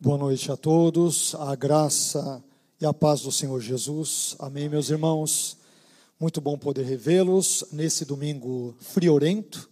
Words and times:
Boa 0.00 0.16
noite 0.16 0.52
a 0.52 0.56
todos, 0.56 1.34
a 1.34 1.56
graça 1.56 2.40
e 2.80 2.86
a 2.86 2.94
paz 2.94 3.22
do 3.22 3.32
Senhor 3.32 3.60
Jesus. 3.60 4.36
Amém, 4.38 4.68
meus 4.68 4.90
irmãos. 4.90 5.56
Muito 6.20 6.40
bom 6.40 6.56
poder 6.56 6.84
revê-los 6.84 7.64
nesse 7.72 8.04
domingo 8.04 8.76
friorento, 8.78 9.68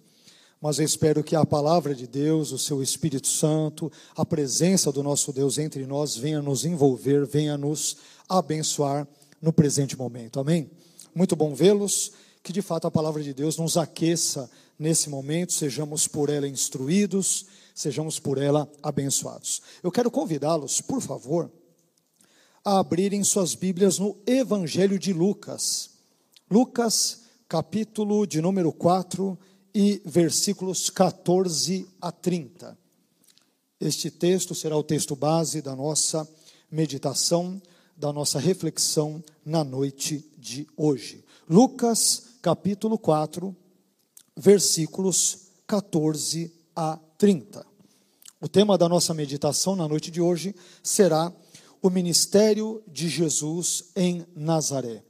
mas 0.61 0.81
eu 0.81 0.85
espero 0.85 1.23
que 1.23 1.37
a 1.37 1.47
palavra 1.47 1.95
de 1.95 2.09
Deus, 2.09 2.51
o 2.51 2.59
seu 2.59 2.83
Espírito 2.83 3.29
Santo, 3.29 3.91
a 4.17 4.27
presença 4.27 4.91
do 4.91 5.01
nosso 5.01 5.33
Deus 5.33 5.59
entre 5.59 5.87
nós 5.87 6.17
venha 6.17 6.43
nos 6.43 6.65
envolver, 6.65 7.25
venha 7.25 7.57
nos 7.57 7.97
abençoar 8.29 9.07
no 9.41 9.53
presente 9.53 9.97
momento. 9.97 10.41
Amém. 10.41 10.69
Muito 11.15 11.37
bom 11.37 11.55
vê-los, 11.55 12.11
que 12.43 12.53
de 12.53 12.63
fato 12.63 12.89
a 12.89 12.91
palavra 12.91 13.23
de 13.23 13.33
Deus 13.33 13.57
nos 13.59 13.77
aqueça 13.77 14.51
nesse 14.77 15.09
momento, 15.09 15.53
sejamos 15.53 16.09
por 16.09 16.31
ela 16.31 16.49
instruídos 16.49 17.47
sejamos 17.77 18.19
por 18.19 18.39
ela 18.39 18.69
abençoados. 18.83 19.61
Eu 19.83 19.93
quero 19.93 20.11
convidá-los, 20.11 20.81
por 20.81 21.03
favor, 21.03 21.53
a 22.65 22.79
abrirem 22.79 23.23
suas 23.23 23.55
Bíblias 23.55 23.99
no 23.99 24.17
Evangelho 24.27 24.99
de 24.99 25.13
Lucas. 25.13 25.91
Lucas, 26.51 27.25
capítulo 27.47 28.27
de 28.27 28.41
número 28.41 28.73
4 28.73 29.39
e 29.75 30.01
versículos 30.07 30.89
14 30.89 31.87
a 32.01 32.11
30. 32.11 32.77
Este 33.79 34.11
texto 34.11 34.55
será 34.55 34.75
o 34.75 34.83
texto 34.83 35.15
base 35.15 35.61
da 35.61 35.77
nossa 35.77 36.27
meditação, 36.71 37.61
da 37.95 38.11
nossa 38.11 38.39
reflexão 38.39 39.23
na 39.45 39.63
noite 39.63 40.25
de 40.39 40.67
hoje. 40.79 41.23
Lucas, 41.47 42.39
capítulo 42.41 42.99
4, 42.99 43.55
versículos 44.35 45.51
14 45.67 46.51
a 46.75 46.99
30. 47.19 47.65
O 48.41 48.49
tema 48.49 48.77
da 48.77 48.89
nossa 48.89 49.15
meditação 49.15 49.75
na 49.75 49.89
noite 49.89 50.11
de 50.11 50.21
hoje 50.21 50.55
será 50.83 51.33
o 51.81 51.89
ministério 51.89 52.83
de 52.87 53.09
Jesus 53.09 53.91
em 53.97 54.27
Nazaré. 54.35 55.03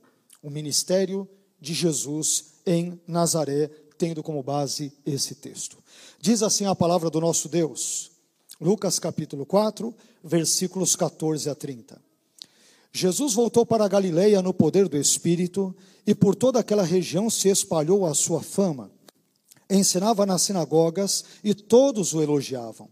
O 0.43 0.49
ministério 0.49 1.29
de 1.61 1.75
Jesus 1.75 2.55
em 2.65 3.01
Nazaré, 3.07 3.71
tendo 3.99 4.23
como 4.23 4.43
base 4.43 4.93
esse 5.05 5.35
texto. 5.35 5.79
Diz 6.21 6.43
assim 6.43 6.67
a 6.67 6.75
palavra 6.75 7.11
do 7.11 7.21
nosso 7.21 7.49
Deus, 7.49 8.13
Lucas 8.61 8.99
capítulo 8.99 9.45
4, 9.45 9.95
versículos 10.23 10.95
14 10.95 11.51
a 11.51 11.55
30. 11.55 12.01
Jesus 12.93 13.35
voltou 13.35 13.67
para 13.67 13.85
a 13.85 13.89
Galileia 13.89 14.41
no 14.41 14.55
poder 14.55 14.89
do 14.89 14.97
Espírito, 14.97 15.75
e 16.07 16.15
por 16.15 16.35
toda 16.35 16.61
aquela 16.61 16.85
região 16.85 17.29
se 17.29 17.49
espalhou 17.49 18.07
a 18.07 18.15
sua 18.15 18.43
fama 18.43 18.91
ensinava 19.69 20.25
nas 20.25 20.43
sinagogas 20.43 21.25
e 21.43 21.55
todos 21.55 22.15
o 22.15 22.23
elogiavam. 22.23 22.89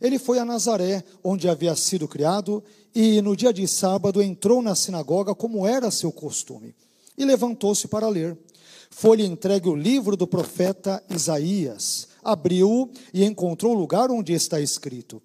Ele 0.00 0.18
foi 0.18 0.38
a 0.38 0.44
Nazaré, 0.44 1.04
onde 1.22 1.48
havia 1.48 1.74
sido 1.76 2.08
criado, 2.08 2.62
e 2.94 3.20
no 3.22 3.36
dia 3.36 3.52
de 3.52 3.66
sábado 3.66 4.22
entrou 4.22 4.62
na 4.62 4.74
sinagoga, 4.74 5.34
como 5.34 5.66
era 5.66 5.90
seu 5.90 6.12
costume, 6.12 6.74
e 7.16 7.24
levantou-se 7.24 7.88
para 7.88 8.08
ler. 8.08 8.36
Foi-lhe 8.90 9.24
entregue 9.24 9.68
o 9.68 9.74
livro 9.74 10.16
do 10.16 10.26
profeta 10.26 11.02
Isaías. 11.10 12.08
Abriu-o 12.22 12.90
e 13.12 13.24
encontrou 13.24 13.74
o 13.74 13.78
lugar 13.78 14.10
onde 14.10 14.32
está 14.32 14.60
escrito: 14.60 15.22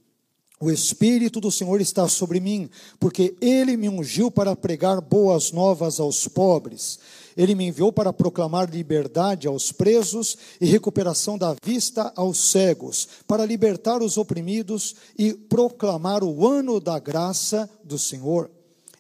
O 0.60 0.72
Espírito 0.72 1.40
do 1.40 1.52
Senhor 1.52 1.80
está 1.80 2.08
sobre 2.08 2.40
mim, 2.40 2.70
porque 3.00 3.36
ele 3.40 3.78
me 3.78 3.90
ungiu 3.90 4.32
para 4.32 4.56
pregar 4.56 5.02
boas 5.02 5.52
novas 5.52 6.00
aos 6.00 6.28
pobres 6.28 7.00
ele 7.40 7.56
me 7.56 7.68
enviou 7.68 7.90
para 7.90 8.12
proclamar 8.12 8.70
liberdade 8.70 9.48
aos 9.48 9.72
presos 9.72 10.38
e 10.60 10.66
recuperação 10.66 11.38
da 11.38 11.56
vista 11.64 12.12
aos 12.14 12.52
cegos, 12.52 13.08
para 13.26 13.46
libertar 13.46 14.02
os 14.02 14.18
oprimidos 14.18 14.94
e 15.18 15.34
proclamar 15.34 16.22
o 16.22 16.46
ano 16.46 16.82
da 16.82 17.00
graça 17.00 17.70
do 17.82 17.98
Senhor. 17.98 18.52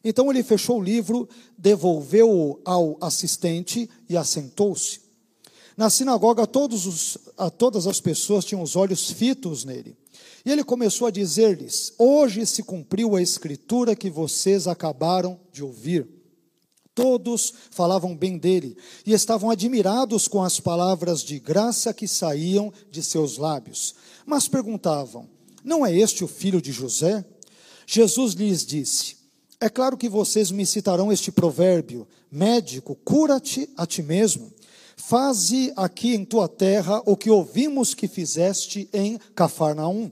Então 0.01 0.31
ele 0.31 0.41
fechou 0.41 0.79
o 0.79 0.81
livro, 0.81 1.27
devolveu-o 1.57 2.61
ao 2.63 2.97
assistente 3.01 3.89
e 4.07 4.15
assentou-se. 4.15 5.01
Na 5.75 5.89
sinagoga, 5.89 6.47
os, 6.87 7.17
a 7.37 7.49
todas 7.49 7.87
as 7.87 7.99
pessoas 7.99 8.45
tinham 8.45 8.61
os 8.61 8.77
olhos 8.77 9.11
fitos 9.11 9.65
nele. 9.65 9.97
E 10.45 10.51
ele 10.51 10.63
começou 10.63 11.07
a 11.07 11.11
dizer-lhes: 11.11 11.91
Hoje 11.97 12.45
se 12.45 12.63
cumpriu 12.63 13.17
a 13.17 13.21
escritura 13.21 13.97
que 13.97 14.09
vocês 14.09 14.65
acabaram 14.65 15.37
de 15.51 15.61
ouvir. 15.61 16.18
Todos 16.99 17.53
falavam 17.71 18.13
bem 18.13 18.37
dele 18.37 18.75
e 19.05 19.13
estavam 19.13 19.49
admirados 19.49 20.27
com 20.27 20.43
as 20.43 20.59
palavras 20.59 21.23
de 21.23 21.39
graça 21.39 21.93
que 21.93 22.05
saíam 22.09 22.73
de 22.91 23.01
seus 23.01 23.37
lábios. 23.37 23.95
Mas 24.25 24.49
perguntavam: 24.49 25.29
Não 25.63 25.85
é 25.85 25.97
este 25.97 26.25
o 26.25 26.27
filho 26.27 26.61
de 26.61 26.73
José? 26.73 27.23
Jesus 27.87 28.33
lhes 28.33 28.65
disse: 28.65 29.15
É 29.61 29.69
claro 29.69 29.95
que 29.95 30.09
vocês 30.09 30.51
me 30.51 30.65
citarão 30.65 31.09
este 31.09 31.31
provérbio: 31.31 32.05
Médico, 32.29 32.95
cura-te 32.95 33.69
a 33.77 33.85
ti 33.85 34.03
mesmo. 34.03 34.51
Faze 34.97 35.71
aqui 35.77 36.13
em 36.13 36.25
tua 36.25 36.49
terra 36.49 37.01
o 37.05 37.15
que 37.15 37.29
ouvimos 37.29 37.93
que 37.93 38.09
fizeste 38.09 38.89
em 38.91 39.17
Cafarnaum. 39.33 40.11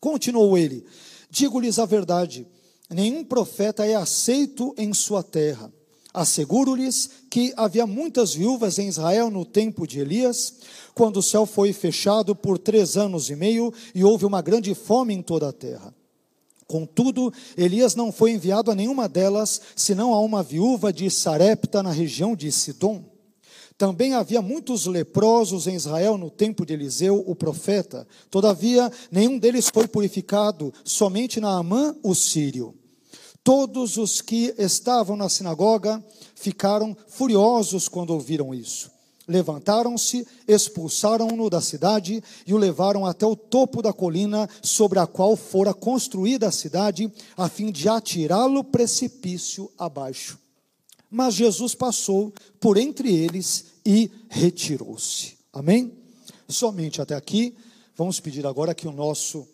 Continuou 0.00 0.56
ele: 0.56 0.82
Digo-lhes 1.28 1.78
a 1.78 1.84
verdade: 1.84 2.46
nenhum 2.88 3.22
profeta 3.22 3.84
é 3.84 3.94
aceito 3.94 4.74
em 4.78 4.94
sua 4.94 5.22
terra. 5.22 5.75
Asseguro-lhes 6.16 7.10
que 7.28 7.52
havia 7.58 7.86
muitas 7.86 8.32
viúvas 8.32 8.78
em 8.78 8.88
Israel 8.88 9.30
no 9.30 9.44
tempo 9.44 9.86
de 9.86 10.00
Elias, 10.00 10.54
quando 10.94 11.18
o 11.18 11.22
céu 11.22 11.44
foi 11.44 11.74
fechado 11.74 12.34
por 12.34 12.56
três 12.56 12.96
anos 12.96 13.28
e 13.28 13.36
meio 13.36 13.70
e 13.94 14.02
houve 14.02 14.24
uma 14.24 14.40
grande 14.40 14.74
fome 14.74 15.12
em 15.12 15.20
toda 15.20 15.50
a 15.50 15.52
terra. 15.52 15.94
Contudo, 16.66 17.30
Elias 17.54 17.94
não 17.94 18.10
foi 18.10 18.30
enviado 18.30 18.70
a 18.70 18.74
nenhuma 18.74 19.06
delas, 19.06 19.60
senão 19.76 20.14
a 20.14 20.20
uma 20.20 20.42
viúva 20.42 20.90
de 20.90 21.10
Sarepta, 21.10 21.82
na 21.82 21.90
região 21.90 22.34
de 22.34 22.50
Sidom. 22.50 23.04
Também 23.76 24.14
havia 24.14 24.40
muitos 24.40 24.86
leprosos 24.86 25.66
em 25.66 25.74
Israel 25.74 26.16
no 26.16 26.30
tempo 26.30 26.64
de 26.64 26.72
Eliseu, 26.72 27.22
o 27.26 27.36
profeta. 27.36 28.08
Todavia, 28.30 28.90
nenhum 29.12 29.38
deles 29.38 29.68
foi 29.68 29.86
purificado, 29.86 30.72
somente 30.82 31.40
Naamã, 31.40 31.94
o 32.02 32.14
sírio. 32.14 32.74
Todos 33.46 33.96
os 33.96 34.20
que 34.20 34.52
estavam 34.58 35.16
na 35.16 35.28
sinagoga 35.28 36.04
ficaram 36.34 36.96
furiosos 37.06 37.88
quando 37.88 38.10
ouviram 38.10 38.52
isso. 38.52 38.90
Levantaram-se, 39.28 40.26
expulsaram-no 40.48 41.48
da 41.48 41.60
cidade 41.60 42.20
e 42.44 42.52
o 42.52 42.56
levaram 42.56 43.06
até 43.06 43.24
o 43.24 43.36
topo 43.36 43.80
da 43.80 43.92
colina 43.92 44.50
sobre 44.60 44.98
a 44.98 45.06
qual 45.06 45.36
fora 45.36 45.72
construída 45.72 46.48
a 46.48 46.50
cidade, 46.50 47.08
a 47.36 47.48
fim 47.48 47.70
de 47.70 47.88
atirá-lo 47.88 48.64
precipício 48.64 49.70
abaixo. 49.78 50.36
Mas 51.08 51.34
Jesus 51.34 51.72
passou 51.72 52.34
por 52.58 52.76
entre 52.76 53.14
eles 53.14 53.66
e 53.84 54.10
retirou-se. 54.28 55.38
Amém? 55.52 55.92
Somente 56.48 57.00
até 57.00 57.14
aqui. 57.14 57.54
Vamos 57.94 58.18
pedir 58.18 58.44
agora 58.44 58.74
que 58.74 58.88
o 58.88 58.92
nosso 58.92 59.46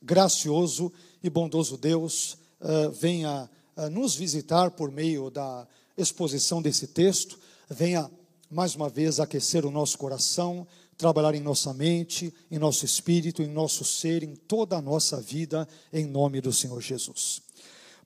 gracioso 0.00 0.92
e 1.20 1.28
bondoso 1.28 1.76
Deus 1.76 2.38
uh, 2.60 2.90
venha 2.90 3.48
uh, 3.76 3.90
nos 3.90 4.14
visitar 4.14 4.70
por 4.70 4.90
meio 4.90 5.30
da 5.30 5.66
exposição 5.96 6.62
desse 6.62 6.86
texto, 6.86 7.38
venha 7.68 8.10
mais 8.50 8.74
uma 8.74 8.88
vez 8.88 9.20
aquecer 9.20 9.64
o 9.64 9.70
nosso 9.70 9.96
coração, 9.96 10.66
trabalhar 10.96 11.34
em 11.34 11.40
nossa 11.40 11.72
mente, 11.72 12.32
em 12.50 12.58
nosso 12.58 12.84
espírito, 12.84 13.42
em 13.42 13.48
nosso 13.48 13.84
ser, 13.84 14.22
em 14.22 14.34
toda 14.34 14.76
a 14.76 14.82
nossa 14.82 15.20
vida, 15.20 15.66
em 15.92 16.04
nome 16.04 16.40
do 16.40 16.52
Senhor 16.52 16.80
Jesus. 16.80 17.42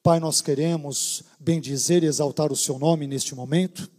Pai, 0.03 0.21
nós 0.21 0.41
queremos 0.43 1.23
bendizer 1.41 2.05
e 2.05 2.07
exaltar 2.07 2.53
o 2.53 2.57
Seu 2.57 2.79
nome 2.79 3.07
neste 3.07 3.35
momento. 3.35 3.91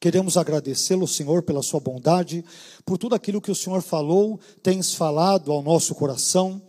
Queremos 0.00 0.36
agradecê-lo, 0.36 1.06
Senhor, 1.06 1.42
pela 1.42 1.62
Sua 1.62 1.80
bondade, 1.80 2.44
por 2.84 2.96
tudo 2.98 3.14
aquilo 3.14 3.40
que 3.40 3.50
o 3.50 3.54
Senhor 3.54 3.82
falou, 3.82 4.40
tens 4.62 4.94
falado 4.94 5.52
ao 5.52 5.62
nosso 5.62 5.94
coração. 5.94 6.62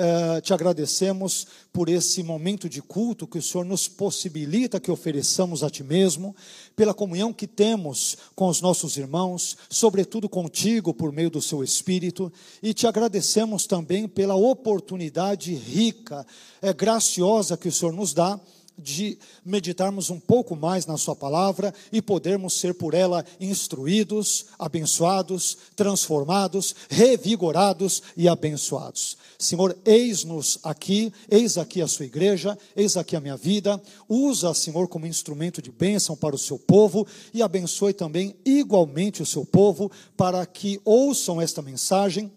Eh, 0.00 0.40
te 0.42 0.54
agradecemos 0.54 1.44
por 1.72 1.88
esse 1.88 2.22
momento 2.22 2.68
de 2.68 2.80
culto 2.80 3.26
que 3.26 3.38
o 3.38 3.42
Senhor 3.42 3.64
nos 3.64 3.88
possibilita 3.88 4.78
que 4.78 4.92
ofereçamos 4.92 5.64
a 5.64 5.68
Ti 5.68 5.82
mesmo, 5.82 6.36
pela 6.76 6.94
comunhão 6.94 7.32
que 7.32 7.48
temos 7.48 8.16
com 8.36 8.46
os 8.46 8.60
nossos 8.60 8.96
irmãos, 8.96 9.56
sobretudo 9.68 10.28
contigo 10.28 10.94
por 10.94 11.10
meio 11.10 11.30
do 11.30 11.42
Seu 11.42 11.64
Espírito, 11.64 12.32
e 12.62 12.72
te 12.72 12.86
agradecemos 12.86 13.66
também 13.66 14.06
pela 14.06 14.36
oportunidade 14.36 15.52
rica, 15.52 16.24
é, 16.62 16.72
graciosa 16.72 17.56
que 17.56 17.66
o 17.66 17.72
Senhor 17.72 17.92
nos 17.92 18.14
dá 18.14 18.40
de 18.78 19.18
meditarmos 19.44 20.10
um 20.10 20.20
pouco 20.20 20.54
mais 20.54 20.86
na 20.86 20.96
Sua 20.96 21.16
palavra 21.16 21.74
e 21.92 22.00
podermos 22.00 22.54
ser 22.54 22.74
por 22.74 22.94
ela 22.94 23.24
instruídos, 23.40 24.46
abençoados, 24.58 25.58
transformados, 25.74 26.74
revigorados 26.88 28.02
e 28.16 28.28
abençoados. 28.28 29.16
Senhor, 29.38 29.76
eis-nos 29.84 30.58
aqui, 30.62 31.12
eis 31.30 31.58
aqui 31.58 31.82
a 31.82 31.86
Sua 31.88 32.06
igreja, 32.06 32.58
eis 32.74 32.96
aqui 32.96 33.14
a 33.14 33.20
minha 33.20 33.36
vida, 33.36 33.80
usa, 34.08 34.52
Senhor, 34.54 34.88
como 34.88 35.06
instrumento 35.06 35.60
de 35.62 35.70
bênção 35.70 36.16
para 36.16 36.34
o 36.34 36.38
Seu 36.38 36.58
povo 36.58 37.06
e 37.32 37.42
abençoe 37.42 37.92
também 37.92 38.34
igualmente 38.44 39.22
o 39.22 39.26
Seu 39.26 39.44
povo 39.44 39.90
para 40.16 40.44
que 40.46 40.80
ouçam 40.84 41.40
esta 41.40 41.62
mensagem 41.62 42.32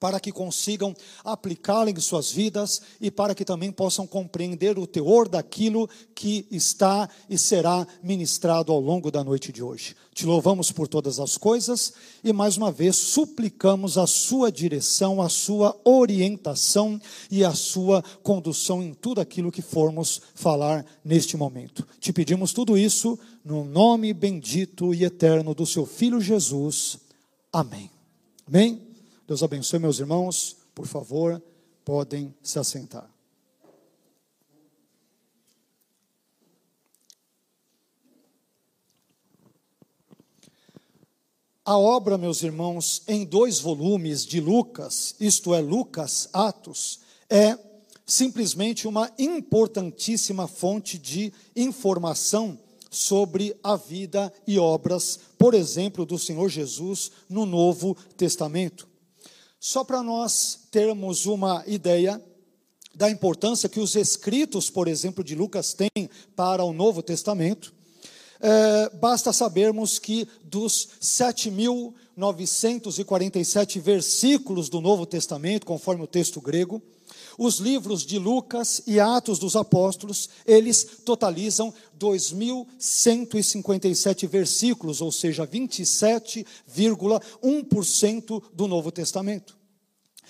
para 0.00 0.20
que 0.20 0.30
consigam 0.30 0.94
aplicá-la 1.24 1.90
em 1.90 2.00
suas 2.00 2.30
vidas 2.30 2.80
e 3.00 3.10
para 3.10 3.34
que 3.34 3.44
também 3.44 3.72
possam 3.72 4.06
compreender 4.06 4.78
o 4.78 4.86
teor 4.86 5.28
daquilo 5.28 5.88
que 6.14 6.46
está 6.50 7.08
e 7.28 7.36
será 7.36 7.86
ministrado 8.02 8.72
ao 8.72 8.80
longo 8.80 9.10
da 9.10 9.24
noite 9.24 9.52
de 9.52 9.62
hoje. 9.62 9.96
Te 10.14 10.26
louvamos 10.26 10.72
por 10.72 10.88
todas 10.88 11.20
as 11.20 11.36
coisas 11.36 11.92
e 12.24 12.32
mais 12.32 12.56
uma 12.56 12.72
vez 12.72 12.96
suplicamos 12.96 13.98
a 13.98 14.06
sua 14.06 14.50
direção, 14.50 15.22
a 15.22 15.28
sua 15.28 15.78
orientação 15.84 17.00
e 17.30 17.44
a 17.44 17.52
sua 17.52 18.02
condução 18.22 18.82
em 18.82 18.94
tudo 18.94 19.20
aquilo 19.20 19.52
que 19.52 19.62
formos 19.62 20.20
falar 20.34 20.84
neste 21.04 21.36
momento. 21.36 21.86
Te 22.00 22.12
pedimos 22.12 22.52
tudo 22.52 22.76
isso 22.76 23.18
no 23.44 23.64
nome 23.64 24.12
bendito 24.12 24.92
e 24.94 25.04
eterno 25.04 25.54
do 25.54 25.66
seu 25.66 25.86
filho 25.86 26.20
Jesus. 26.20 26.98
Amém. 27.52 27.90
Amém. 28.46 28.87
Deus 29.28 29.42
abençoe 29.42 29.78
meus 29.78 29.98
irmãos. 29.98 30.56
Por 30.74 30.86
favor, 30.86 31.42
podem 31.84 32.34
se 32.42 32.58
assentar. 32.58 33.10
A 41.62 41.76
obra, 41.76 42.16
meus 42.16 42.42
irmãos, 42.42 43.02
em 43.06 43.26
dois 43.26 43.60
volumes 43.60 44.24
de 44.24 44.40
Lucas, 44.40 45.14
isto 45.20 45.52
é, 45.52 45.60
Lucas 45.60 46.30
Atos, 46.32 47.00
é 47.28 47.58
simplesmente 48.06 48.88
uma 48.88 49.12
importantíssima 49.18 50.48
fonte 50.48 50.96
de 50.96 51.30
informação 51.54 52.58
sobre 52.90 53.54
a 53.62 53.76
vida 53.76 54.32
e 54.46 54.58
obras, 54.58 55.20
por 55.36 55.52
exemplo, 55.52 56.06
do 56.06 56.18
Senhor 56.18 56.48
Jesus 56.48 57.12
no 57.28 57.44
Novo 57.44 57.94
Testamento. 58.16 58.87
Só 59.60 59.82
para 59.82 60.00
nós 60.02 60.66
termos 60.70 61.24
uma 61.26 61.64
ideia 61.66 62.22
da 62.94 63.10
importância 63.10 63.68
que 63.68 63.80
os 63.80 63.96
escritos, 63.96 64.70
por 64.70 64.86
exemplo, 64.86 65.24
de 65.24 65.34
Lucas 65.34 65.74
têm 65.74 65.90
para 66.36 66.62
o 66.64 66.72
Novo 66.72 67.02
Testamento, 67.02 67.74
é, 68.40 68.88
basta 68.96 69.32
sabermos 69.32 69.98
que 69.98 70.28
dos 70.44 70.90
7.947 71.00 73.80
versículos 73.80 74.68
do 74.68 74.80
Novo 74.80 75.04
Testamento, 75.04 75.66
conforme 75.66 76.04
o 76.04 76.08
texto 76.08 76.40
grego, 76.40 76.80
os 77.38 77.58
livros 77.58 78.04
de 78.04 78.18
Lucas 78.18 78.82
e 78.84 78.98
Atos 78.98 79.38
dos 79.38 79.54
Apóstolos, 79.54 80.28
eles 80.44 80.98
totalizam 81.04 81.72
2.157 81.98 84.26
versículos, 84.26 85.00
ou 85.00 85.12
seja, 85.12 85.46
27,1% 85.46 88.42
do 88.52 88.66
Novo 88.66 88.90
Testamento. 88.90 89.56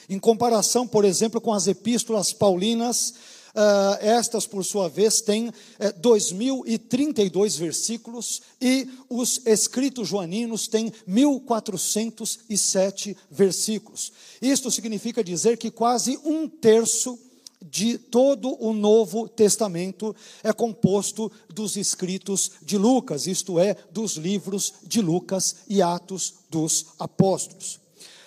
Em 0.06 0.18
comparação, 0.18 0.86
por 0.86 1.02
exemplo, 1.04 1.40
com 1.40 1.52
as 1.52 1.66
epístolas 1.66 2.32
paulinas, 2.32 3.14
Uh, 3.58 3.98
estas, 4.00 4.46
por 4.46 4.64
sua 4.64 4.88
vez, 4.88 5.20
têm 5.20 5.48
uh, 5.48 5.52
eh, 5.80 5.92
2.032 5.94 7.58
versículos 7.58 8.40
e 8.60 8.88
os 9.10 9.44
escritos 9.44 10.06
joaninos 10.06 10.68
têm 10.68 10.92
1.407 11.08 13.16
versículos. 13.28 14.12
Isto 14.40 14.70
significa 14.70 15.24
dizer 15.24 15.56
que 15.56 15.72
quase 15.72 16.16
um 16.24 16.48
terço 16.48 17.18
de 17.60 17.98
todo 17.98 18.56
o 18.64 18.72
Novo 18.72 19.28
Testamento 19.28 20.14
é 20.44 20.52
composto 20.52 21.28
dos 21.52 21.76
escritos 21.76 22.52
de 22.62 22.78
Lucas, 22.78 23.26
isto 23.26 23.58
é, 23.58 23.76
dos 23.90 24.12
livros 24.12 24.72
de 24.84 25.00
Lucas 25.00 25.56
e 25.68 25.82
Atos 25.82 26.34
dos 26.48 26.86
Apóstolos. 26.96 27.80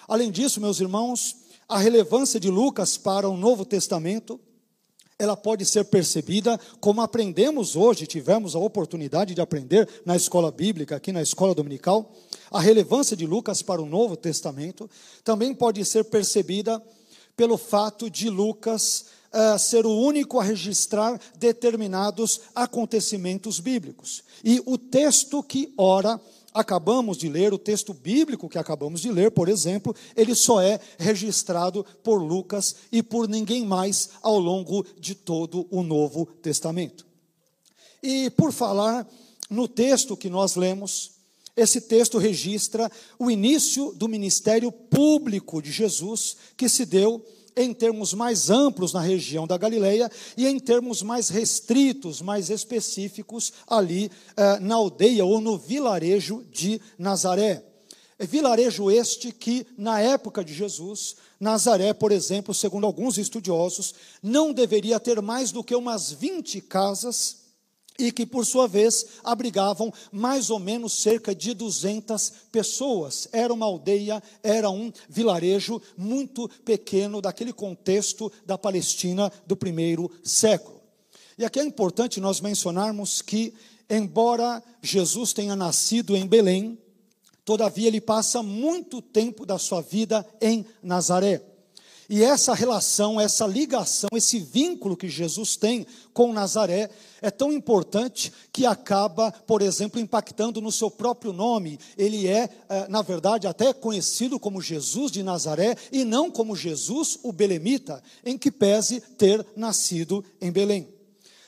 Além 0.09 0.29
disso, 0.29 0.59
meus 0.59 0.81
irmãos, 0.81 1.37
a 1.69 1.77
relevância 1.77 2.37
de 2.37 2.49
Lucas 2.49 2.97
para 2.97 3.29
o 3.29 3.37
Novo 3.37 3.63
Testamento 3.63 4.37
ela 5.21 5.37
pode 5.37 5.63
ser 5.65 5.85
percebida 5.85 6.59
como 6.79 6.99
aprendemos 6.99 7.75
hoje, 7.75 8.07
tivemos 8.07 8.55
a 8.55 8.59
oportunidade 8.59 9.35
de 9.35 9.41
aprender 9.41 9.87
na 10.03 10.15
escola 10.15 10.49
bíblica, 10.49 10.95
aqui 10.95 11.11
na 11.11 11.21
escola 11.21 11.53
dominical, 11.53 12.11
a 12.49 12.59
relevância 12.59 13.15
de 13.15 13.27
Lucas 13.27 13.61
para 13.61 13.79
o 13.79 13.85
Novo 13.85 14.17
Testamento, 14.17 14.89
também 15.23 15.53
pode 15.53 15.85
ser 15.85 16.05
percebida 16.05 16.81
pelo 17.37 17.55
fato 17.55 18.09
de 18.09 18.31
Lucas 18.31 19.05
uh, 19.31 19.59
ser 19.59 19.85
o 19.85 19.95
único 19.95 20.39
a 20.39 20.43
registrar 20.43 21.21
determinados 21.37 22.41
acontecimentos 22.55 23.59
bíblicos. 23.59 24.23
E 24.43 24.59
o 24.65 24.75
texto 24.75 25.43
que 25.43 25.71
ora 25.77 26.19
acabamos 26.53 27.17
de 27.17 27.29
ler, 27.29 27.53
o 27.53 27.57
texto 27.57 27.93
bíblico 27.93 28.49
que 28.49 28.57
acabamos 28.57 29.01
de 29.01 29.11
ler, 29.11 29.31
por 29.31 29.47
exemplo, 29.47 29.95
ele 30.15 30.35
só 30.35 30.61
é 30.61 30.79
registrado 30.97 31.85
por 32.03 32.21
Lucas 32.21 32.75
e 32.91 33.01
por 33.01 33.27
ninguém 33.27 33.65
mais 33.65 34.09
ao 34.21 34.39
longo 34.39 34.85
de 34.99 35.15
todo 35.15 35.67
o 35.69 35.83
Novo 35.83 36.25
Testamento. 36.41 37.05
E 38.03 38.29
por 38.31 38.51
falar 38.51 39.07
no 39.49 39.67
texto 39.67 40.17
que 40.17 40.29
nós 40.29 40.55
lemos, 40.55 41.11
esse 41.55 41.81
texto 41.81 42.17
registra 42.17 42.91
o 43.19 43.29
início 43.29 43.93
do 43.93 44.07
ministério 44.07 44.71
público 44.71 45.61
de 45.61 45.71
Jesus, 45.71 46.37
que 46.55 46.69
se 46.69 46.85
deu 46.85 47.23
em 47.55 47.73
termos 47.73 48.13
mais 48.13 48.49
amplos 48.49 48.93
na 48.93 49.01
região 49.01 49.45
da 49.45 49.57
Galileia 49.57 50.09
e 50.37 50.47
em 50.47 50.59
termos 50.59 51.01
mais 51.01 51.29
restritos, 51.29 52.21
mais 52.21 52.49
específicos, 52.49 53.51
ali 53.67 54.11
eh, 54.37 54.59
na 54.59 54.75
aldeia 54.75 55.25
ou 55.25 55.41
no 55.41 55.57
vilarejo 55.57 56.43
de 56.51 56.79
Nazaré. 56.97 57.63
É 58.17 58.25
vilarejo 58.25 58.91
este 58.91 59.31
que, 59.31 59.65
na 59.77 59.99
época 59.99 60.43
de 60.43 60.53
Jesus, 60.53 61.15
Nazaré, 61.39 61.91
por 61.91 62.11
exemplo, 62.11 62.53
segundo 62.53 62.85
alguns 62.85 63.17
estudiosos, 63.17 63.95
não 64.21 64.53
deveria 64.53 64.99
ter 64.99 65.19
mais 65.21 65.51
do 65.51 65.63
que 65.63 65.73
umas 65.73 66.11
20 66.11 66.61
casas 66.61 67.40
e 68.01 68.11
que, 68.11 68.25
por 68.25 68.45
sua 68.45 68.67
vez, 68.67 69.05
abrigavam 69.23 69.93
mais 70.11 70.49
ou 70.49 70.59
menos 70.59 70.93
cerca 70.93 71.35
de 71.35 71.53
200 71.53 72.33
pessoas. 72.51 73.27
Era 73.31 73.53
uma 73.53 73.65
aldeia, 73.65 74.21
era 74.41 74.69
um 74.69 74.91
vilarejo 75.07 75.81
muito 75.95 76.49
pequeno 76.65 77.21
daquele 77.21 77.53
contexto 77.53 78.31
da 78.45 78.57
Palestina 78.57 79.31
do 79.45 79.55
primeiro 79.55 80.11
século. 80.23 80.81
E 81.37 81.45
aqui 81.45 81.59
é 81.59 81.63
importante 81.63 82.19
nós 82.19 82.41
mencionarmos 82.41 83.21
que, 83.21 83.53
embora 83.89 84.63
Jesus 84.81 85.33
tenha 85.33 85.55
nascido 85.55 86.15
em 86.15 86.25
Belém, 86.25 86.77
todavia 87.45 87.87
ele 87.87 88.01
passa 88.01 88.41
muito 88.41 89.01
tempo 89.01 89.45
da 89.45 89.57
sua 89.57 89.81
vida 89.81 90.25
em 90.41 90.65
Nazaré. 90.81 91.50
E 92.13 92.25
essa 92.25 92.53
relação, 92.53 93.21
essa 93.21 93.47
ligação, 93.47 94.09
esse 94.13 94.37
vínculo 94.37 94.97
que 94.97 95.07
Jesus 95.07 95.55
tem 95.55 95.87
com 96.13 96.33
Nazaré 96.33 96.89
é 97.21 97.31
tão 97.31 97.53
importante 97.53 98.33
que 98.51 98.65
acaba, 98.65 99.31
por 99.31 99.61
exemplo, 99.61 99.97
impactando 99.97 100.59
no 100.59 100.73
seu 100.73 100.91
próprio 100.91 101.31
nome. 101.31 101.79
Ele 101.97 102.27
é, 102.27 102.49
é, 102.67 102.87
na 102.89 103.01
verdade, 103.01 103.47
até 103.47 103.71
conhecido 103.71 104.37
como 104.37 104.61
Jesus 104.61 105.09
de 105.09 105.23
Nazaré 105.23 105.77
e 105.89 106.03
não 106.03 106.29
como 106.29 106.53
Jesus 106.53 107.17
o 107.23 107.31
Belemita, 107.31 108.03
em 108.25 108.37
que 108.37 108.51
pese 108.51 108.99
ter 108.99 109.47
nascido 109.55 110.21
em 110.41 110.51
Belém. 110.51 110.89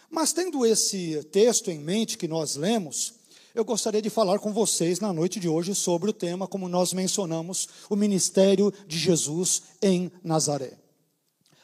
Mas 0.10 0.32
tendo 0.32 0.65
esse 0.65 1.22
texto 1.25 1.72
em 1.72 1.79
mente 1.79 2.17
que 2.17 2.27
nós 2.27 2.55
lemos, 2.55 3.15
eu 3.53 3.63
gostaria 3.63 4.01
de 4.01 4.10
falar 4.10 4.39
com 4.39 4.51
vocês 4.51 5.00
na 5.00 5.13
noite 5.13 5.39
de 5.39 5.48
hoje 5.48 5.75
sobre 5.75 6.10
o 6.10 6.13
tema, 6.13 6.48
como 6.48 6.67
nós 6.67 6.91
mencionamos, 6.91 7.69
o 7.88 7.95
ministério 7.95 8.74
de 8.88 8.98
Jesus 8.98 9.62
em 9.79 10.12
Nazaré. 10.24 10.79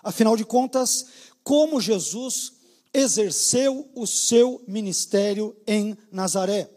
Afinal 0.03 0.37
de 0.37 0.45
contas, 0.45 1.07
como 1.43 1.81
Jesus 1.81 2.53
exerceu 2.93 3.89
o 3.95 4.05
seu 4.05 4.61
ministério 4.67 5.55
em 5.65 5.97
Nazaré? 6.11 6.69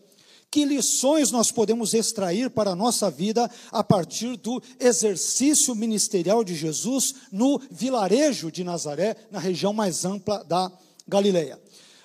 Que 0.51 0.65
lições 0.65 1.31
nós 1.31 1.53
podemos 1.53 1.93
extrair 1.93 2.49
para 2.49 2.71
a 2.71 2.77
nossa 2.77 3.11
vida 3.11 3.51
a 3.71 3.85
partir 3.85 4.37
do 4.39 4.63
exercício 4.81 5.75
ministerial 5.75 6.43
de 6.43 6.55
Jesus 6.55 7.15
no 7.31 7.61
vilarejo 7.71 8.51
de 8.51 8.65
Nazaré, 8.65 9.17
na 9.31 9.39
região 9.39 9.75
mais 9.75 10.07
ampla 10.07 10.43
da 10.45 10.73
Galileia? 11.07 11.61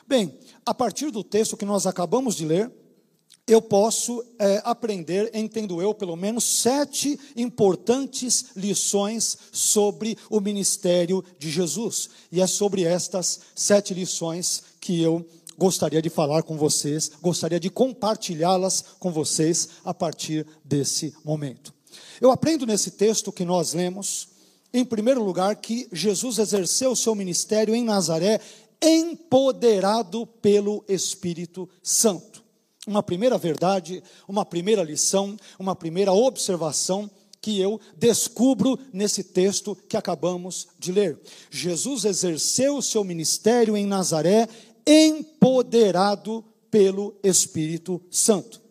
Bem, 0.06 0.38
a 0.66 0.74
partir 0.74 1.10
do 1.10 1.24
texto 1.24 1.56
que 1.56 1.66
nós 1.66 1.86
acabamos 1.86 2.36
de 2.36 2.46
ler, 2.46 2.72
eu 3.48 3.62
posso 3.62 4.22
é, 4.38 4.62
aprender, 4.66 5.32
entendo 5.34 5.82
eu, 5.82 5.94
pelo 5.94 6.18
menos 6.18 6.44
sete 6.44 7.18
importantes 7.34 8.48
lições 8.58 9.38
sobre 9.54 10.18
o 10.30 10.42
ministério 10.42 11.24
de 11.40 11.50
Jesus. 11.50 12.10
E 12.30 12.42
é 12.42 12.46
sobre 12.46 12.84
estas 12.84 13.40
sete 13.56 13.94
lições 13.94 14.64
que 14.82 15.02
eu 15.02 15.26
gostaria 15.58 16.02
de 16.02 16.10
falar 16.10 16.44
com 16.44 16.58
vocês, 16.58 17.10
gostaria 17.22 17.60
de 17.60 17.70
compartilhá-las 17.70 18.84
com 19.00 19.12
vocês 19.14 19.70
a 19.86 19.94
partir 19.94 20.46
desse 20.64 21.16
momento. 21.24 21.74
Eu 22.20 22.32
aprendo 22.32 22.66
nesse 22.66 22.92
texto 22.92 23.32
que 23.32 23.46
nós 23.46 23.74
lemos, 23.74 24.28
em 24.74 24.84
primeiro 24.84 25.24
lugar, 25.24 25.56
que 25.56 25.88
Jesus 25.92 26.38
exerceu 26.38 26.92
o 26.92 26.96
seu 26.98 27.16
ministério 27.16 27.74
em 27.74 27.84
Nazaré 27.84 28.42
empoderado 28.82 30.28
pelo 30.28 30.84
Espírito 30.88 31.68
Santo 31.82 32.37
uma 32.88 33.04
primeira 33.04 33.38
verdade, 33.38 34.02
uma 34.28 34.46
primeira 34.46 34.82
lição, 34.82 35.38
uma 35.60 35.76
primeira 35.76 36.14
observação 36.14 37.12
que 37.42 37.60
eu 37.60 37.80
descubro 37.96 38.80
nesse 38.92 39.24
texto 39.24 39.76
que 39.88 39.98
acabamos 39.98 40.70
de 40.80 40.92
ler. 40.92 41.20
Jesus 41.52 42.06
exerceu 42.06 42.78
o 42.78 42.82
seu 42.82 43.04
ministério 43.04 43.78
em 43.78 43.86
Nazaré, 43.86 44.48
empoderado 44.86 46.44
pelo 46.72 47.16
Espírito 47.22 48.02
Santo. 48.10 48.62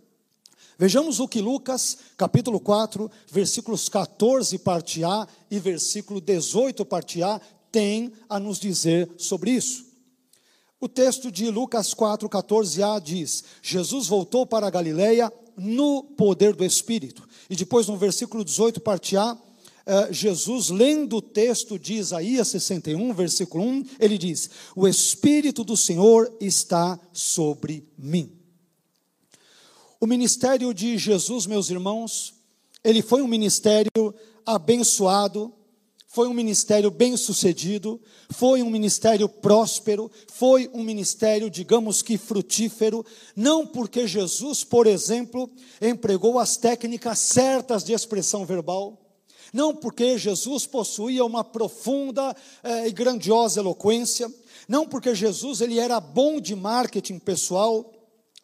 Vejamos 0.78 1.20
o 1.20 1.28
que 1.28 1.40
Lucas, 1.40 1.98
capítulo 2.16 2.60
4, 2.60 3.10
versículos 3.30 3.88
14, 3.88 4.58
parte 4.58 5.04
A, 5.04 5.26
e 5.50 5.58
versículo 5.58 6.20
18, 6.20 6.84
parte 6.84 7.22
A, 7.22 7.40
tem 7.72 8.12
a 8.28 8.38
nos 8.38 8.58
dizer 8.58 9.10
sobre 9.16 9.52
isso. 9.52 9.85
O 10.80 10.88
texto 10.88 11.30
de 11.32 11.50
Lucas 11.50 11.94
4, 11.94 12.28
14a 12.28 13.00
diz: 13.00 13.44
Jesus 13.62 14.08
voltou 14.08 14.46
para 14.46 14.66
a 14.66 14.70
Galileia 14.70 15.32
no 15.56 16.02
poder 16.02 16.54
do 16.54 16.64
Espírito. 16.64 17.26
E 17.48 17.56
depois, 17.56 17.86
no 17.86 17.96
versículo 17.96 18.44
18, 18.44 18.80
parte 18.80 19.16
A, 19.16 19.38
eh, 19.86 20.12
Jesus, 20.12 20.68
lendo 20.68 21.16
o 21.16 21.22
texto 21.22 21.78
de 21.78 21.94
Isaías 21.94 22.48
61, 22.48 23.14
versículo 23.14 23.64
1, 23.64 23.84
ele 23.98 24.18
diz: 24.18 24.50
O 24.74 24.86
Espírito 24.86 25.64
do 25.64 25.76
Senhor 25.76 26.30
está 26.40 26.98
sobre 27.12 27.88
mim. 27.96 28.32
O 29.98 30.06
ministério 30.06 30.74
de 30.74 30.98
Jesus, 30.98 31.46
meus 31.46 31.70
irmãos, 31.70 32.34
ele 32.84 33.00
foi 33.00 33.22
um 33.22 33.26
ministério 33.26 34.14
abençoado, 34.44 35.52
foi 36.06 36.28
um 36.28 36.34
ministério 36.34 36.90
bem 36.90 37.16
sucedido, 37.16 38.00
foi 38.30 38.62
um 38.62 38.70
ministério 38.70 39.28
próspero, 39.28 40.10
foi 40.32 40.70
um 40.72 40.82
ministério, 40.82 41.50
digamos 41.50 42.00
que 42.00 42.16
frutífero, 42.16 43.04
não 43.34 43.66
porque 43.66 44.06
Jesus, 44.06 44.64
por 44.64 44.86
exemplo, 44.86 45.50
empregou 45.80 46.38
as 46.38 46.56
técnicas 46.56 47.18
certas 47.18 47.84
de 47.84 47.92
expressão 47.92 48.46
verbal, 48.46 48.98
não 49.52 49.74
porque 49.74 50.16
Jesus 50.16 50.66
possuía 50.66 51.24
uma 51.24 51.44
profunda 51.44 52.34
eh, 52.62 52.88
e 52.88 52.92
grandiosa 52.92 53.60
eloquência, 53.60 54.32
não 54.68 54.86
porque 54.86 55.14
Jesus 55.14 55.60
ele 55.60 55.78
era 55.78 56.00
bom 56.00 56.40
de 56.40 56.54
marketing 56.54 57.18
pessoal, 57.18 57.92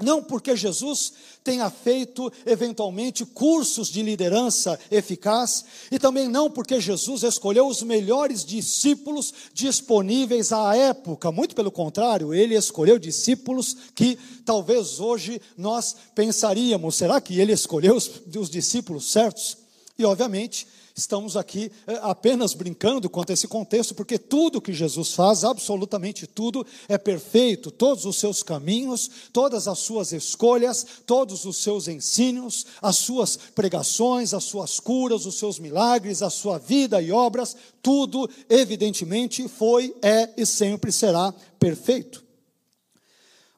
não 0.02 0.22
porque 0.22 0.56
Jesus 0.56 1.12
tenha 1.42 1.70
feito 1.70 2.32
eventualmente 2.44 3.24
cursos 3.24 3.88
de 3.88 4.02
liderança 4.02 4.78
eficaz, 4.90 5.64
e 5.90 5.98
também 5.98 6.28
não 6.28 6.50
porque 6.50 6.80
Jesus 6.80 7.22
escolheu 7.22 7.66
os 7.66 7.82
melhores 7.82 8.44
discípulos 8.44 9.32
disponíveis 9.54 10.52
à 10.52 10.76
época. 10.76 11.32
Muito 11.32 11.54
pelo 11.54 11.70
contrário, 11.70 12.34
ele 12.34 12.54
escolheu 12.54 12.98
discípulos 12.98 13.76
que 13.94 14.18
talvez 14.44 15.00
hoje 15.00 15.40
nós 15.56 15.96
pensaríamos: 16.14 16.96
será 16.96 17.20
que 17.20 17.40
ele 17.40 17.52
escolheu 17.52 17.96
os, 17.96 18.10
os 18.36 18.50
discípulos 18.50 19.10
certos? 19.10 19.56
E 19.98 20.04
obviamente, 20.04 20.66
Estamos 20.94 21.36
aqui 21.38 21.72
eh, 21.86 21.98
apenas 22.02 22.52
brincando 22.52 23.08
quanto 23.08 23.30
a 23.30 23.32
esse 23.32 23.48
contexto, 23.48 23.94
porque 23.94 24.18
tudo 24.18 24.60
que 24.60 24.74
Jesus 24.74 25.14
faz, 25.14 25.42
absolutamente 25.42 26.26
tudo, 26.26 26.66
é 26.86 26.98
perfeito. 26.98 27.70
Todos 27.70 28.04
os 28.04 28.16
seus 28.16 28.42
caminhos, 28.42 29.10
todas 29.32 29.66
as 29.66 29.78
suas 29.78 30.12
escolhas, 30.12 30.86
todos 31.06 31.46
os 31.46 31.56
seus 31.56 31.88
ensinos, 31.88 32.66
as 32.82 32.96
suas 32.96 33.36
pregações, 33.36 34.34
as 34.34 34.44
suas 34.44 34.78
curas, 34.78 35.24
os 35.24 35.38
seus 35.38 35.58
milagres, 35.58 36.20
a 36.20 36.28
sua 36.28 36.58
vida 36.58 37.00
e 37.00 37.10
obras, 37.10 37.56
tudo, 37.82 38.28
evidentemente, 38.48 39.48
foi, 39.48 39.94
é 40.02 40.28
e 40.36 40.44
sempre 40.44 40.92
será 40.92 41.32
perfeito. 41.58 42.31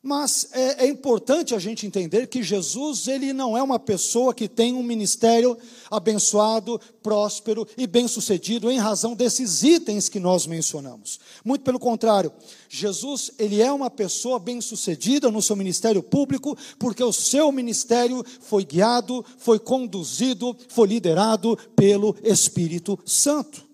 Mas 0.06 0.49
é, 0.52 0.84
é, 0.84 0.87
importante 0.87 1.54
a 1.54 1.58
gente 1.58 1.87
entender 1.87 2.26
que 2.26 2.42
Jesus 2.42 3.08
ele 3.08 3.32
não 3.32 3.56
é 3.56 3.62
uma 3.62 3.78
pessoa 3.78 4.34
que 4.34 4.46
tem 4.46 4.75
um 4.75 4.82
ministério 4.82 5.56
abençoado, 5.90 6.78
próspero 7.02 7.66
e 7.75 7.87
bem-sucedido 7.87 8.70
em 8.70 8.76
razão 8.76 9.14
desses 9.14 9.62
itens 9.62 10.11
que 10.11 10.20
nós 10.20 10.46
mencionamos. 10.46 11.18
Muito 11.42 11.62
pelo 11.62 11.78
contrário, 11.78 12.30
Jesus 12.68 13.30
ele 13.38 13.62
é 13.62 13.73
uma 13.73 13.88
pessoa 13.88 14.38
bem-sucedida 14.38 15.30
no 15.30 15.40
seu 15.40 15.56
ministério 15.56 16.02
público 16.02 16.54
porque 16.78 17.02
o 17.02 17.11
seu 17.11 17.50
ministério 17.50 18.23
foi 18.40 18.62
guiado, 18.62 19.25
foi 19.38 19.58
conduzido, 19.58 20.54
foi 20.68 20.88
liderado 20.88 21.56
pelo 21.75 22.14
Espírito 22.23 22.99
Santo. 23.06 23.64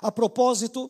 A 0.00 0.12
propósito, 0.12 0.88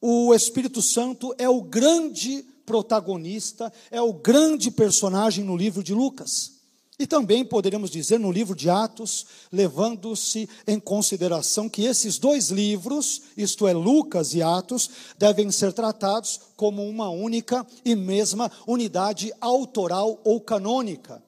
o 0.00 0.32
Espírito 0.32 0.80
Santo 0.80 1.34
é 1.36 1.46
o 1.46 1.60
grande 1.60 2.42
protagonista, 2.64 3.72
é 3.90 4.00
o 4.00 4.12
grande 4.12 4.70
personagem 4.70 5.44
no 5.44 5.56
livro 5.56 5.82
de 5.82 5.94
Lucas. 5.94 6.62
E 6.98 7.06
também 7.06 7.44
poderíamos 7.44 7.90
dizer 7.90 8.20
no 8.20 8.30
livro 8.30 8.54
de 8.54 8.70
Atos, 8.70 9.26
levando-se 9.50 10.48
em 10.66 10.78
consideração 10.78 11.68
que 11.68 11.84
esses 11.84 12.18
dois 12.18 12.50
livros, 12.50 13.22
isto 13.36 13.66
é, 13.66 13.72
Lucas 13.72 14.34
e 14.34 14.42
Atos, 14.42 14.88
devem 15.18 15.50
ser 15.50 15.72
tratados 15.72 16.38
como 16.54 16.86
uma 16.88 17.08
única 17.08 17.66
e 17.84 17.96
mesma 17.96 18.50
unidade 18.66 19.32
autoral 19.40 20.20
ou 20.22 20.40
canônica. 20.40 21.22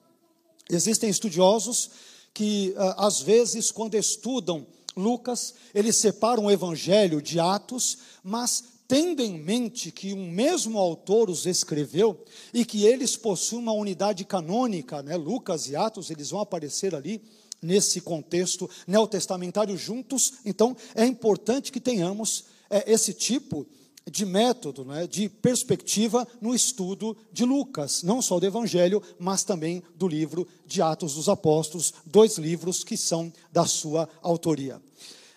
Existem 0.69 1.09
estudiosos 1.09 1.89
que, 2.33 2.73
ah, 2.77 3.07
às 3.07 3.19
vezes, 3.19 3.71
quando 3.71 3.95
estudam 3.95 4.65
Lucas, 4.95 5.55
eles 5.73 5.97
separam 5.97 6.45
o 6.45 6.51
evangelho 6.51 7.21
de 7.21 7.39
Atos, 7.39 7.97
mas 8.23 8.63
tendo 8.87 9.21
em 9.21 9.39
mente 9.39 9.91
que 9.91 10.13
um 10.13 10.29
mesmo 10.29 10.77
autor 10.77 11.29
os 11.29 11.45
escreveu 11.45 12.23
e 12.53 12.63
que 12.63 12.85
eles 12.85 13.15
possuem 13.15 13.61
uma 13.61 13.73
unidade 13.73 14.23
canônica, 14.25 15.01
né? 15.01 15.15
Lucas 15.15 15.67
e 15.67 15.75
Atos, 15.75 16.09
eles 16.09 16.29
vão 16.29 16.39
aparecer 16.39 16.93
ali 16.93 17.21
nesse 17.61 18.01
contexto 18.01 18.69
neotestamentário 18.85 19.75
juntos, 19.77 20.33
então 20.45 20.75
é 20.93 21.05
importante 21.05 21.71
que 21.71 21.79
tenhamos 21.79 22.45
é, 22.69 22.91
esse 22.91 23.13
tipo 23.13 23.65
de 24.09 24.23
método, 24.23 24.85
né, 24.85 25.07
de 25.07 25.27
perspectiva 25.27 26.27
no 26.39 26.53
estudo 26.53 27.17
de 27.31 27.43
Lucas, 27.43 28.03
não 28.03 28.21
só 28.21 28.39
do 28.39 28.45
Evangelho, 28.45 29.01
mas 29.17 29.43
também 29.43 29.81
do 29.95 30.07
livro 30.07 30.47
de 30.65 30.79
Atos 30.79 31.15
dos 31.15 31.27
Apóstolos, 31.27 31.91
dois 32.05 32.37
livros 32.37 32.83
que 32.83 32.95
são 32.95 33.33
da 33.51 33.65
sua 33.65 34.07
autoria. 34.21 34.79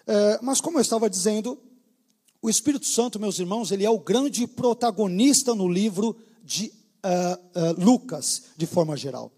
É, 0.07 0.39
mas, 0.43 0.61
como 0.61 0.79
eu 0.79 0.83
estava 0.83 1.09
dizendo, 1.09 1.59
o 2.41 2.49
Espírito 2.49 2.87
Santo, 2.87 3.19
meus 3.19 3.39
irmãos, 3.39 3.73
ele 3.73 3.85
é 3.85 3.91
o 3.91 3.99
grande 3.99 4.47
protagonista 4.47 5.55
no 5.55 5.69
livro 5.69 6.17
de 6.45 6.73
uh, 7.05 7.81
uh, 7.81 7.85
Lucas, 7.85 8.45
de 8.57 8.67
forma 8.67 8.97
geral. 8.97 9.33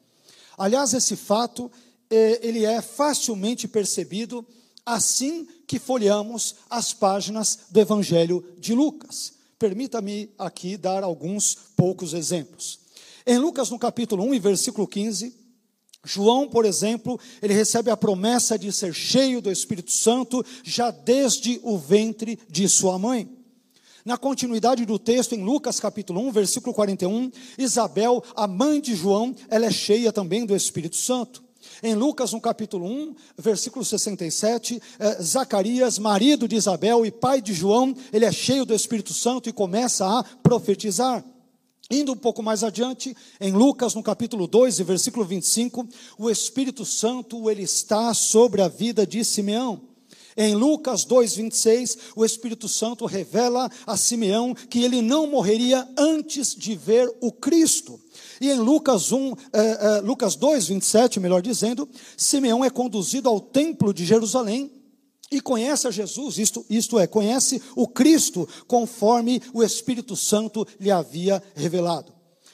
Aliás, 0.57 0.92
esse 0.92 1.16
fato 1.16 1.71
eh, 2.11 2.38
ele 2.42 2.66
é 2.66 2.83
facilmente 2.83 3.66
percebido 3.66 4.45
assim 4.85 5.47
que 5.66 5.78
folheamos 5.78 6.57
as 6.69 6.92
páginas 6.92 7.61
do 7.71 7.80
Evangelho 7.80 8.45
de 8.59 8.75
Lucas. 8.75 9.33
Permita-me 9.59 10.28
aqui 10.38 10.76
dar 10.76 11.02
alguns 11.02 11.57
poucos 11.76 12.12
exemplos. 12.12 12.80
Em 13.26 13.38
Lucas, 13.38 13.71
no 13.71 13.78
capítulo 13.78 14.25
1 14.25 14.35
e 14.35 14.38
versículo 14.38 14.87
15, 14.87 15.35
João, 16.04 16.49
por 16.49 16.64
exemplo, 16.64 17.21
ele 17.42 17.52
recebe 17.52 17.90
a 17.90 17.97
promessa 17.97 18.59
de 18.59 18.73
ser 18.73 18.95
cheio 18.95 19.42
do 19.42 19.50
Espírito 19.50 19.92
Santo 19.92 20.45
já 20.64 20.90
desde 20.90 21.61
o 21.62 21.76
ventre 21.76 22.38
de 22.49 22.69
sua 22.69 22.99
mãe. 22.99 23.28
Na 24.02 24.16
continuidade 24.16 24.87
do 24.87 24.99
texto, 24.99 25.35
em 25.35 25.45
Lucas 25.45 25.78
capítulo 25.78 26.21
1, 26.28 26.33
versículo 26.33 26.75
41, 26.75 27.30
Isabel, 27.59 28.25
a 28.35 28.47
mãe 28.47 28.80
de 28.80 28.95
João, 28.95 29.35
ela 29.49 29.66
é 29.66 29.71
cheia 29.71 30.11
também 30.11 30.47
do 30.47 30.57
Espírito 30.57 30.97
Santo. 30.97 31.45
Em 31.83 31.95
Lucas, 31.95 32.33
no 32.33 32.40
capítulo 32.40 32.87
1, 32.87 33.14
versículo 33.37 33.85
67, 33.85 34.80
eh, 34.99 35.23
Zacarias, 35.23 35.99
marido 35.99 36.49
de 36.49 36.57
Isabel 36.57 37.04
e 37.04 37.11
pai 37.11 37.42
de 37.42 37.52
João, 37.52 37.95
ele 38.11 38.25
é 38.25 38.33
cheio 38.33 38.64
do 38.64 38.75
Espírito 38.75 39.12
Santo 39.12 39.50
e 39.50 39.52
começa 39.52 40.07
a 40.07 40.25
profetizar. 40.42 41.23
Indo 41.90 42.12
um 42.12 42.16
pouco 42.16 42.40
mais 42.40 42.62
adiante, 42.62 43.16
em 43.40 43.50
Lucas, 43.50 43.97
no 43.97 44.02
capítulo 44.02 44.47
2, 44.47 44.78
versículo 44.78 45.25
25, 45.25 45.88
o 46.16 46.30
Espírito 46.30 46.85
Santo 46.85 47.50
ele 47.50 47.64
está 47.64 48.14
sobre 48.14 48.62
a 48.62 48.68
vida 48.68 49.04
de 49.04 49.25
Simeão. 49.25 49.82
Em 50.37 50.54
Lucas 50.54 51.04
2,26, 51.04 51.99
o 52.14 52.25
Espírito 52.25 52.68
Santo 52.68 53.06
revela 53.06 53.68
a 53.85 53.97
Simeão 53.97 54.54
que 54.54 54.85
ele 54.85 55.02
não 55.02 55.26
morreria 55.26 55.88
antes 55.99 56.54
de 56.54 56.76
ver 56.76 57.12
o 57.20 57.32
Cristo. 57.32 58.00
E 58.40 58.49
em 58.49 58.59
Lucas 58.61 59.11
1, 59.11 59.32
eh, 59.32 59.35
eh, 59.52 60.00
Lucas 60.02 60.37
2,27, 60.37 61.18
melhor 61.18 61.42
dizendo, 61.42 61.88
Simeão 62.16 62.64
é 62.64 62.70
conduzido 62.70 63.28
ao 63.28 63.40
templo 63.40 63.92
de 63.92 64.06
Jerusalém 64.06 64.70
e 65.30 65.40
conhece 65.40 65.87
a 65.87 65.90
Jesus, 65.90 66.38
isto, 66.38 66.66
isto 66.68 66.99
é, 66.99 67.06
conhece 67.06 67.62
o 67.76 67.87
Cristo 67.87 68.49
conforme 68.66 69.40
o 69.54 69.62
Espírito 69.62 70.16
Santo 70.16 70.66
lhe 70.78 70.90
havia 70.90 71.42
revelado. 71.54 72.12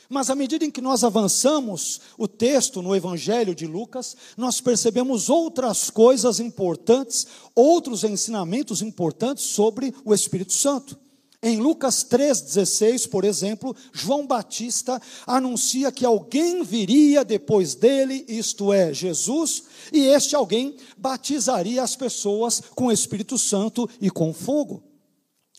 Mas 0.08 0.30
à 0.30 0.34
medida 0.34 0.64
em 0.64 0.70
que 0.70 0.80
nós 0.80 1.02
avançamos 1.02 2.00
o 2.16 2.28
texto 2.28 2.80
no 2.80 2.94
Evangelho 2.94 3.54
de 3.54 3.66
Lucas, 3.66 4.16
nós 4.36 4.60
percebemos 4.60 5.28
outras 5.28 5.90
coisas 5.90 6.38
importantes, 6.38 7.26
outros 7.54 8.04
ensinamentos 8.04 8.82
importantes 8.82 9.44
sobre 9.44 9.92
o 10.04 10.14
Espírito 10.14 10.52
Santo. 10.52 11.05
Em 11.46 11.58
Lucas 11.58 12.04
3,16, 12.04 13.08
por 13.08 13.24
exemplo, 13.24 13.72
João 13.92 14.26
Batista 14.26 15.00
anuncia 15.24 15.92
que 15.92 16.04
alguém 16.04 16.64
viria 16.64 17.24
depois 17.24 17.76
dele, 17.76 18.24
isto 18.26 18.72
é, 18.72 18.92
Jesus, 18.92 19.62
e 19.92 20.06
este 20.06 20.34
alguém 20.34 20.74
batizaria 20.98 21.84
as 21.84 21.94
pessoas 21.94 22.60
com 22.74 22.86
o 22.86 22.92
Espírito 22.92 23.38
Santo 23.38 23.88
e 24.00 24.10
com 24.10 24.34
fogo. 24.34 24.82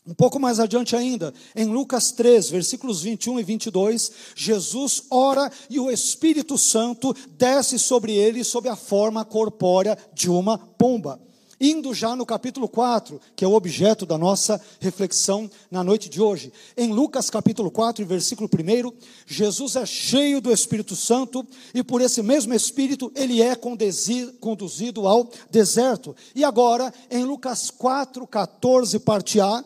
Um 0.05 0.13
pouco 0.13 0.37
mais 0.41 0.59
adiante 0.59 0.93
ainda, 0.93 1.33
em 1.55 1.67
Lucas 1.67 2.11
3, 2.11 2.49
versículos 2.49 3.01
21 3.01 3.39
e 3.39 3.43
22, 3.43 4.11
Jesus 4.35 5.03
ora 5.09 5.49
e 5.69 5.79
o 5.79 5.89
Espírito 5.89 6.57
Santo 6.57 7.15
desce 7.37 7.79
sobre 7.79 8.11
ele 8.11 8.43
sob 8.43 8.67
a 8.67 8.75
forma 8.75 9.23
corpórea 9.23 9.97
de 10.13 10.29
uma 10.29 10.57
pomba. 10.57 11.25
Indo 11.59 11.91
já 11.93 12.15
no 12.15 12.25
capítulo 12.25 12.69
4, 12.69 13.19
que 13.35 13.43
é 13.43 13.47
o 13.47 13.53
objeto 13.53 14.05
da 14.05 14.17
nossa 14.17 14.61
reflexão 14.79 15.49
na 15.71 15.83
noite 15.83 16.07
de 16.07 16.21
hoje. 16.21 16.53
Em 16.75 16.93
Lucas 16.93 17.31
capítulo 17.31 17.71
4, 17.71 18.05
versículo 18.05 18.47
1, 18.47 18.93
Jesus 19.25 19.75
é 19.75 19.85
cheio 19.85 20.39
do 20.39 20.51
Espírito 20.51 20.95
Santo 20.95 21.45
e 21.73 21.83
por 21.83 21.99
esse 21.99 22.21
mesmo 22.21 22.53
Espírito 22.53 23.11
ele 23.15 23.41
é 23.41 23.55
conduzido 23.55 25.07
ao 25.07 25.31
deserto. 25.49 26.15
E 26.35 26.43
agora, 26.43 26.93
em 27.09 27.23
Lucas 27.23 27.71
4, 27.71 28.27
14, 28.27 28.99
parte 28.99 29.41
A, 29.41 29.63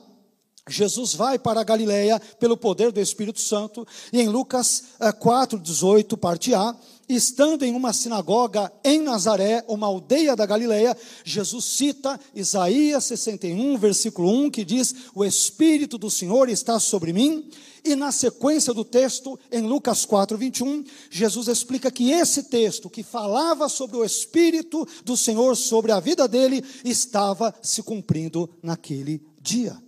Jesus 0.69 1.13
vai 1.13 1.37
para 1.37 1.59
a 1.59 1.63
Galileia 1.63 2.21
pelo 2.39 2.55
poder 2.55 2.91
do 2.91 2.99
Espírito 2.99 3.39
Santo, 3.39 3.85
e 4.13 4.21
em 4.21 4.29
Lucas 4.29 4.83
4, 5.19 5.57
eh, 5.57 5.61
18, 5.61 6.17
parte 6.17 6.53
A, 6.53 6.75
estando 7.15 7.63
em 7.63 7.73
uma 7.73 7.93
sinagoga 7.93 8.71
em 8.83 9.01
Nazaré, 9.01 9.63
uma 9.67 9.87
aldeia 9.87 10.35
da 10.35 10.45
Galileia, 10.45 10.95
Jesus 11.23 11.65
cita 11.65 12.19
Isaías 12.35 13.03
61, 13.05 13.77
versículo 13.77 14.29
1, 14.45 14.49
que 14.51 14.65
diz: 14.65 14.95
O 15.13 15.23
Espírito 15.25 15.97
do 15.97 16.09
Senhor 16.09 16.49
está 16.49 16.79
sobre 16.79 17.13
mim. 17.13 17.49
E 17.83 17.95
na 17.95 18.11
sequência 18.11 18.73
do 18.73 18.85
texto, 18.85 19.39
em 19.51 19.61
Lucas 19.61 20.05
4, 20.05 20.37
21, 20.37 20.83
Jesus 21.09 21.47
explica 21.47 21.89
que 21.89 22.11
esse 22.11 22.43
texto, 22.43 22.89
que 22.89 23.01
falava 23.01 23.67
sobre 23.67 23.97
o 23.97 24.05
Espírito 24.05 24.87
do 25.03 25.17
Senhor 25.17 25.57
sobre 25.57 25.91
a 25.91 25.99
vida 25.99 26.27
dele, 26.27 26.63
estava 26.85 27.53
se 27.61 27.81
cumprindo 27.81 28.47
naquele 28.61 29.19
dia. 29.41 29.81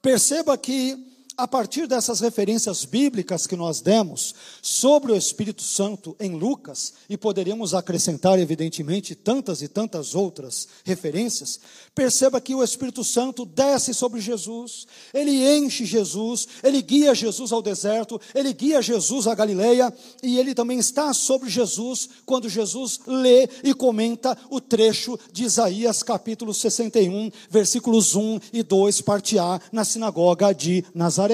Perceba 0.00 0.56
que, 0.56 0.96
a 1.40 1.48
partir 1.48 1.86
dessas 1.86 2.20
referências 2.20 2.84
bíblicas 2.84 3.46
que 3.46 3.56
nós 3.56 3.80
demos 3.80 4.34
sobre 4.60 5.10
o 5.10 5.16
Espírito 5.16 5.62
Santo 5.62 6.14
em 6.20 6.34
Lucas, 6.36 6.92
e 7.08 7.16
poderíamos 7.16 7.72
acrescentar, 7.72 8.38
evidentemente, 8.38 9.14
tantas 9.14 9.62
e 9.62 9.68
tantas 9.68 10.14
outras 10.14 10.68
referências, 10.84 11.58
perceba 11.94 12.42
que 12.42 12.54
o 12.54 12.62
Espírito 12.62 13.02
Santo 13.02 13.46
desce 13.46 13.94
sobre 13.94 14.20
Jesus, 14.20 14.86
ele 15.14 15.42
enche 15.56 15.86
Jesus, 15.86 16.46
ele 16.62 16.82
guia 16.82 17.14
Jesus 17.14 17.52
ao 17.52 17.62
deserto, 17.62 18.20
ele 18.34 18.52
guia 18.52 18.82
Jesus 18.82 19.26
à 19.26 19.34
Galileia, 19.34 19.90
e 20.22 20.38
ele 20.38 20.54
também 20.54 20.78
está 20.78 21.14
sobre 21.14 21.48
Jesus 21.48 22.10
quando 22.26 22.50
Jesus 22.50 23.00
lê 23.06 23.48
e 23.64 23.72
comenta 23.72 24.36
o 24.50 24.60
trecho 24.60 25.18
de 25.32 25.44
Isaías 25.44 26.02
capítulo 26.02 26.52
61, 26.52 27.30
versículos 27.48 28.14
1 28.14 28.40
e 28.52 28.62
2, 28.62 29.00
parte 29.00 29.38
A, 29.38 29.58
na 29.72 29.86
sinagoga 29.86 30.52
de 30.52 30.84
Nazaré. 30.94 31.29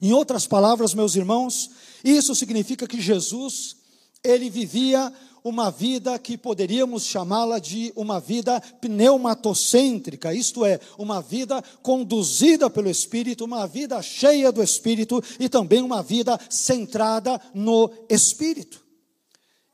Em 0.00 0.12
outras 0.12 0.46
palavras, 0.46 0.94
meus 0.94 1.14
irmãos, 1.14 1.70
isso 2.02 2.34
significa 2.34 2.86
que 2.86 3.00
Jesus, 3.00 3.76
ele 4.24 4.48
vivia 4.48 5.12
uma 5.42 5.70
vida 5.70 6.18
que 6.18 6.36
poderíamos 6.36 7.04
chamá-la 7.04 7.58
de 7.58 7.92
uma 7.96 8.20
vida 8.20 8.60
pneumatocêntrica, 8.80 10.34
isto 10.34 10.64
é, 10.64 10.78
uma 10.98 11.20
vida 11.20 11.62
conduzida 11.82 12.68
pelo 12.68 12.90
Espírito, 12.90 13.44
uma 13.44 13.66
vida 13.66 14.00
cheia 14.02 14.52
do 14.52 14.62
Espírito 14.62 15.22
e 15.38 15.48
também 15.48 15.82
uma 15.82 16.02
vida 16.02 16.38
centrada 16.48 17.40
no 17.54 17.90
Espírito. 18.08 18.84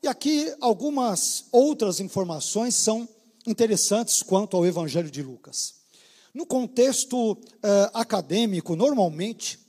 E 0.01 0.07
aqui 0.07 0.53
algumas 0.61 1.45
outras 1.51 1.99
informações 1.99 2.75
são 2.75 3.07
interessantes 3.45 4.21
quanto 4.21 4.55
ao 4.55 4.65
Evangelho 4.65 5.11
de 5.11 5.21
Lucas. 5.21 5.76
No 6.33 6.45
contexto 6.45 7.37
eh, 7.63 7.91
acadêmico, 7.93 8.75
normalmente, 8.75 9.59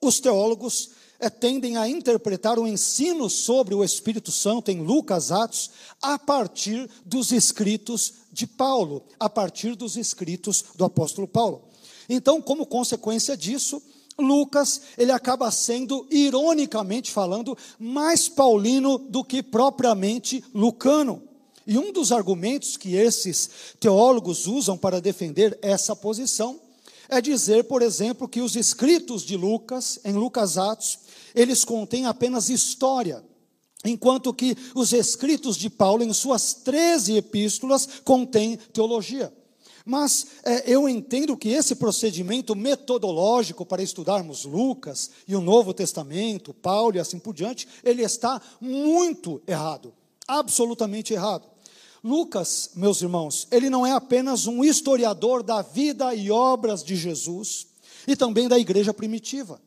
os 0.00 0.18
teólogos 0.18 0.90
é, 1.22 1.30
tendem 1.30 1.76
a 1.76 1.88
interpretar 1.88 2.58
o 2.58 2.66
ensino 2.66 3.30
sobre 3.30 3.76
o 3.76 3.84
Espírito 3.84 4.32
Santo 4.32 4.72
em 4.72 4.82
Lucas, 4.82 5.30
Atos, 5.30 5.70
a 6.02 6.18
partir 6.18 6.90
dos 7.06 7.30
escritos 7.30 8.14
de 8.32 8.44
Paulo, 8.44 9.04
a 9.20 9.30
partir 9.30 9.76
dos 9.76 9.96
escritos 9.96 10.64
do 10.74 10.84
apóstolo 10.84 11.28
Paulo. 11.28 11.68
Então, 12.08 12.42
como 12.42 12.66
consequência 12.66 13.36
disso, 13.36 13.80
Lucas, 14.18 14.82
ele 14.98 15.12
acaba 15.12 15.48
sendo, 15.52 16.04
ironicamente 16.10 17.12
falando, 17.12 17.56
mais 17.78 18.28
paulino 18.28 18.98
do 18.98 19.22
que 19.22 19.44
propriamente 19.44 20.44
lucano. 20.52 21.22
E 21.66 21.78
um 21.78 21.92
dos 21.92 22.12
argumentos 22.12 22.76
que 22.76 22.94
esses 22.94 23.50
teólogos 23.78 24.46
usam 24.46 24.76
para 24.76 25.00
defender 25.00 25.58
essa 25.62 25.94
posição 25.94 26.60
é 27.08 27.20
dizer, 27.20 27.64
por 27.64 27.82
exemplo, 27.82 28.28
que 28.28 28.40
os 28.40 28.56
escritos 28.56 29.22
de 29.22 29.36
Lucas, 29.36 30.00
em 30.04 30.12
Lucas 30.12 30.56
Atos, 30.56 30.98
eles 31.34 31.64
contêm 31.64 32.06
apenas 32.06 32.48
história, 32.48 33.22
enquanto 33.84 34.32
que 34.32 34.56
os 34.74 34.92
escritos 34.92 35.56
de 35.56 35.68
Paulo, 35.68 36.02
em 36.02 36.12
suas 36.12 36.54
13 36.54 37.16
epístolas, 37.16 37.86
contêm 38.04 38.56
teologia. 38.72 39.32
Mas 39.84 40.26
é, 40.44 40.72
eu 40.72 40.88
entendo 40.88 41.36
que 41.36 41.48
esse 41.50 41.74
procedimento 41.74 42.54
metodológico 42.54 43.66
para 43.66 43.82
estudarmos 43.82 44.44
Lucas 44.44 45.10
e 45.26 45.34
o 45.34 45.40
Novo 45.40 45.74
Testamento, 45.74 46.54
Paulo 46.54 46.96
e 46.96 47.00
assim 47.00 47.18
por 47.18 47.34
diante, 47.34 47.66
ele 47.82 48.02
está 48.02 48.40
muito 48.60 49.42
errado, 49.46 49.92
absolutamente 50.26 51.12
errado. 51.12 51.51
Lucas, 52.04 52.70
meus 52.74 53.00
irmãos, 53.00 53.46
ele 53.50 53.70
não 53.70 53.86
é 53.86 53.92
apenas 53.92 54.48
um 54.48 54.64
historiador 54.64 55.42
da 55.42 55.62
vida 55.62 56.12
e 56.14 56.30
obras 56.32 56.82
de 56.82 56.96
Jesus 56.96 57.68
e 58.08 58.16
também 58.16 58.48
da 58.48 58.58
igreja 58.58 58.92
primitiva. 58.92 59.60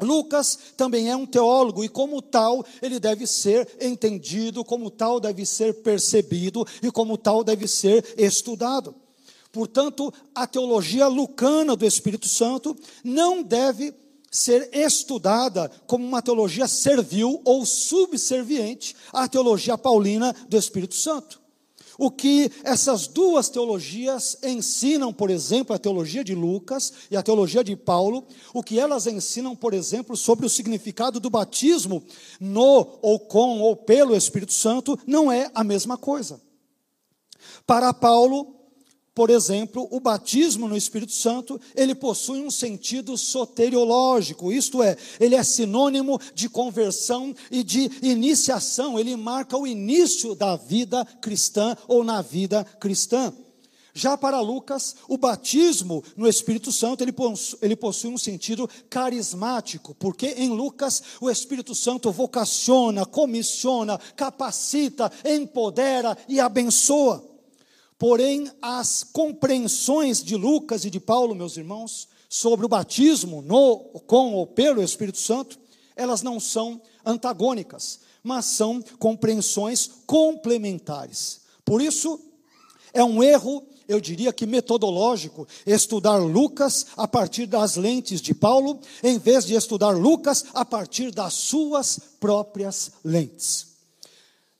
Lucas 0.00 0.58
também 0.76 1.10
é 1.10 1.16
um 1.16 1.26
teólogo 1.26 1.84
e, 1.84 1.88
como 1.88 2.22
tal, 2.22 2.64
ele 2.80 2.98
deve 2.98 3.26
ser 3.26 3.68
entendido, 3.80 4.64
como 4.64 4.90
tal, 4.90 5.20
deve 5.20 5.44
ser 5.44 5.82
percebido 5.82 6.66
e, 6.82 6.90
como 6.90 7.18
tal, 7.18 7.42
deve 7.42 7.66
ser 7.66 8.14
estudado. 8.16 8.94
Portanto, 9.52 10.12
a 10.34 10.46
teologia 10.46 11.08
lucana 11.08 11.74
do 11.74 11.84
Espírito 11.84 12.28
Santo 12.28 12.76
não 13.02 13.42
deve 13.42 13.92
ser 14.30 14.70
estudada 14.72 15.70
como 15.86 16.06
uma 16.06 16.22
teologia 16.22 16.68
servil 16.68 17.40
ou 17.44 17.66
subserviente 17.66 18.94
à 19.12 19.26
teologia 19.26 19.76
paulina 19.76 20.34
do 20.48 20.56
Espírito 20.56 20.94
Santo. 20.94 21.47
O 22.00 22.12
que 22.12 22.52
essas 22.62 23.08
duas 23.08 23.48
teologias 23.48 24.38
ensinam, 24.44 25.12
por 25.12 25.30
exemplo, 25.30 25.74
a 25.74 25.78
teologia 25.80 26.22
de 26.22 26.32
Lucas 26.32 26.92
e 27.10 27.16
a 27.16 27.22
teologia 27.24 27.64
de 27.64 27.74
Paulo, 27.74 28.24
o 28.54 28.62
que 28.62 28.78
elas 28.78 29.08
ensinam, 29.08 29.56
por 29.56 29.74
exemplo, 29.74 30.16
sobre 30.16 30.46
o 30.46 30.48
significado 30.48 31.18
do 31.18 31.28
batismo 31.28 32.00
no 32.38 33.00
ou 33.02 33.18
com 33.18 33.60
ou 33.60 33.74
pelo 33.74 34.14
Espírito 34.14 34.52
Santo, 34.52 34.96
não 35.04 35.30
é 35.30 35.50
a 35.52 35.64
mesma 35.64 35.98
coisa. 35.98 36.40
Para 37.66 37.92
Paulo, 37.92 38.57
por 39.18 39.30
exemplo, 39.30 39.88
o 39.90 39.98
batismo 39.98 40.68
no 40.68 40.76
Espírito 40.76 41.10
Santo, 41.10 41.60
ele 41.74 41.92
possui 41.92 42.40
um 42.40 42.52
sentido 42.52 43.18
soteriológico, 43.18 44.52
isto 44.52 44.80
é, 44.80 44.96
ele 45.18 45.34
é 45.34 45.42
sinônimo 45.42 46.20
de 46.36 46.48
conversão 46.48 47.34
e 47.50 47.64
de 47.64 47.90
iniciação, 48.00 48.96
ele 48.96 49.16
marca 49.16 49.58
o 49.58 49.66
início 49.66 50.36
da 50.36 50.54
vida 50.54 51.04
cristã 51.20 51.76
ou 51.88 52.04
na 52.04 52.22
vida 52.22 52.62
cristã. 52.78 53.34
Já 53.92 54.16
para 54.16 54.40
Lucas, 54.40 54.94
o 55.08 55.18
batismo 55.18 56.04
no 56.16 56.28
Espírito 56.28 56.70
Santo, 56.70 57.02
ele 57.02 57.10
possui, 57.10 57.58
ele 57.60 57.74
possui 57.74 58.10
um 58.10 58.18
sentido 58.18 58.70
carismático, 58.88 59.96
porque 59.96 60.28
em 60.36 60.50
Lucas 60.50 61.02
o 61.20 61.28
Espírito 61.28 61.74
Santo 61.74 62.12
vocaciona, 62.12 63.04
comissiona, 63.04 63.98
capacita, 64.14 65.10
empodera 65.24 66.16
e 66.28 66.38
abençoa. 66.38 67.37
Porém, 67.98 68.48
as 68.62 69.02
compreensões 69.02 70.22
de 70.22 70.36
Lucas 70.36 70.84
e 70.84 70.90
de 70.90 71.00
Paulo, 71.00 71.34
meus 71.34 71.56
irmãos, 71.56 72.08
sobre 72.28 72.64
o 72.64 72.68
batismo 72.68 73.42
no, 73.42 73.78
com 74.06 74.34
ou 74.34 74.46
pelo 74.46 74.82
Espírito 74.82 75.18
Santo, 75.18 75.58
elas 75.96 76.22
não 76.22 76.38
são 76.38 76.80
antagônicas, 77.04 78.00
mas 78.22 78.44
são 78.44 78.80
compreensões 79.00 79.90
complementares. 80.06 81.40
Por 81.64 81.82
isso, 81.82 82.20
é 82.92 83.02
um 83.02 83.20
erro, 83.20 83.66
eu 83.88 84.00
diria 84.00 84.32
que 84.32 84.46
metodológico, 84.46 85.48
estudar 85.66 86.18
Lucas 86.18 86.86
a 86.96 87.08
partir 87.08 87.46
das 87.46 87.74
lentes 87.74 88.20
de 88.20 88.32
Paulo, 88.32 88.80
em 89.02 89.18
vez 89.18 89.44
de 89.44 89.54
estudar 89.54 89.90
Lucas 89.90 90.44
a 90.54 90.64
partir 90.64 91.10
das 91.10 91.34
suas 91.34 91.98
próprias 92.20 92.92
lentes. 93.02 93.67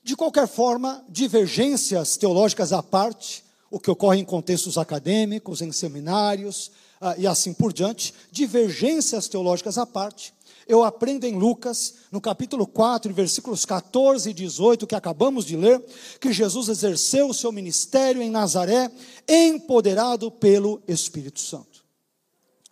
De 0.09 0.15
qualquer 0.15 0.47
forma, 0.47 1.05
divergências 1.07 2.17
teológicas 2.17 2.73
à 2.73 2.81
parte, 2.81 3.43
o 3.69 3.79
que 3.79 3.91
ocorre 3.91 4.17
em 4.17 4.25
contextos 4.25 4.75
acadêmicos, 4.75 5.61
em 5.61 5.71
seminários 5.71 6.71
ah, 6.99 7.13
e 7.15 7.27
assim 7.27 7.53
por 7.53 7.71
diante, 7.71 8.11
divergências 8.31 9.27
teológicas 9.27 9.77
à 9.77 9.85
parte, 9.85 10.33
eu 10.67 10.83
aprendo 10.83 11.25
em 11.25 11.37
Lucas, 11.37 11.93
no 12.11 12.19
capítulo 12.19 12.65
4, 12.65 13.13
versículos 13.13 13.65
14 13.65 14.31
e 14.31 14.33
18, 14.33 14.87
que 14.87 14.95
acabamos 14.95 15.45
de 15.45 15.55
ler, 15.55 15.79
que 16.19 16.33
Jesus 16.33 16.69
exerceu 16.69 17.29
o 17.29 17.33
seu 17.33 17.51
ministério 17.51 18.19
em 18.19 18.31
Nazaré, 18.31 18.89
empoderado 19.27 20.31
pelo 20.31 20.81
Espírito 20.87 21.39
Santo. 21.39 21.85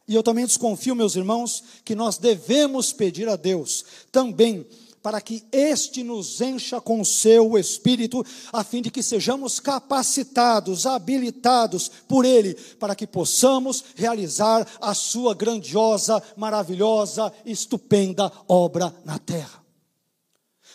E 0.08 0.15
eu 0.15 0.23
também 0.23 0.47
desconfio, 0.47 0.95
meus 0.95 1.15
irmãos, 1.15 1.63
que 1.86 1.93
nós 1.93 2.17
devemos 2.17 2.91
pedir 2.91 3.30
a 3.30 3.36
Deus 3.36 3.86
também 4.12 4.65
para 5.07 5.21
que 5.21 5.41
este 5.53 6.03
nos 6.03 6.41
encha 6.41 6.81
com 6.81 7.01
seu 7.01 7.57
espírito, 7.57 8.25
a 8.51 8.61
fim 8.61 8.81
de 8.81 8.91
que 8.91 9.01
sejamos 9.01 9.57
capacitados, 9.57 10.85
habilitados 10.85 11.89
por 12.09 12.25
ele, 12.25 12.53
para 12.77 12.93
que 12.93 13.07
possamos 13.07 13.85
realizar 13.95 14.67
a 14.81 14.93
sua 14.93 15.33
grandiosa, 15.33 16.21
maravilhosa, 16.35 17.31
estupenda 17.45 18.29
obra 18.49 18.93
na 19.05 19.17
terra. 19.17 19.63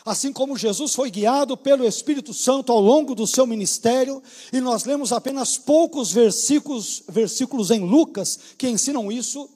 Assim 0.02 0.32
como 0.32 0.56
Jesus 0.56 0.94
foi 0.94 1.10
guiado 1.10 1.54
pelo 1.54 1.86
Espírito 1.86 2.32
Santo 2.32 2.72
ao 2.72 2.80
longo 2.80 3.14
do 3.14 3.26
seu 3.26 3.46
ministério, 3.46 4.22
e 4.50 4.62
nós 4.62 4.86
lemos 4.86 5.12
apenas 5.12 5.58
poucos 5.58 6.10
versículos, 6.10 7.02
versículos 7.06 7.70
em 7.70 7.80
Lucas 7.80 8.38
que 8.56 8.66
ensinam 8.66 9.12
isso, 9.12 9.46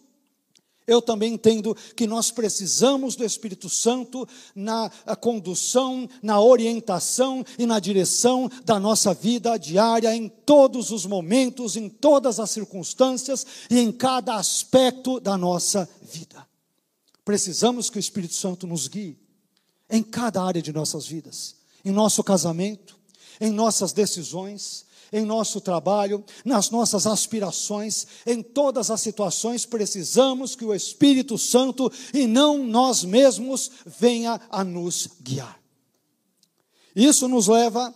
eu 0.87 1.03
também 1.03 1.35
entendo 1.35 1.77
que 1.97 2.07
nós 2.07 2.31
precisamos 2.31 3.17
do 3.17 3.25
Espírito 3.25 3.69
Santo 3.69 4.27
na 4.55 4.89
condução, 5.21 6.09
na 6.23 6.41
orientação 6.41 7.45
e 7.59 7.67
na 7.67 7.81
direção 7.81 8.49
da 8.65 8.79
nossa 8.79 9.13
vida 9.13 9.57
diária, 9.59 10.15
em 10.15 10.29
todos 10.29 10.93
os 10.93 11.05
momentos, 11.05 11.77
em 11.77 11.89
todas 11.89 12.39
as 12.39 12.51
circunstâncias 12.51 13.45
e 13.69 13.81
em 13.81 13.91
cada 13.91 14.37
aspecto 14.37 15.19
da 15.19 15.37
nossa 15.37 15.89
vida. 16.01 16.47
Precisamos 17.25 17.91
que 17.91 17.99
o 17.99 18.01
Espírito 18.01 18.35
Santo 18.35 18.67
nos 18.67 18.87
guie 18.87 19.19
em 19.91 20.03
cada 20.03 20.43
área 20.43 20.63
de 20.63 20.73
nossas 20.73 21.07
vidas, 21.07 21.57
em 21.85 21.91
nosso 21.91 22.23
casamento, 22.23 22.97
em 23.41 23.51
nossas 23.51 23.93
decisões, 23.93 24.86
em 25.13 25.25
nosso 25.25 25.61
trabalho, 25.61 26.25
nas 26.45 26.71
nossas 26.71 27.07
aspirações, 27.07 28.07
em 28.27 28.43
todas 28.43 28.91
as 28.91 29.01
situações, 29.01 29.67
precisamos 29.67 30.57
que 30.57 30.65
o 30.65 30.75
Espírito 30.75 31.39
Santo 31.39 31.91
e 32.13 32.27
não 32.27 32.65
nós 32.65 33.05
mesmos 33.05 33.71
venha 33.85 34.41
a 34.51 34.65
nos 34.65 35.09
guiar. 35.23 35.61
Isso 36.95 37.29
nos 37.29 37.47
leva 37.47 37.95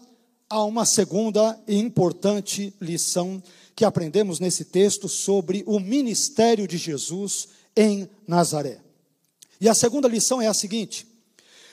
a 0.49 0.65
uma 0.65 0.85
segunda 0.85 1.59
e 1.67 1.77
importante 1.77 2.75
lição 2.81 3.43
que 3.75 3.85
aprendemos 3.85 4.41
nesse 4.41 4.65
texto 4.65 5.09
sobre 5.09 5.63
o 5.67 5.79
ministério 5.79 6.69
de 6.69 6.77
Jesus 6.77 7.49
em 7.77 8.09
Nazaré. 8.27 8.81
E 9.61 9.69
a 9.69 9.75
segunda 9.75 10.09
lição 10.09 10.43
é 10.43 10.49
a 10.49 10.55
seguinte: 10.55 11.07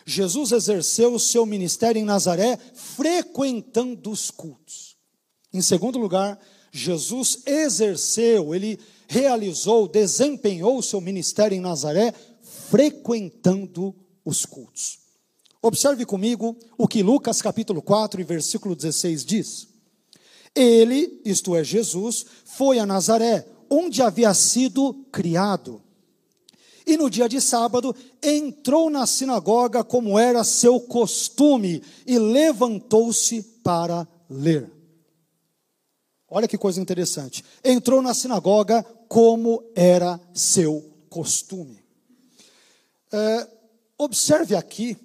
Jesus 0.06 0.54
exerceu 0.54 1.14
o 1.14 1.20
seu 1.20 1.46
ministério 1.46 2.00
em 2.00 2.06
Nazaré 2.06 2.58
frequentando 2.76 4.10
os 4.10 4.32
cultos. 4.32 4.87
Em 5.54 5.62
segundo 5.62 5.98
lugar, 5.98 6.40
Jesus 6.72 7.40
exerceu, 7.46 8.54
ele 8.54 8.80
realizou, 9.08 9.88
desempenhou 9.88 10.78
o 10.78 10.84
seu 10.84 11.00
ministério 11.00 11.56
em 11.56 11.62
Nazaré, 11.62 12.14
frequentando 12.70 13.96
os 14.24 14.46
cultos. 14.46 15.00
Observe 15.62 16.06
comigo 16.06 16.56
o 16.78 16.88
que 16.88 17.02
Lucas 17.02 17.42
capítulo 17.42 17.82
4 17.82 18.22
e 18.22 18.24
versículo 18.24 18.76
16 18.76 19.26
diz. 19.26 19.68
Ele, 20.54 21.22
isto 21.24 21.56
é, 21.56 21.64
Jesus, 21.64 22.26
foi 22.46 22.80
a 22.80 22.86
Nazaré, 22.86 23.46
onde 23.70 24.02
havia 24.02 24.34
sido 24.34 24.94
criado. 25.12 25.82
E 26.86 26.96
no 26.96 27.10
dia 27.10 27.28
de 27.28 27.42
sábado 27.42 27.94
entrou 28.24 28.90
na 28.90 29.06
sinagoga 29.06 29.84
como 29.84 30.18
era 30.18 30.44
seu 30.44 30.80
costume 30.80 31.84
e 32.06 32.18
levantou-se 32.18 33.44
para 33.62 34.08
ler. 34.30 34.77
Olha 36.30 36.48
que 36.48 36.58
coisa 36.58 36.82
interessante. 36.82 37.44
Entrou 37.64 38.02
na 38.02 38.14
sinagoga 38.14 38.84
como 39.08 39.64
era 39.74 40.20
seu 40.34 40.94
costume. 41.10 41.82
É, 43.12 43.48
observe 43.98 44.56
aqui 44.56 44.98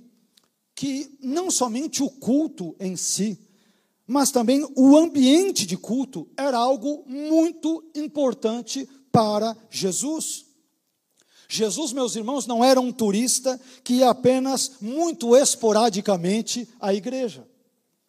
que 0.75 1.17
não 1.23 1.51
somente 1.51 2.03
o 2.03 2.11
culto 2.11 2.75
em 2.81 2.97
si, 2.97 3.39
mas 4.07 4.33
também 4.33 4.67
o 4.77 4.97
ambiente 4.97 5.65
de 5.65 5.77
culto 5.77 6.29
era 6.37 6.59
algo 6.59 7.05
muito 7.07 7.85
importante 7.95 8.89
para 9.13 9.57
Jesus. 9.71 10.47
Jesus, 11.49 11.93
meus 11.93 12.17
irmãos, 12.17 12.47
não 12.47 12.65
era 12.65 12.81
um 12.81 12.91
turista 12.91 13.61
que 13.85 13.95
ia 13.95 14.11
apenas 14.11 14.73
muito 14.81 15.37
esporadicamente 15.37 16.69
à 16.81 16.93
igreja. 16.93 17.47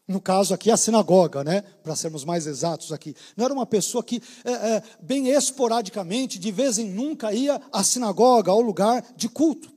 No 0.06 0.20
caso 0.20 0.54
aqui, 0.54 0.70
a 0.70 0.76
sinagoga, 0.76 1.44
né? 1.44 1.62
Para 1.82 1.96
sermos 1.96 2.26
mais 2.26 2.46
exatos 2.46 2.92
aqui. 2.92 3.16
Não 3.38 3.46
era 3.46 3.54
uma 3.54 3.66
pessoa 3.66 4.04
que, 4.04 4.22
é, 4.44 4.52
é, 4.52 4.84
bem 5.02 5.30
esporadicamente, 5.30 6.38
de 6.38 6.52
vez 6.52 6.78
em 6.78 6.90
nunca, 6.90 7.34
ia 7.34 7.62
à 7.72 7.84
sinagoga, 7.84 8.52
ao 8.52 8.60
lugar 8.60 9.04
de 9.16 9.30
culto. 9.30 9.72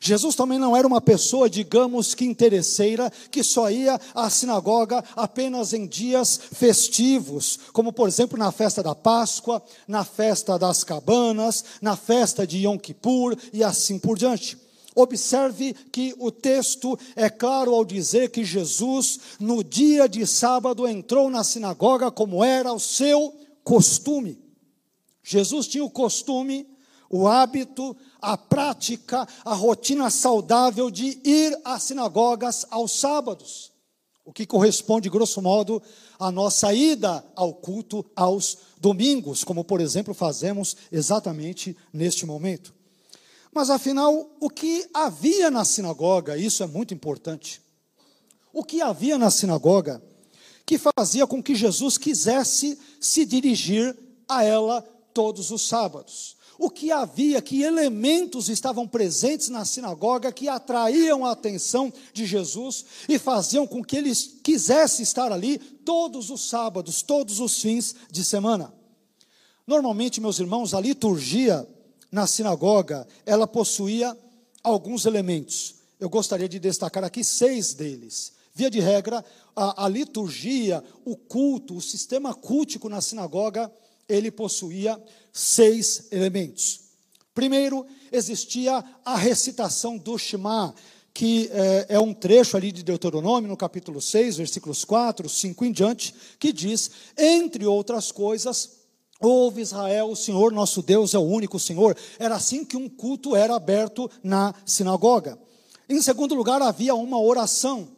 Jesus 0.00 0.34
também 0.34 0.58
não 0.58 0.76
era 0.76 0.86
uma 0.86 1.00
pessoa, 1.00 1.50
digamos 1.50 2.14
que 2.14 2.24
interesseira, 2.24 3.10
que 3.30 3.42
só 3.42 3.70
ia 3.70 4.00
à 4.14 4.30
sinagoga 4.30 5.02
apenas 5.16 5.72
em 5.72 5.86
dias 5.86 6.38
festivos, 6.52 7.58
como 7.72 7.92
por 7.92 8.08
exemplo 8.08 8.38
na 8.38 8.52
festa 8.52 8.82
da 8.82 8.94
Páscoa, 8.94 9.62
na 9.86 10.04
festa 10.04 10.58
das 10.58 10.84
cabanas, 10.84 11.64
na 11.82 11.96
festa 11.96 12.46
de 12.46 12.58
Yom 12.58 12.78
Kippur 12.78 13.36
e 13.52 13.64
assim 13.64 13.98
por 13.98 14.16
diante. 14.16 14.67
Observe 15.00 15.74
que 15.92 16.12
o 16.18 16.28
texto 16.32 16.98
é 17.14 17.30
claro 17.30 17.72
ao 17.72 17.84
dizer 17.84 18.32
que 18.32 18.44
Jesus, 18.44 19.20
no 19.38 19.62
dia 19.62 20.08
de 20.08 20.26
sábado, 20.26 20.88
entrou 20.88 21.30
na 21.30 21.44
sinagoga 21.44 22.10
como 22.10 22.42
era 22.42 22.72
o 22.72 22.80
seu 22.80 23.32
costume. 23.62 24.36
Jesus 25.22 25.68
tinha 25.68 25.84
o 25.84 25.90
costume, 25.90 26.66
o 27.08 27.28
hábito, 27.28 27.96
a 28.20 28.36
prática, 28.36 29.24
a 29.44 29.54
rotina 29.54 30.10
saudável 30.10 30.90
de 30.90 31.20
ir 31.22 31.56
às 31.64 31.84
sinagogas 31.84 32.66
aos 32.68 32.90
sábados, 32.90 33.70
o 34.24 34.32
que 34.32 34.44
corresponde, 34.44 35.08
grosso 35.08 35.40
modo, 35.40 35.80
à 36.18 36.32
nossa 36.32 36.74
ida 36.74 37.24
ao 37.36 37.54
culto 37.54 38.04
aos 38.16 38.58
domingos, 38.80 39.44
como, 39.44 39.62
por 39.62 39.80
exemplo, 39.80 40.12
fazemos 40.12 40.76
exatamente 40.90 41.76
neste 41.92 42.26
momento. 42.26 42.77
Mas 43.54 43.70
afinal, 43.70 44.30
o 44.40 44.50
que 44.50 44.88
havia 44.92 45.50
na 45.50 45.64
sinagoga, 45.64 46.36
isso 46.36 46.62
é 46.62 46.66
muito 46.66 46.92
importante. 46.92 47.60
O 48.52 48.64
que 48.64 48.80
havia 48.80 49.18
na 49.18 49.30
sinagoga 49.30 50.02
que 50.66 50.78
fazia 50.78 51.26
com 51.26 51.42
que 51.42 51.54
Jesus 51.54 51.96
quisesse 51.96 52.78
se 53.00 53.24
dirigir 53.24 53.96
a 54.28 54.44
ela 54.44 54.82
todos 55.14 55.50
os 55.50 55.66
sábados? 55.66 56.36
O 56.58 56.68
que 56.68 56.90
havia, 56.90 57.40
que 57.40 57.62
elementos 57.62 58.48
estavam 58.48 58.86
presentes 58.86 59.48
na 59.48 59.64
sinagoga 59.64 60.32
que 60.32 60.48
atraíam 60.48 61.24
a 61.24 61.30
atenção 61.30 61.92
de 62.12 62.26
Jesus 62.26 62.84
e 63.08 63.16
faziam 63.16 63.64
com 63.64 63.82
que 63.82 63.96
ele 63.96 64.12
quisesse 64.42 65.02
estar 65.02 65.30
ali 65.30 65.58
todos 65.58 66.30
os 66.30 66.48
sábados, 66.48 67.00
todos 67.00 67.38
os 67.38 67.62
fins 67.62 67.94
de 68.10 68.24
semana? 68.24 68.74
Normalmente, 69.64 70.20
meus 70.20 70.40
irmãos, 70.40 70.74
a 70.74 70.80
liturgia 70.80 71.64
na 72.10 72.26
sinagoga, 72.26 73.06
ela 73.24 73.46
possuía 73.46 74.16
alguns 74.62 75.06
elementos. 75.06 75.76
Eu 76.00 76.08
gostaria 76.08 76.48
de 76.48 76.58
destacar 76.58 77.04
aqui 77.04 77.22
seis 77.24 77.74
deles. 77.74 78.32
Via 78.54 78.70
de 78.70 78.80
regra, 78.80 79.24
a, 79.54 79.84
a 79.84 79.88
liturgia, 79.88 80.82
o 81.04 81.16
culto, 81.16 81.76
o 81.76 81.80
sistema 81.80 82.34
cultico 82.34 82.88
na 82.88 83.00
sinagoga, 83.00 83.70
ele 84.08 84.30
possuía 84.30 85.00
seis 85.32 86.08
elementos. 86.10 86.80
Primeiro, 87.34 87.86
existia 88.10 88.84
a 89.04 89.16
recitação 89.16 89.96
do 89.96 90.18
Shema, 90.18 90.74
que 91.14 91.48
é, 91.52 91.86
é, 91.90 92.00
um 92.00 92.14
trecho 92.14 92.56
ali 92.56 92.72
de 92.72 92.82
Deuteronômio, 92.82 93.48
no 93.48 93.56
capítulo 93.56 94.00
6, 94.00 94.36
versículos 94.36 94.84
4, 94.84 95.28
5 95.28 95.64
em 95.64 95.72
diante, 95.72 96.14
que 96.38 96.52
diz, 96.52 96.90
entre 97.16 97.66
outras 97.66 98.10
coisas, 98.10 98.77
Ouve 99.20 99.60
Israel, 99.60 100.10
o 100.10 100.16
Senhor 100.16 100.52
nosso 100.52 100.80
Deus 100.80 101.12
é 101.12 101.18
o 101.18 101.22
único 101.22 101.58
Senhor. 101.58 101.96
Era 102.20 102.36
assim 102.36 102.64
que 102.64 102.76
um 102.76 102.88
culto 102.88 103.34
era 103.34 103.56
aberto 103.56 104.08
na 104.22 104.54
sinagoga. 104.64 105.36
Em 105.88 106.00
segundo 106.00 106.36
lugar, 106.36 106.62
havia 106.62 106.94
uma 106.94 107.20
oração. 107.20 107.88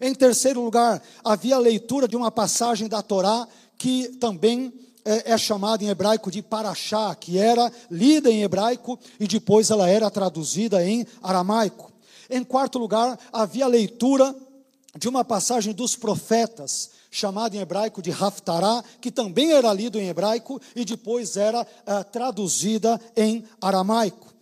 Em 0.00 0.14
terceiro 0.14 0.62
lugar, 0.62 1.02
havia 1.24 1.56
a 1.56 1.58
leitura 1.58 2.06
de 2.06 2.16
uma 2.16 2.30
passagem 2.30 2.88
da 2.88 3.02
Torá 3.02 3.48
que 3.76 4.08
também 4.20 4.72
é, 5.04 5.32
é 5.32 5.38
chamada 5.38 5.82
em 5.82 5.88
hebraico 5.88 6.30
de 6.30 6.40
paraxá, 6.40 7.12
que 7.16 7.36
era 7.36 7.72
lida 7.90 8.30
em 8.30 8.42
hebraico 8.42 8.98
e 9.18 9.26
depois 9.26 9.70
ela 9.70 9.88
era 9.88 10.08
traduzida 10.08 10.84
em 10.86 11.04
aramaico. 11.20 11.92
Em 12.30 12.44
quarto 12.44 12.78
lugar, 12.78 13.18
havia 13.32 13.64
a 13.64 13.68
leitura 13.68 14.34
de 14.96 15.08
uma 15.08 15.24
passagem 15.24 15.72
dos 15.72 15.96
profetas, 15.96 16.90
chamado 17.14 17.54
em 17.54 17.60
hebraico 17.60 18.02
de 18.02 18.10
Haftarah, 18.10 18.82
que 19.00 19.08
também 19.08 19.52
era 19.52 19.72
lido 19.72 20.00
em 20.00 20.08
hebraico 20.08 20.60
e 20.74 20.84
depois 20.84 21.36
era 21.36 21.62
uh, 21.62 22.04
traduzida 22.10 23.00
em 23.16 23.44
aramaico. 23.60 24.34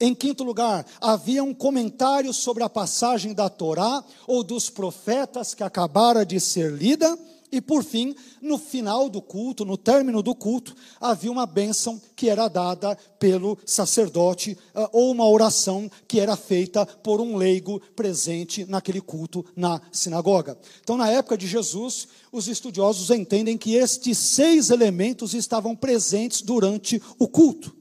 Em 0.00 0.14
quinto 0.14 0.44
lugar, 0.44 0.86
havia 1.00 1.42
um 1.42 1.52
comentário 1.52 2.32
sobre 2.32 2.62
a 2.62 2.68
passagem 2.68 3.34
da 3.34 3.48
Torá 3.48 4.04
ou 4.28 4.44
dos 4.44 4.70
profetas 4.70 5.54
que 5.54 5.64
acabara 5.64 6.24
de 6.24 6.38
ser 6.38 6.72
lida. 6.72 7.18
E 7.52 7.60
por 7.60 7.82
fim, 7.82 8.14
no 8.40 8.56
final 8.56 9.08
do 9.08 9.20
culto, 9.20 9.64
no 9.64 9.76
término 9.76 10.22
do 10.22 10.34
culto, 10.34 10.74
havia 11.00 11.32
uma 11.32 11.46
bênção 11.46 12.00
que 12.14 12.28
era 12.28 12.46
dada 12.46 12.96
pelo 13.18 13.58
sacerdote, 13.66 14.56
ah, 14.72 14.88
ou 14.92 15.10
uma 15.10 15.28
oração 15.28 15.90
que 16.06 16.20
era 16.20 16.36
feita 16.36 16.86
por 16.86 17.20
um 17.20 17.36
leigo 17.36 17.80
presente 17.96 18.64
naquele 18.66 19.00
culto 19.00 19.44
na 19.56 19.80
sinagoga. 19.90 20.56
Então, 20.80 20.96
na 20.96 21.10
época 21.10 21.36
de 21.36 21.48
Jesus, 21.48 22.06
os 22.30 22.46
estudiosos 22.46 23.10
entendem 23.10 23.58
que 23.58 23.74
estes 23.74 24.16
seis 24.16 24.70
elementos 24.70 25.34
estavam 25.34 25.74
presentes 25.74 26.42
durante 26.42 27.02
o 27.18 27.26
culto. 27.26 27.74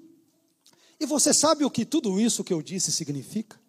E 0.99 1.05
você 1.05 1.33
sabe 1.33 1.63
o 1.63 1.69
que 1.69 1.85
tudo 1.85 2.19
isso 2.19 2.43
que 2.43 2.53
eu 2.53 2.61
disse 2.61 2.91
significa? 2.91 3.59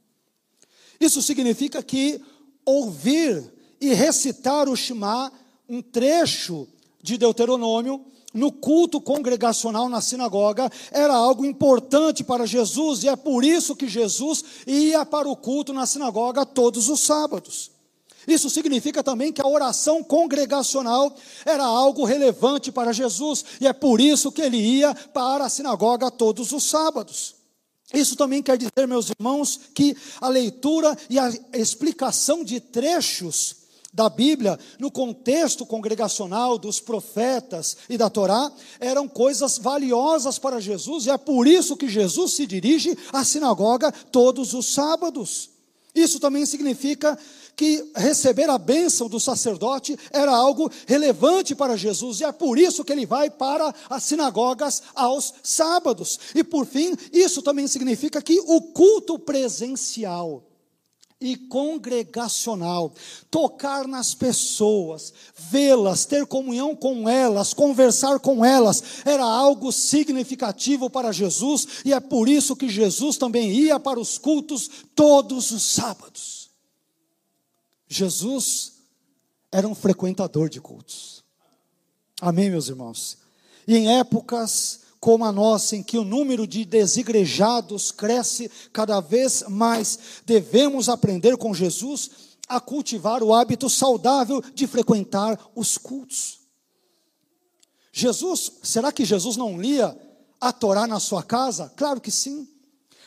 Isso 0.98 1.20
significa 1.20 1.82
que 1.82 2.20
ouvir 2.64 3.52
e 3.80 3.94
recitar 3.94 4.68
o 4.68 4.76
Shema, 4.76 5.32
um 5.70 5.80
trecho 5.80 6.66
de 7.00 7.16
Deuteronômio, 7.16 8.04
no 8.34 8.50
culto 8.50 9.00
congregacional 9.00 9.88
na 9.88 10.00
sinagoga, 10.00 10.70
era 10.90 11.14
algo 11.14 11.44
importante 11.44 12.24
para 12.24 12.44
Jesus, 12.44 13.04
e 13.04 13.08
é 13.08 13.14
por 13.14 13.44
isso 13.44 13.76
que 13.76 13.88
Jesus 13.88 14.44
ia 14.66 15.06
para 15.06 15.28
o 15.28 15.36
culto 15.36 15.72
na 15.72 15.86
sinagoga 15.86 16.44
todos 16.44 16.88
os 16.88 17.00
sábados. 17.00 17.70
Isso 18.26 18.50
significa 18.50 19.02
também 19.02 19.32
que 19.32 19.40
a 19.40 19.46
oração 19.46 20.02
congregacional 20.02 21.14
era 21.46 21.64
algo 21.64 22.04
relevante 22.04 22.70
para 22.72 22.92
Jesus, 22.92 23.44
e 23.60 23.66
é 23.66 23.72
por 23.72 24.00
isso 24.00 24.32
que 24.32 24.42
ele 24.42 24.58
ia 24.58 24.92
para 24.94 25.44
a 25.44 25.48
sinagoga 25.48 26.10
todos 26.10 26.52
os 26.52 26.64
sábados. 26.64 27.36
Isso 27.94 28.16
também 28.16 28.42
quer 28.42 28.58
dizer, 28.58 28.86
meus 28.86 29.10
irmãos, 29.10 29.58
que 29.74 29.96
a 30.20 30.28
leitura 30.28 30.96
e 31.08 31.18
a 31.18 31.30
explicação 31.54 32.44
de 32.44 32.60
trechos 32.60 33.59
da 33.92 34.08
Bíblia, 34.08 34.58
no 34.78 34.90
contexto 34.90 35.66
congregacional 35.66 36.56
dos 36.56 36.80
profetas 36.80 37.76
e 37.88 37.98
da 37.98 38.08
Torá, 38.08 38.50
eram 38.78 39.08
coisas 39.08 39.58
valiosas 39.58 40.38
para 40.38 40.60
Jesus, 40.60 41.06
e 41.06 41.10
é 41.10 41.18
por 41.18 41.46
isso 41.46 41.76
que 41.76 41.88
Jesus 41.88 42.34
se 42.34 42.46
dirige 42.46 42.96
à 43.12 43.24
sinagoga 43.24 43.90
todos 43.90 44.54
os 44.54 44.72
sábados. 44.72 45.50
Isso 45.92 46.20
também 46.20 46.46
significa 46.46 47.18
que 47.56 47.90
receber 47.96 48.48
a 48.48 48.56
bênção 48.56 49.08
do 49.08 49.18
sacerdote 49.18 49.98
era 50.12 50.34
algo 50.34 50.70
relevante 50.86 51.54
para 51.54 51.76
Jesus, 51.76 52.20
e 52.20 52.24
é 52.24 52.30
por 52.30 52.58
isso 52.58 52.84
que 52.84 52.92
ele 52.92 53.04
vai 53.04 53.28
para 53.28 53.74
as 53.88 54.04
sinagogas 54.04 54.82
aos 54.94 55.34
sábados. 55.42 56.18
E 56.34 56.44
por 56.44 56.64
fim, 56.64 56.94
isso 57.12 57.42
também 57.42 57.66
significa 57.66 58.22
que 58.22 58.40
o 58.46 58.62
culto 58.62 59.18
presencial 59.18 60.44
e 61.20 61.36
congregacional, 61.36 62.94
tocar 63.30 63.86
nas 63.86 64.14
pessoas, 64.14 65.12
vê-las, 65.36 66.06
ter 66.06 66.26
comunhão 66.26 66.74
com 66.74 67.06
elas, 67.06 67.52
conversar 67.52 68.18
com 68.18 68.42
elas, 68.42 68.82
era 69.04 69.22
algo 69.22 69.70
significativo 69.70 70.88
para 70.88 71.12
Jesus, 71.12 71.82
e 71.84 71.92
é 71.92 72.00
por 72.00 72.28
isso 72.28 72.56
que 72.56 72.68
Jesus 72.68 73.18
também 73.18 73.50
ia 73.50 73.78
para 73.78 74.00
os 74.00 74.16
cultos 74.16 74.70
todos 74.94 75.50
os 75.50 75.62
sábados. 75.62 76.50
Jesus 77.86 78.72
era 79.52 79.68
um 79.68 79.74
frequentador 79.74 80.48
de 80.48 80.60
cultos. 80.60 81.22
Amém, 82.20 82.48
meus 82.48 82.68
irmãos? 82.68 83.18
E 83.66 83.76
em 83.76 83.98
épocas 83.98 84.79
como 85.00 85.24
a 85.24 85.32
nossa, 85.32 85.74
em 85.74 85.82
que 85.82 85.96
o 85.96 86.04
número 86.04 86.46
de 86.46 86.64
desigrejados 86.66 87.90
cresce 87.90 88.50
cada 88.70 89.00
vez 89.00 89.42
mais, 89.48 89.98
devemos 90.26 90.90
aprender 90.90 91.38
com 91.38 91.54
Jesus 91.54 92.10
a 92.46 92.60
cultivar 92.60 93.22
o 93.22 93.32
hábito 93.32 93.70
saudável 93.70 94.42
de 94.54 94.66
frequentar 94.66 95.40
os 95.56 95.78
cultos. 95.78 96.40
Jesus, 97.92 98.52
será 98.62 98.92
que 98.92 99.04
Jesus 99.04 99.36
não 99.36 99.60
lia 99.60 99.98
a 100.40 100.52
Torá 100.52 100.86
na 100.86 101.00
sua 101.00 101.22
casa? 101.22 101.72
Claro 101.76 102.00
que 102.00 102.10
sim. 102.10 102.46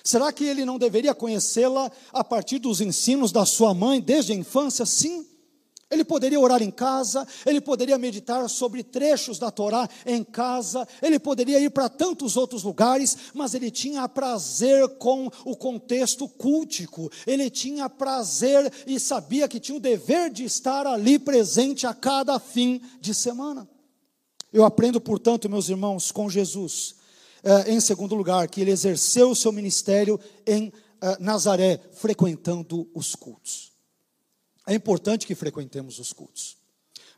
Será 0.04 0.34
que 0.34 0.44
ele 0.44 0.66
não 0.66 0.78
deveria 0.80 1.14
conhecê-la 1.14 1.92
a 2.12 2.24
partir 2.24 2.60
dos 2.60 2.82
ensinos 2.82 3.32
da 3.32 3.46
sua 3.46 3.74
mãe 3.74 4.02
desde 4.02 4.34
a 4.34 4.36
infância? 4.36 4.86
Sim. 4.86 5.26
Ele 5.94 6.04
poderia 6.04 6.40
orar 6.40 6.62
em 6.62 6.72
casa, 6.72 7.26
ele 7.46 7.62
poderia 7.62 7.98
meditar 7.98 8.50
sobre 8.50 8.84
trechos 8.84 9.40
da 9.40 9.52
Torá 9.52 9.88
em 10.06 10.24
casa, 10.24 10.88
ele 11.02 11.20
poderia 11.20 11.60
ir 11.60 11.70
para 11.70 11.88
tantos 11.88 12.36
outros 12.36 12.64
lugares, 12.64 13.16
mas 13.34 13.54
ele 13.54 13.70
tinha 13.70 14.10
prazer 14.10 14.88
com 14.98 15.30
o 15.46 15.56
contexto 15.56 16.28
cultico, 16.28 17.12
ele 17.28 17.50
tinha 17.50 17.90
prazer 17.90 18.72
e 18.88 19.00
sabia 19.00 19.48
que 19.48 19.60
tinha 19.60 19.78
o 19.78 19.82
dever 19.82 20.30
de 20.30 20.44
estar 20.44 20.88
ali 20.88 21.20
presente 21.20 21.86
a 21.86 21.94
cada 21.94 22.40
fim 22.40 22.82
de 23.00 23.14
semana. 23.14 23.70
Eu 24.52 24.64
aprendo, 24.64 25.02
portanto, 25.02 25.50
meus 25.50 25.70
irmãos, 25.70 26.12
com 26.12 26.30
Jesus, 26.30 26.96
eh, 27.44 27.74
em 27.74 27.80
segundo 27.80 28.16
lugar, 28.16 28.48
que 28.48 28.62
ele 28.62 28.72
exerceu 28.72 29.32
o 29.32 29.36
seu 29.36 29.52
ministério 29.52 30.20
em 30.46 30.72
eh, 31.02 31.18
Nazaré, 31.20 31.82
frequentando 31.94 32.90
os 32.94 33.16
cultos. 33.16 33.73
É 34.66 34.74
importante 34.74 35.28
que 35.28 35.36
frequentemos 35.36 36.00
os 36.00 36.14
cultos. 36.14 36.58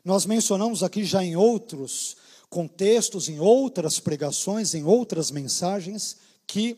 Nós 0.04 0.26
mencionamos 0.26 0.82
aqui 0.82 1.04
já 1.04 1.24
em 1.24 1.36
outros 1.36 2.16
contextos, 2.48 3.28
em 3.28 3.40
outras 3.40 3.98
pregações, 3.98 4.74
em 4.74 4.84
outras 4.84 5.30
mensagens, 5.30 6.16
que, 6.46 6.76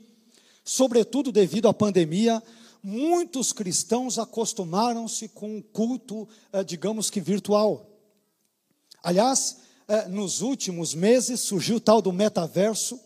sobretudo 0.65 1.31
devido 1.31 1.69
à 1.69 1.75
pandemia, 1.75 2.43
muitos 2.83 3.53
cristãos 3.53 4.19
acostumaram-se 4.19 5.29
com 5.29 5.59
o 5.59 5.63
culto, 5.63 6.29
eh, 6.53 6.65
digamos 6.65 7.11
que 7.11 7.21
virtual. 7.21 7.87
Aliás, 9.03 9.59
nos 10.09 10.43
últimos 10.43 10.95
meses 10.95 11.41
surgiu 11.41 11.77
o 11.77 11.81
tal 11.81 12.03
do 12.03 12.13
metaverso, 12.13 13.01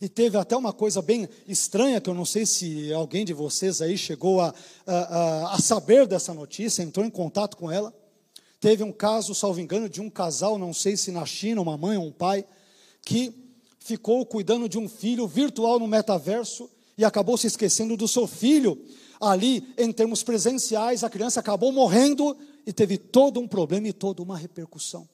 e 0.00 0.08
teve 0.08 0.36
até 0.36 0.56
uma 0.56 0.72
coisa 0.72 1.02
bem 1.02 1.28
estranha, 1.46 2.00
que 2.00 2.08
eu 2.08 2.14
não 2.14 2.24
sei 2.24 2.46
se 2.46 2.92
alguém 2.92 3.24
de 3.24 3.32
vocês 3.32 3.82
aí 3.82 3.98
chegou 3.98 4.40
a, 4.40 4.54
a, 4.86 5.54
a 5.54 5.58
saber 5.58 6.06
dessa 6.06 6.32
notícia, 6.32 6.82
entrou 6.82 7.04
em 7.04 7.10
contato 7.10 7.56
com 7.56 7.70
ela. 7.70 7.92
Teve 8.60 8.82
um 8.84 8.92
caso, 8.92 9.34
salvo 9.34 9.60
engano, 9.60 9.88
de 9.88 10.00
um 10.00 10.08
casal, 10.08 10.58
não 10.58 10.72
sei 10.72 10.96
se 10.96 11.10
na 11.10 11.26
China, 11.26 11.60
uma 11.60 11.76
mãe 11.76 11.96
ou 11.96 12.06
um 12.06 12.12
pai, 12.12 12.44
que 13.04 13.32
ficou 13.80 14.24
cuidando 14.24 14.68
de 14.68 14.78
um 14.78 14.88
filho 14.88 15.26
virtual 15.26 15.78
no 15.78 15.88
metaverso 15.88 16.70
e 16.96 17.04
acabou 17.04 17.36
se 17.36 17.46
esquecendo 17.46 17.96
do 17.96 18.06
seu 18.06 18.26
filho. 18.26 18.80
Ali, 19.20 19.66
em 19.76 19.92
termos 19.92 20.22
presenciais, 20.22 21.02
a 21.02 21.10
criança 21.10 21.40
acabou 21.40 21.72
morrendo 21.72 22.36
e 22.64 22.72
teve 22.72 22.98
todo 22.98 23.40
um 23.40 23.48
problema 23.48 23.88
e 23.88 23.92
toda 23.92 24.22
uma 24.22 24.36
repercussão. 24.36 25.08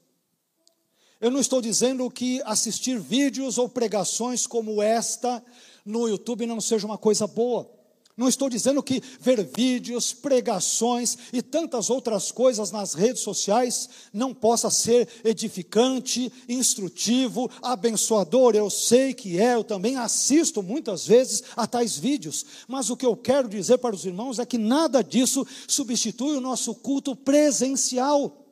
Eu 1.20 1.30
não 1.30 1.40
estou 1.40 1.60
dizendo 1.60 2.10
que 2.10 2.42
assistir 2.44 2.98
vídeos 2.98 3.56
ou 3.56 3.68
pregações 3.68 4.46
como 4.46 4.82
esta 4.82 5.42
no 5.84 6.08
YouTube 6.08 6.46
não 6.46 6.60
seja 6.60 6.86
uma 6.86 6.98
coisa 6.98 7.26
boa. 7.26 7.70
Não 8.16 8.28
estou 8.28 8.48
dizendo 8.48 8.80
que 8.80 9.02
ver 9.20 9.44
vídeos, 9.44 10.12
pregações 10.12 11.18
e 11.32 11.42
tantas 11.42 11.90
outras 11.90 12.30
coisas 12.30 12.70
nas 12.70 12.94
redes 12.94 13.22
sociais 13.22 13.88
não 14.12 14.32
possa 14.32 14.70
ser 14.70 15.08
edificante, 15.24 16.32
instrutivo, 16.48 17.50
abençoador. 17.60 18.54
Eu 18.54 18.70
sei 18.70 19.14
que 19.14 19.40
é, 19.40 19.54
eu 19.54 19.64
também 19.64 19.96
assisto 19.96 20.62
muitas 20.62 21.08
vezes 21.08 21.42
a 21.56 21.66
tais 21.66 21.98
vídeos. 21.98 22.46
Mas 22.68 22.88
o 22.88 22.96
que 22.96 23.04
eu 23.04 23.16
quero 23.16 23.48
dizer 23.48 23.78
para 23.78 23.96
os 23.96 24.06
irmãos 24.06 24.38
é 24.38 24.46
que 24.46 24.58
nada 24.58 25.02
disso 25.02 25.44
substitui 25.66 26.36
o 26.36 26.40
nosso 26.40 26.72
culto 26.72 27.16
presencial 27.16 28.43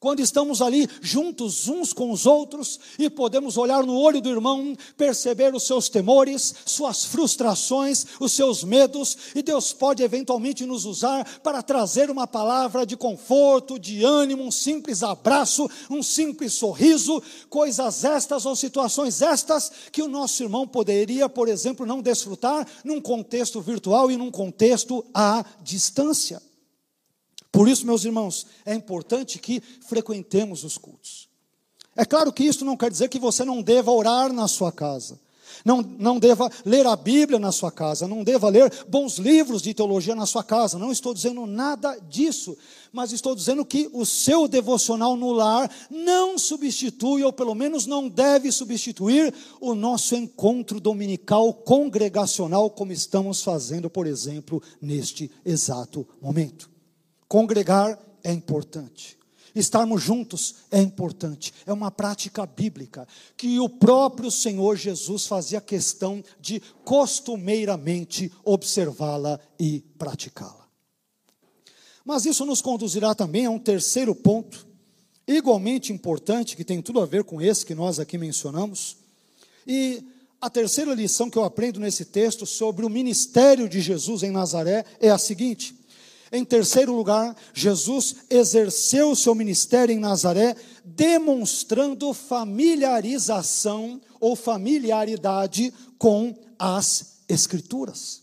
quando 0.00 0.20
estamos 0.20 0.62
ali 0.62 0.88
juntos 1.02 1.68
uns 1.68 1.92
com 1.92 2.10
os 2.10 2.24
outros 2.24 2.80
e 2.98 3.10
podemos 3.10 3.58
olhar 3.58 3.84
no 3.84 3.94
olho 3.98 4.22
do 4.22 4.30
irmão, 4.30 4.74
perceber 4.96 5.54
os 5.54 5.64
seus 5.64 5.90
temores, 5.90 6.54
suas 6.64 7.04
frustrações, 7.04 8.06
os 8.18 8.32
seus 8.32 8.64
medos, 8.64 9.16
e 9.34 9.42
Deus 9.42 9.74
pode 9.74 10.02
eventualmente 10.02 10.64
nos 10.64 10.86
usar 10.86 11.40
para 11.40 11.62
trazer 11.62 12.10
uma 12.10 12.26
palavra 12.26 12.86
de 12.86 12.96
conforto, 12.96 13.78
de 13.78 14.02
ânimo, 14.02 14.42
um 14.42 14.50
simples 14.50 15.02
abraço, 15.02 15.68
um 15.90 16.02
simples 16.02 16.54
sorriso, 16.54 17.22
coisas 17.50 18.02
estas 18.02 18.46
ou 18.46 18.56
situações 18.56 19.20
estas 19.20 19.70
que 19.92 20.02
o 20.02 20.08
nosso 20.08 20.42
irmão 20.42 20.66
poderia, 20.66 21.28
por 21.28 21.46
exemplo, 21.46 21.84
não 21.84 22.00
desfrutar 22.00 22.66
num 22.82 23.02
contexto 23.02 23.60
virtual 23.60 24.10
e 24.10 24.16
num 24.16 24.30
contexto 24.30 25.04
à 25.12 25.44
distância. 25.62 26.49
Por 27.52 27.68
isso, 27.68 27.86
meus 27.86 28.04
irmãos, 28.04 28.46
é 28.64 28.74
importante 28.74 29.38
que 29.38 29.60
frequentemos 29.86 30.64
os 30.64 30.78
cultos. 30.78 31.28
É 31.96 32.04
claro 32.04 32.32
que 32.32 32.44
isso 32.44 32.64
não 32.64 32.76
quer 32.76 32.90
dizer 32.90 33.08
que 33.08 33.18
você 33.18 33.44
não 33.44 33.60
deva 33.60 33.90
orar 33.90 34.32
na 34.32 34.46
sua 34.46 34.70
casa. 34.70 35.18
Não, 35.64 35.82
não 35.82 36.18
deva 36.18 36.50
ler 36.64 36.86
a 36.86 36.96
Bíblia 36.96 37.38
na 37.38 37.52
sua 37.52 37.70
casa, 37.70 38.08
não 38.08 38.24
deva 38.24 38.48
ler 38.48 38.72
bons 38.88 39.18
livros 39.18 39.60
de 39.60 39.74
teologia 39.74 40.14
na 40.14 40.26
sua 40.26 40.42
casa. 40.42 40.78
Não 40.78 40.90
estou 40.90 41.12
dizendo 41.12 41.46
nada 41.46 41.98
disso, 42.08 42.56
mas 42.92 43.12
estou 43.12 43.34
dizendo 43.34 43.64
que 43.64 43.90
o 43.92 44.06
seu 44.06 44.48
devocional 44.48 45.16
no 45.16 45.32
lar 45.32 45.70
não 45.90 46.38
substitui, 46.38 47.22
ou 47.22 47.32
pelo 47.32 47.54
menos 47.54 47.86
não 47.86 48.08
deve 48.08 48.50
substituir, 48.50 49.34
o 49.60 49.74
nosso 49.74 50.14
encontro 50.14 50.80
dominical 50.80 51.52
congregacional, 51.52 52.70
como 52.70 52.92
estamos 52.92 53.42
fazendo, 53.42 53.90
por 53.90 54.06
exemplo, 54.06 54.62
neste 54.80 55.30
exato 55.44 56.06
momento. 56.22 56.70
Congregar 57.30 57.96
é 58.24 58.32
importante. 58.32 59.16
Estarmos 59.54 60.02
juntos 60.02 60.56
é 60.68 60.80
importante, 60.80 61.54
é 61.64 61.72
uma 61.72 61.88
prática 61.88 62.44
bíblica 62.44 63.06
que 63.36 63.60
o 63.60 63.68
próprio 63.68 64.32
Senhor 64.32 64.76
Jesus 64.76 65.28
fazia 65.28 65.60
questão 65.60 66.24
de 66.40 66.60
costumeiramente 66.84 68.32
observá-la 68.44 69.38
e 69.60 69.80
praticá-la. 69.96 70.66
Mas 72.04 72.26
isso 72.26 72.44
nos 72.44 72.60
conduzirá 72.60 73.14
também 73.14 73.46
a 73.46 73.50
um 73.50 73.60
terceiro 73.60 74.12
ponto, 74.12 74.66
igualmente 75.24 75.92
importante, 75.92 76.56
que 76.56 76.64
tem 76.64 76.82
tudo 76.82 77.00
a 77.00 77.06
ver 77.06 77.22
com 77.22 77.40
esse 77.40 77.64
que 77.64 77.76
nós 77.76 78.00
aqui 78.00 78.18
mencionamos. 78.18 78.96
E 79.64 80.02
a 80.40 80.50
terceira 80.50 80.94
lição 80.94 81.30
que 81.30 81.38
eu 81.38 81.44
aprendo 81.44 81.78
nesse 81.78 82.06
texto 82.06 82.44
sobre 82.44 82.84
o 82.84 82.90
ministério 82.90 83.68
de 83.68 83.80
Jesus 83.80 84.24
em 84.24 84.32
Nazaré 84.32 84.84
é 84.98 85.10
a 85.10 85.18
seguinte: 85.18 85.78
em 86.32 86.44
terceiro 86.44 86.94
lugar, 86.94 87.36
Jesus 87.52 88.16
exerceu 88.30 89.10
o 89.10 89.16
seu 89.16 89.34
ministério 89.34 89.92
em 89.92 89.98
Nazaré, 89.98 90.54
demonstrando 90.84 92.12
familiarização 92.14 94.00
ou 94.20 94.36
familiaridade 94.36 95.72
com 95.98 96.34
as 96.58 97.18
Escrituras. 97.28 98.22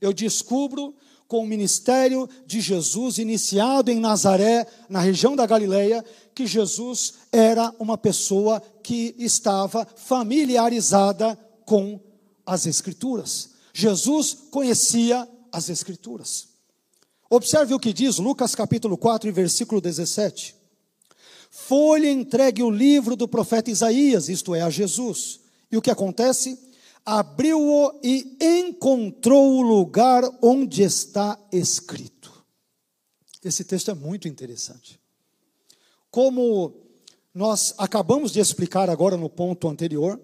Eu 0.00 0.12
descubro 0.12 0.94
com 1.26 1.42
o 1.42 1.46
ministério 1.46 2.28
de 2.46 2.60
Jesus 2.60 3.18
iniciado 3.18 3.90
em 3.90 3.98
Nazaré, 3.98 4.66
na 4.88 5.00
região 5.00 5.34
da 5.34 5.46
Galileia, 5.46 6.04
que 6.34 6.46
Jesus 6.46 7.14
era 7.32 7.74
uma 7.78 7.96
pessoa 7.96 8.60
que 8.82 9.14
estava 9.18 9.86
familiarizada 9.96 11.36
com 11.64 11.98
as 12.44 12.66
Escrituras. 12.66 13.50
Jesus 13.72 14.36
conhecia 14.50 15.28
as 15.50 15.68
Escrituras. 15.68 16.53
Observe 17.30 17.74
o 17.74 17.80
que 17.80 17.92
diz 17.92 18.18
Lucas 18.18 18.54
capítulo 18.54 18.96
4, 18.98 19.32
versículo 19.32 19.80
17. 19.80 20.54
Foi-lhe 21.50 22.10
entregue 22.10 22.62
o 22.62 22.70
livro 22.70 23.16
do 23.16 23.28
profeta 23.28 23.70
Isaías, 23.70 24.28
isto 24.28 24.54
é, 24.54 24.62
a 24.62 24.70
Jesus. 24.70 25.40
E 25.70 25.76
o 25.76 25.82
que 25.82 25.90
acontece? 25.90 26.58
Abriu-o 27.04 27.98
e 28.02 28.36
encontrou 28.40 29.56
o 29.56 29.62
lugar 29.62 30.22
onde 30.42 30.82
está 30.82 31.38
escrito. 31.52 32.32
Esse 33.42 33.64
texto 33.64 33.90
é 33.90 33.94
muito 33.94 34.26
interessante. 34.26 35.00
Como 36.10 36.74
nós 37.34 37.74
acabamos 37.78 38.32
de 38.32 38.40
explicar 38.40 38.88
agora 38.88 39.16
no 39.16 39.28
ponto 39.28 39.68
anterior, 39.68 40.20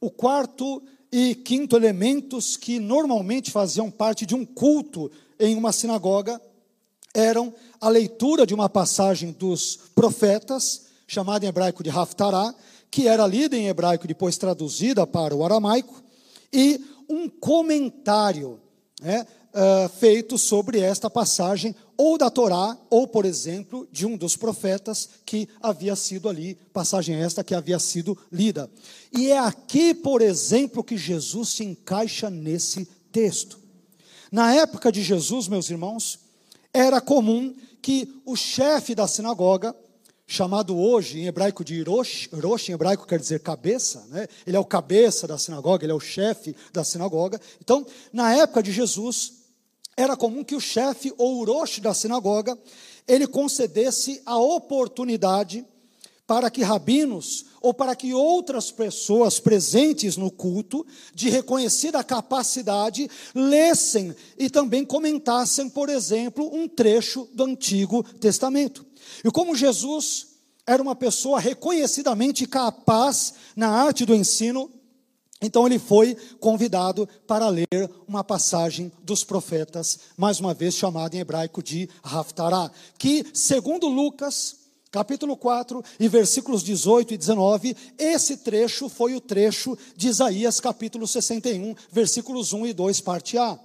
o 0.00 0.10
quarto 0.10 0.82
e 1.10 1.34
quinto 1.34 1.76
elementos 1.76 2.56
que 2.56 2.78
normalmente 2.78 3.50
faziam 3.50 3.90
parte 3.90 4.26
de 4.26 4.34
um 4.34 4.44
culto 4.44 5.10
em 5.38 5.56
uma 5.56 5.72
sinagoga 5.72 6.40
eram 7.14 7.52
a 7.80 7.88
leitura 7.88 8.46
de 8.46 8.54
uma 8.54 8.68
passagem 8.68 9.32
dos 9.32 9.78
profetas, 9.94 10.86
chamada 11.06 11.44
em 11.44 11.48
hebraico 11.48 11.82
de 11.82 11.90
Haftarah, 11.90 12.54
que 12.90 13.08
era 13.08 13.26
lida 13.26 13.56
em 13.56 13.68
hebraico, 13.68 14.06
depois 14.06 14.36
traduzida 14.36 15.06
para 15.06 15.34
o 15.34 15.44
aramaico, 15.44 16.02
e 16.52 16.80
um 17.08 17.28
comentário 17.28 18.60
né, 19.00 19.26
uh, 19.54 19.88
feito 19.88 20.38
sobre 20.38 20.80
esta 20.80 21.08
passagem, 21.08 21.74
ou 21.96 22.16
da 22.16 22.30
Torá, 22.30 22.76
ou, 22.88 23.08
por 23.08 23.24
exemplo, 23.24 23.88
de 23.90 24.06
um 24.06 24.16
dos 24.16 24.36
profetas 24.36 25.08
que 25.26 25.48
havia 25.60 25.96
sido 25.96 26.28
ali, 26.28 26.54
passagem 26.72 27.16
esta 27.16 27.42
que 27.42 27.54
havia 27.54 27.78
sido 27.78 28.16
lida. 28.30 28.70
E 29.12 29.30
é 29.30 29.38
aqui, 29.38 29.92
por 29.92 30.22
exemplo, 30.22 30.84
que 30.84 30.96
Jesus 30.96 31.48
se 31.50 31.64
encaixa 31.64 32.30
nesse 32.30 32.86
texto. 33.10 33.57
Na 34.30 34.54
época 34.54 34.92
de 34.92 35.02
Jesus, 35.02 35.48
meus 35.48 35.70
irmãos, 35.70 36.18
era 36.72 37.00
comum 37.00 37.54
que 37.80 38.20
o 38.26 38.36
chefe 38.36 38.94
da 38.94 39.08
sinagoga, 39.08 39.74
chamado 40.26 40.76
hoje 40.76 41.20
em 41.20 41.26
hebraico 41.26 41.64
de 41.64 41.82
Rosh, 41.82 42.28
Rosh 42.32 42.68
em 42.68 42.72
hebraico 42.72 43.06
quer 43.06 43.18
dizer 43.18 43.40
cabeça, 43.40 44.06
né? 44.10 44.26
ele 44.46 44.56
é 44.56 44.60
o 44.60 44.64
cabeça 44.64 45.26
da 45.26 45.38
sinagoga, 45.38 45.84
ele 45.84 45.92
é 45.92 45.94
o 45.94 46.00
chefe 46.00 46.54
da 46.72 46.84
sinagoga. 46.84 47.40
Então, 47.62 47.86
na 48.12 48.34
época 48.34 48.62
de 48.62 48.70
Jesus, 48.70 49.32
era 49.96 50.16
comum 50.16 50.44
que 50.44 50.54
o 50.54 50.60
chefe 50.60 51.12
ou 51.16 51.38
o 51.38 51.44
Rosh 51.44 51.80
da 51.80 51.94
sinagoga, 51.94 52.58
ele 53.06 53.26
concedesse 53.26 54.20
a 54.26 54.36
oportunidade 54.36 55.64
para 56.28 56.50
que 56.50 56.62
rabinos 56.62 57.46
ou 57.58 57.72
para 57.72 57.96
que 57.96 58.12
outras 58.12 58.70
pessoas 58.70 59.40
presentes 59.40 60.18
no 60.18 60.30
culto, 60.30 60.86
de 61.14 61.30
reconhecida 61.30 62.04
capacidade, 62.04 63.10
lessem 63.34 64.14
e 64.38 64.50
também 64.50 64.84
comentassem, 64.84 65.70
por 65.70 65.88
exemplo, 65.88 66.54
um 66.54 66.68
trecho 66.68 67.26
do 67.32 67.44
Antigo 67.44 68.02
Testamento. 68.02 68.84
E 69.24 69.30
como 69.30 69.56
Jesus 69.56 70.26
era 70.66 70.82
uma 70.82 70.94
pessoa 70.94 71.40
reconhecidamente 71.40 72.46
capaz 72.46 73.32
na 73.56 73.70
arte 73.70 74.04
do 74.04 74.14
ensino, 74.14 74.70
então 75.40 75.64
ele 75.64 75.78
foi 75.78 76.14
convidado 76.38 77.08
para 77.26 77.48
ler 77.48 77.90
uma 78.06 78.22
passagem 78.22 78.92
dos 79.02 79.24
profetas, 79.24 79.98
mais 80.14 80.40
uma 80.40 80.52
vez 80.52 80.74
chamada 80.74 81.16
em 81.16 81.20
hebraico 81.20 81.62
de 81.62 81.88
Haftarah, 82.02 82.70
que, 82.98 83.24
segundo 83.32 83.88
Lucas, 83.88 84.67
capítulo 84.90 85.36
4 85.36 85.82
e 86.00 86.08
versículos 86.08 86.62
18 86.62 87.14
e 87.14 87.18
19, 87.18 87.76
esse 87.98 88.38
trecho 88.38 88.88
foi 88.88 89.14
o 89.14 89.20
trecho 89.20 89.76
de 89.96 90.08
Isaías, 90.08 90.60
capítulo 90.60 91.06
61, 91.06 91.74
versículos 91.90 92.52
1 92.52 92.66
e 92.66 92.72
2, 92.72 93.00
parte 93.00 93.38
A. 93.38 93.58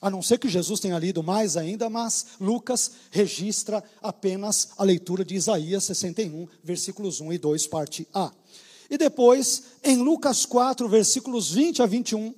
A 0.00 0.10
não 0.10 0.20
ser 0.20 0.38
que 0.38 0.48
Jesus 0.48 0.80
tenha 0.80 0.98
lido 0.98 1.22
mais 1.22 1.56
ainda, 1.56 1.88
mas 1.88 2.26
Lucas 2.40 2.90
registra 3.10 3.84
apenas 4.02 4.70
a 4.76 4.82
leitura 4.82 5.24
de 5.24 5.36
Isaías 5.36 5.84
61, 5.84 6.48
versículos 6.62 7.20
1 7.20 7.32
e 7.34 7.38
2, 7.38 7.66
parte 7.68 8.08
A. 8.12 8.32
E 8.90 8.98
depois, 8.98 9.62
em 9.84 9.96
Lucas 9.96 10.44
4, 10.44 10.88
versículos 10.88 11.52
20 11.52 11.82
a 11.82 11.86
21, 11.86 12.34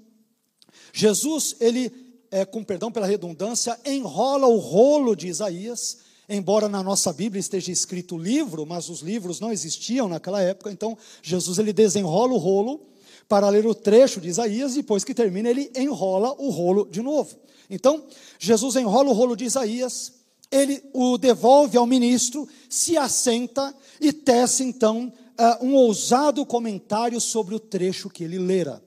Jesus, 0.92 1.56
ele, 1.58 1.90
é, 2.30 2.44
com 2.44 2.62
perdão 2.62 2.92
pela 2.92 3.06
redundância, 3.06 3.80
enrola 3.84 4.46
o 4.46 4.58
rolo 4.58 5.16
de 5.16 5.26
Isaías 5.28 6.03
Embora 6.28 6.68
na 6.68 6.82
nossa 6.82 7.12
Bíblia 7.12 7.40
esteja 7.40 7.70
escrito 7.70 8.16
livro, 8.16 8.64
mas 8.64 8.88
os 8.88 9.00
livros 9.00 9.40
não 9.40 9.52
existiam 9.52 10.08
naquela 10.08 10.40
época, 10.40 10.70
então 10.70 10.96
Jesus 11.22 11.58
ele 11.58 11.72
desenrola 11.72 12.32
o 12.32 12.38
rolo 12.38 12.80
para 13.28 13.48
ler 13.48 13.66
o 13.66 13.74
trecho 13.74 14.20
de 14.20 14.28
Isaías, 14.28 14.74
depois 14.74 15.04
que 15.04 15.14
termina 15.14 15.50
ele 15.50 15.70
enrola 15.74 16.34
o 16.38 16.50
rolo 16.50 16.88
de 16.90 17.02
novo. 17.02 17.36
Então, 17.68 18.04
Jesus 18.38 18.76
enrola 18.76 19.10
o 19.10 19.12
rolo 19.12 19.36
de 19.36 19.44
Isaías, 19.44 20.12
ele 20.50 20.82
o 20.92 21.18
devolve 21.18 21.76
ao 21.76 21.86
ministro, 21.86 22.48
se 22.68 22.96
assenta 22.96 23.74
e 24.00 24.12
tece 24.12 24.62
então 24.62 25.12
uh, 25.38 25.64
um 25.64 25.74
ousado 25.74 26.44
comentário 26.46 27.20
sobre 27.20 27.54
o 27.54 27.60
trecho 27.60 28.10
que 28.10 28.24
ele 28.24 28.38
lera. 28.38 28.82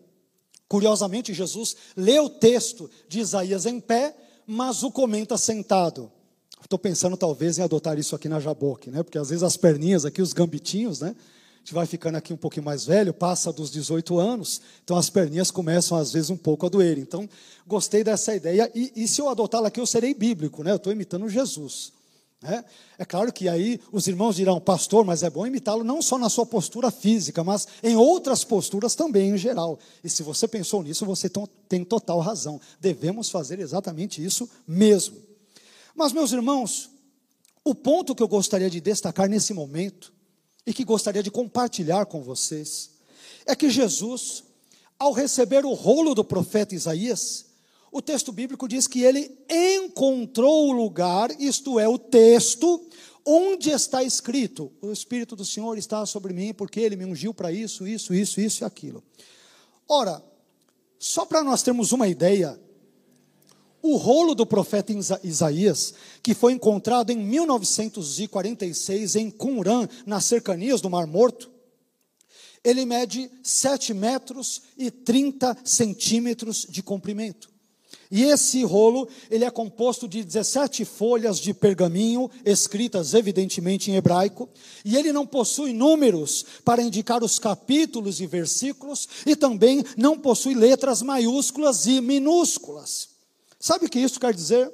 Curiosamente, 0.68 1.34
Jesus 1.34 1.76
lê 1.96 2.20
o 2.20 2.30
texto 2.30 2.90
de 3.08 3.20
Isaías 3.20 3.66
em 3.66 3.80
pé, 3.80 4.16
mas 4.46 4.84
o 4.84 4.92
comenta 4.92 5.38
sentado. 5.38 6.12
Estou 6.62 6.80
pensando 6.80 7.16
talvez 7.16 7.58
em 7.58 7.62
adotar 7.62 7.98
isso 7.98 8.16
aqui 8.16 8.28
na 8.28 8.40
Jaboque, 8.40 8.90
né? 8.90 9.04
Porque 9.04 9.18
às 9.18 9.30
vezes 9.30 9.44
as 9.44 9.56
perninhas 9.56 10.06
aqui, 10.06 10.22
os 10.22 10.34
gambitinhos, 10.34 11.00
né? 11.00 11.16
A 11.56 11.60
gente 11.60 11.74
vai 11.74 11.86
ficando 11.86 12.16
aqui 12.16 12.34
um 12.34 12.38
pouquinho 12.38 12.66
mais 12.66 12.86
velho, 12.86 13.14
passa 13.14 13.52
dos 13.52 13.70
18 13.70 14.18
anos, 14.18 14.62
então 14.84 14.96
as 14.96 15.10
perninhas 15.10 15.52
começam 15.52 15.98
às 15.98 16.14
vezes 16.14 16.30
um 16.30 16.38
pouco 16.38 16.66
a 16.66 16.70
doer. 16.70 16.98
Então, 16.98 17.30
gostei 17.66 18.04
dessa 18.04 18.34
ideia. 18.36 18.72
E, 18.74 18.92
e 18.96 19.08
se 19.08 19.22
eu 19.22 19.30
adotá-la 19.30 19.68
aqui, 19.68 19.80
eu 19.80 19.86
serei 19.86 20.14
bíblico, 20.14 20.64
né? 20.64 20.72
Eu 20.72 20.78
estou 20.78 20.92
imitando 20.92 21.28
Jesus. 21.28 21.92
Né? 22.42 22.64
É 22.98 23.06
claro 23.06 23.34
que 23.34 23.50
aí 23.50 23.80
os 23.92 24.08
irmãos 24.08 24.36
dirão, 24.36 24.62
pastor, 24.62 25.04
mas 25.04 25.24
é 25.24 25.30
bom 25.30 25.46
imitá-lo 25.46 25.84
não 25.84 26.02
só 26.02 26.18
na 26.18 26.30
sua 26.30 26.46
postura 26.46 26.92
física, 26.92 27.44
mas 27.44 27.68
em 27.82 27.96
outras 27.96 28.44
posturas 28.44 28.96
também 28.96 29.32
em 29.32 29.38
geral. 29.38 29.80
E 30.04 30.10
se 30.10 30.24
você 30.24 30.48
pensou 30.48 30.84
nisso, 30.84 31.06
você 31.06 31.30
tem 31.68 31.84
total 31.84 32.20
razão. 32.20 32.62
Devemos 32.80 33.30
fazer 33.30 33.60
exatamente 33.60 34.24
isso 34.24 34.50
mesmo. 34.68 35.27
Mas, 35.98 36.14
meus 36.14 36.32
irmãos, 36.32 36.92
o 37.66 37.74
ponto 37.74 38.14
que 38.14 38.22
eu 38.22 38.28
gostaria 38.28 38.70
de 38.70 38.80
destacar 38.80 39.28
nesse 39.28 39.52
momento, 39.52 40.14
e 40.64 40.72
que 40.72 40.84
gostaria 40.84 41.24
de 41.24 41.32
compartilhar 41.32 42.06
com 42.06 42.22
vocês, 42.22 42.92
é 43.48 43.56
que 43.56 43.68
Jesus, 43.68 44.44
ao 45.00 45.12
receber 45.12 45.66
o 45.66 45.74
rolo 45.74 46.14
do 46.14 46.24
profeta 46.24 46.76
Isaías, 46.76 47.48
o 47.92 48.00
texto 48.00 48.32
bíblico 48.32 48.68
diz 48.68 48.86
que 48.86 49.02
ele 49.02 49.36
encontrou 49.50 50.68
o 50.68 50.72
lugar, 50.72 51.32
isto 51.42 51.80
é, 51.80 51.88
o 51.88 51.98
texto, 51.98 52.88
onde 53.26 53.72
está 53.72 54.04
escrito: 54.04 54.72
O 54.80 54.92
Espírito 54.92 55.36
do 55.36 55.44
Senhor 55.44 55.80
está 55.80 56.06
sobre 56.06 56.32
mim, 56.32 56.54
porque 56.54 56.80
ele 56.80 56.96
me 56.96 57.06
ungiu 57.06 57.34
para 57.34 57.52
isso, 57.52 57.88
isso, 57.88 58.14
isso, 58.14 58.40
isso 58.40 58.64
e 58.64 58.66
aquilo. 58.66 59.04
Ora, 59.90 60.24
só 61.00 61.26
para 61.26 61.44
nós 61.44 61.64
termos 61.64 61.92
uma 61.92 62.08
ideia, 62.08 62.60
o 63.82 63.96
rolo 63.96 64.36
do 64.36 64.46
profeta 64.46 64.94
Isaías, 65.24 65.94
que 66.22 66.34
foi 66.34 66.54
encontrado 66.54 67.12
em 67.12 67.18
1946 67.18 69.16
em 69.16 69.30
Qumran, 69.30 69.88
nas 70.06 70.26
cercanias 70.26 70.82
do 70.82 70.90
Mar 70.90 71.08
Morto, 71.08 71.52
ele 72.64 72.86
mede 72.86 73.30
7 73.44 73.94
metros 73.94 74.62
e 74.78 74.92
30 74.92 75.58
centímetros 75.64 76.66
de 76.70 76.84
comprimento. 76.84 77.56
E 78.10 78.24
esse 78.24 78.64
rolo, 78.64 79.08
ele 79.30 79.44
é 79.44 79.52
composto 79.52 80.08
de 80.08 80.24
17 80.24 80.86
folhas 80.86 81.40
de 81.40 81.54
pergaminho, 81.54 82.32
escritas 82.46 83.14
evidentemente 83.14 83.92
em 83.92 83.96
hebraico, 83.96 84.50
e 84.84 84.96
ele 84.96 85.12
não 85.12 85.26
possui 85.26 85.74
números 85.74 86.46
para 86.64 86.82
indicar 86.82 87.24
os 87.24 87.38
capítulos 87.38 88.22
e 88.22 88.28
versículos, 88.28 89.08
e 89.26 89.36
também 89.36 89.84
não 89.98 90.18
possui 90.18 90.54
letras 90.54 91.02
maiúsculas 91.02 91.86
e 91.86 92.00
minúsculas. 92.00 93.17
Sabe 93.60 93.86
o 93.86 93.90
que 93.90 94.00
isso 94.00 94.20
quer 94.20 94.34
dizer? 94.34 94.72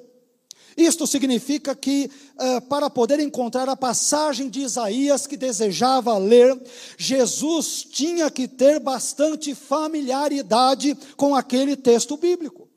Isto 0.75 1.05
significa 1.05 1.75
que, 1.75 2.09
uh, 2.35 2.61
para 2.67 2.89
poder 2.89 3.19
encontrar 3.19 3.69
a 3.69 3.75
passagem 3.75 4.49
de 4.49 4.61
Isaías 4.61 5.27
que 5.27 5.37
desejava 5.37 6.17
ler, 6.17 6.59
Jesus 6.97 7.85
tinha 7.89 8.29
que 8.31 8.47
ter 8.47 8.79
bastante 8.79 9.53
familiaridade 9.53 10.97
com 11.15 11.35
aquele 11.35 11.75
texto 11.75 12.17
bíblico. 12.17 12.67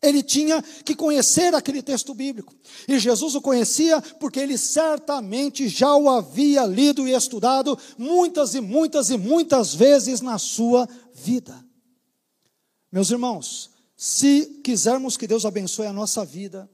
Ele 0.00 0.22
tinha 0.22 0.60
que 0.84 0.96
conhecer 0.96 1.54
aquele 1.54 1.80
texto 1.80 2.12
bíblico. 2.12 2.52
E 2.88 2.98
Jesus 2.98 3.36
o 3.36 3.40
conhecia 3.40 4.00
porque 4.18 4.40
ele 4.40 4.58
certamente 4.58 5.68
já 5.68 5.94
o 5.94 6.10
havia 6.10 6.66
lido 6.66 7.06
e 7.06 7.12
estudado 7.12 7.78
muitas 7.96 8.54
e 8.56 8.60
muitas 8.60 9.10
e 9.10 9.16
muitas 9.16 9.72
vezes 9.72 10.20
na 10.20 10.38
sua 10.38 10.88
vida. 11.14 11.54
Meus 12.90 13.10
irmãos, 13.12 13.71
se 14.04 14.60
quisermos 14.64 15.16
que 15.16 15.28
Deus 15.28 15.46
abençoe 15.46 15.86
a 15.86 15.92
nossa 15.92 16.24
vida, 16.24 16.68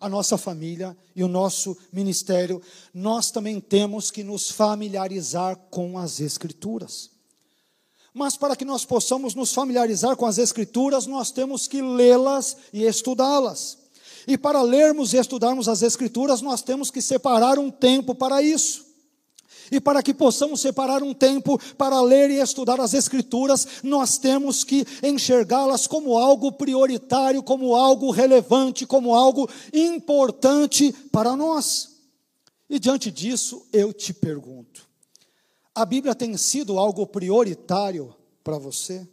a 0.00 0.08
nossa 0.08 0.36
família 0.36 0.96
e 1.14 1.22
o 1.22 1.28
nosso 1.28 1.78
ministério, 1.92 2.60
nós 2.92 3.30
também 3.30 3.60
temos 3.60 4.10
que 4.10 4.24
nos 4.24 4.50
familiarizar 4.50 5.54
com 5.70 5.96
as 5.96 6.18
Escrituras. 6.18 7.08
Mas 8.12 8.36
para 8.36 8.56
que 8.56 8.64
nós 8.64 8.84
possamos 8.84 9.32
nos 9.32 9.54
familiarizar 9.54 10.16
com 10.16 10.26
as 10.26 10.38
Escrituras, 10.38 11.06
nós 11.06 11.30
temos 11.30 11.68
que 11.68 11.80
lê-las 11.80 12.56
e 12.72 12.82
estudá-las. 12.82 13.78
E 14.26 14.36
para 14.36 14.60
lermos 14.60 15.14
e 15.14 15.18
estudarmos 15.18 15.68
as 15.68 15.82
Escrituras, 15.82 16.42
nós 16.42 16.62
temos 16.62 16.90
que 16.90 17.00
separar 17.00 17.60
um 17.60 17.70
tempo 17.70 18.12
para 18.12 18.42
isso. 18.42 18.91
E 19.72 19.80
para 19.80 20.02
que 20.02 20.12
possamos 20.12 20.60
separar 20.60 21.02
um 21.02 21.14
tempo 21.14 21.58
para 21.78 21.98
ler 22.02 22.28
e 22.28 22.42
estudar 22.42 22.78
as 22.78 22.92
Escrituras, 22.92 23.66
nós 23.82 24.18
temos 24.18 24.64
que 24.64 24.86
enxergá-las 25.02 25.86
como 25.86 26.18
algo 26.18 26.52
prioritário, 26.52 27.42
como 27.42 27.74
algo 27.74 28.10
relevante, 28.10 28.86
como 28.86 29.14
algo 29.14 29.48
importante 29.72 30.92
para 31.10 31.34
nós. 31.34 31.88
E 32.68 32.78
diante 32.78 33.10
disso, 33.10 33.66
eu 33.72 33.94
te 33.94 34.12
pergunto: 34.12 34.86
a 35.74 35.86
Bíblia 35.86 36.14
tem 36.14 36.36
sido 36.36 36.78
algo 36.78 37.06
prioritário 37.06 38.14
para 38.44 38.58
você? 38.58 39.08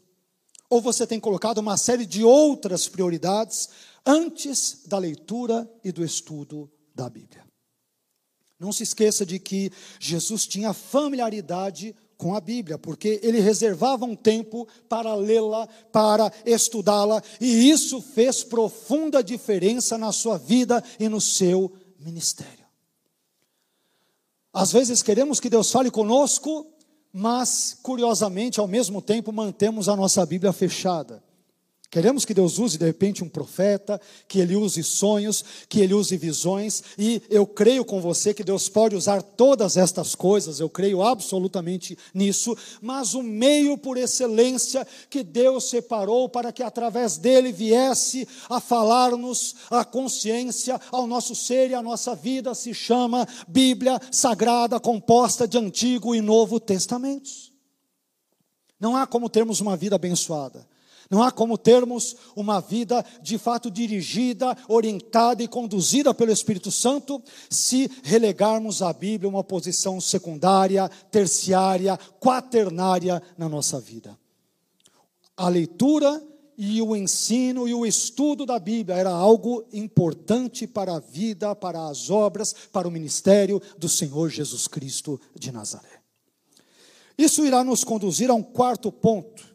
Ou 0.69 0.81
você 0.81 1.07
tem 1.07 1.21
colocado 1.21 1.59
uma 1.59 1.77
série 1.77 2.05
de 2.05 2.21
outras 2.21 2.85
prioridades 2.85 3.69
antes 4.05 4.81
da 4.85 4.97
leitura 4.97 5.71
e 5.85 5.91
do 5.93 6.03
estudo 6.03 6.69
da 6.93 7.09
Bíblia? 7.09 7.48
Não 8.59 8.71
se 8.73 8.83
esqueça 8.83 9.25
de 9.25 9.39
que 9.39 9.71
Jesus 9.99 10.45
tinha 10.45 10.73
familiaridade 10.73 11.95
com 12.17 12.35
a 12.35 12.41
Bíblia, 12.41 12.77
porque 12.77 13.21
ele 13.23 13.39
reservava 13.39 14.03
um 14.03 14.15
tempo 14.15 14.67
para 14.89 15.15
lê-la, 15.15 15.67
para 15.89 16.29
estudá-la, 16.45 17.23
e 17.39 17.69
isso 17.69 18.01
fez 18.01 18.43
profunda 18.43 19.23
diferença 19.23 19.97
na 19.97 20.11
sua 20.11 20.37
vida 20.37 20.83
e 20.99 21.07
no 21.07 21.21
seu 21.21 21.71
ministério. 21.97 22.65
Às 24.51 24.73
vezes 24.73 25.01
queremos 25.01 25.39
que 25.39 25.49
Deus 25.49 25.71
fale 25.71 25.89
conosco, 25.89 26.67
mas, 27.13 27.77
curiosamente, 27.81 28.59
ao 28.59 28.67
mesmo 28.67 29.01
tempo, 29.01 29.31
mantemos 29.31 29.87
a 29.87 29.95
nossa 29.95 30.25
Bíblia 30.25 30.51
fechada. 30.51 31.23
Queremos 31.91 32.23
que 32.23 32.35
Deus 32.35 32.59
use 32.59 32.77
de 32.77 32.85
repente 32.85 33.23
um 33.23 33.29
profeta, 33.29 33.99
que 34.27 34.39
ele 34.39 34.55
use 34.55 34.83
sonhos, 34.83 35.43
que 35.67 35.79
ele 35.79 35.95
use 35.95 36.15
visões, 36.17 36.83
e 36.95 37.19
eu 37.31 37.47
creio 37.47 37.83
com 37.83 37.99
você 37.99 38.31
que 38.31 38.43
Deus 38.43 38.69
pode 38.69 38.95
usar 38.95 39.23
todas 39.23 39.75
estas 39.75 40.13
coisas, 40.13 40.59
eu 40.59 40.69
creio 40.69 41.01
absolutamente 41.01 41.97
nisso, 42.13 42.55
mas 42.79 43.15
o 43.15 43.23
meio 43.23 43.75
por 43.75 43.97
excelência 43.97 44.85
que 45.09 45.23
Deus 45.23 45.67
separou 45.67 46.29
para 46.29 46.51
que 46.51 46.61
através 46.61 47.17
dele 47.17 47.51
viesse 47.51 48.27
a 48.47 48.59
falar-nos 48.59 49.55
a 49.71 49.83
consciência, 49.83 50.79
ao 50.91 51.07
nosso 51.07 51.33
ser 51.33 51.71
e 51.71 51.73
à 51.73 51.81
nossa 51.81 52.13
vida 52.15 52.53
se 52.53 52.71
chama 52.71 53.27
Bíblia 53.47 53.99
Sagrada, 54.11 54.79
composta 54.79 55.47
de 55.47 55.57
Antigo 55.57 56.13
e 56.13 56.21
Novo 56.21 56.59
Testamentos. 56.59 57.51
Não 58.79 58.95
há 58.95 59.07
como 59.07 59.27
termos 59.27 59.59
uma 59.59 59.75
vida 59.75 59.95
abençoada 59.95 60.68
não 61.09 61.23
há 61.23 61.31
como 61.31 61.57
termos 61.57 62.15
uma 62.35 62.59
vida 62.59 63.03
de 63.21 63.39
fato 63.39 63.71
dirigida, 63.71 64.55
orientada 64.67 65.41
e 65.41 65.47
conduzida 65.47 66.13
pelo 66.13 66.31
Espírito 66.31 66.71
Santo 66.71 67.21
se 67.49 67.89
relegarmos 68.03 68.83
a 68.83 68.93
Bíblia 68.93 69.27
uma 69.27 69.43
posição 69.43 69.99
secundária, 69.99 70.87
terciária, 71.09 71.97
quaternária 72.19 73.21
na 73.37 73.49
nossa 73.49 73.79
vida. 73.79 74.15
A 75.35 75.49
leitura 75.49 76.23
e 76.55 76.79
o 76.79 76.95
ensino 76.95 77.67
e 77.67 77.73
o 77.73 77.85
estudo 77.85 78.45
da 78.45 78.59
Bíblia 78.59 78.97
era 78.97 79.09
algo 79.09 79.65
importante 79.73 80.67
para 80.67 80.97
a 80.97 80.99
vida, 80.99 81.55
para 81.55 81.87
as 81.87 82.11
obras, 82.11 82.53
para 82.71 82.87
o 82.87 82.91
ministério 82.91 83.59
do 83.79 83.89
Senhor 83.89 84.29
Jesus 84.29 84.67
Cristo 84.67 85.19
de 85.33 85.51
Nazaré. 85.51 86.01
Isso 87.17 87.45
irá 87.45 87.63
nos 87.63 87.83
conduzir 87.83 88.29
a 88.29 88.33
um 88.33 88.43
quarto 88.43 88.91
ponto 88.91 89.48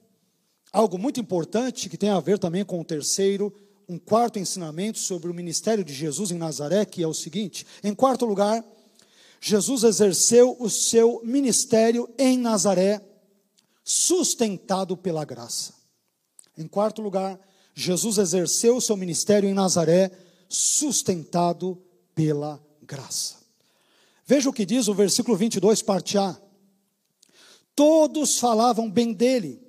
algo 0.74 0.98
muito 0.98 1.20
importante 1.20 1.88
que 1.88 1.96
tem 1.96 2.10
a 2.10 2.18
ver 2.18 2.38
também 2.38 2.64
com 2.64 2.80
o 2.80 2.84
terceiro, 2.84 3.54
um 3.88 3.98
quarto 3.98 4.38
ensinamento 4.38 4.98
sobre 4.98 5.30
o 5.30 5.34
ministério 5.34 5.84
de 5.84 5.94
Jesus 5.94 6.32
em 6.32 6.36
Nazaré, 6.36 6.84
que 6.84 7.02
é 7.02 7.06
o 7.06 7.14
seguinte: 7.14 7.64
em 7.82 7.94
quarto 7.94 8.26
lugar, 8.26 8.64
Jesus 9.40 9.84
exerceu 9.84 10.56
o 10.58 10.68
seu 10.68 11.22
ministério 11.24 12.08
em 12.18 12.36
Nazaré, 12.36 13.00
sustentado 13.84 14.96
pela 14.96 15.24
graça. 15.24 15.72
Em 16.58 16.66
quarto 16.66 17.00
lugar, 17.00 17.38
Jesus 17.72 18.18
exerceu 18.18 18.76
o 18.76 18.80
seu 18.80 18.96
ministério 18.96 19.48
em 19.48 19.54
Nazaré, 19.54 20.10
sustentado 20.48 21.80
pela 22.14 22.60
graça. 22.82 23.36
Veja 24.26 24.48
o 24.48 24.52
que 24.52 24.64
diz 24.64 24.88
o 24.88 24.94
versículo 24.94 25.36
22, 25.36 25.82
parte 25.82 26.18
A. 26.18 26.36
Todos 27.76 28.38
falavam 28.38 28.90
bem 28.90 29.12
dele 29.12 29.63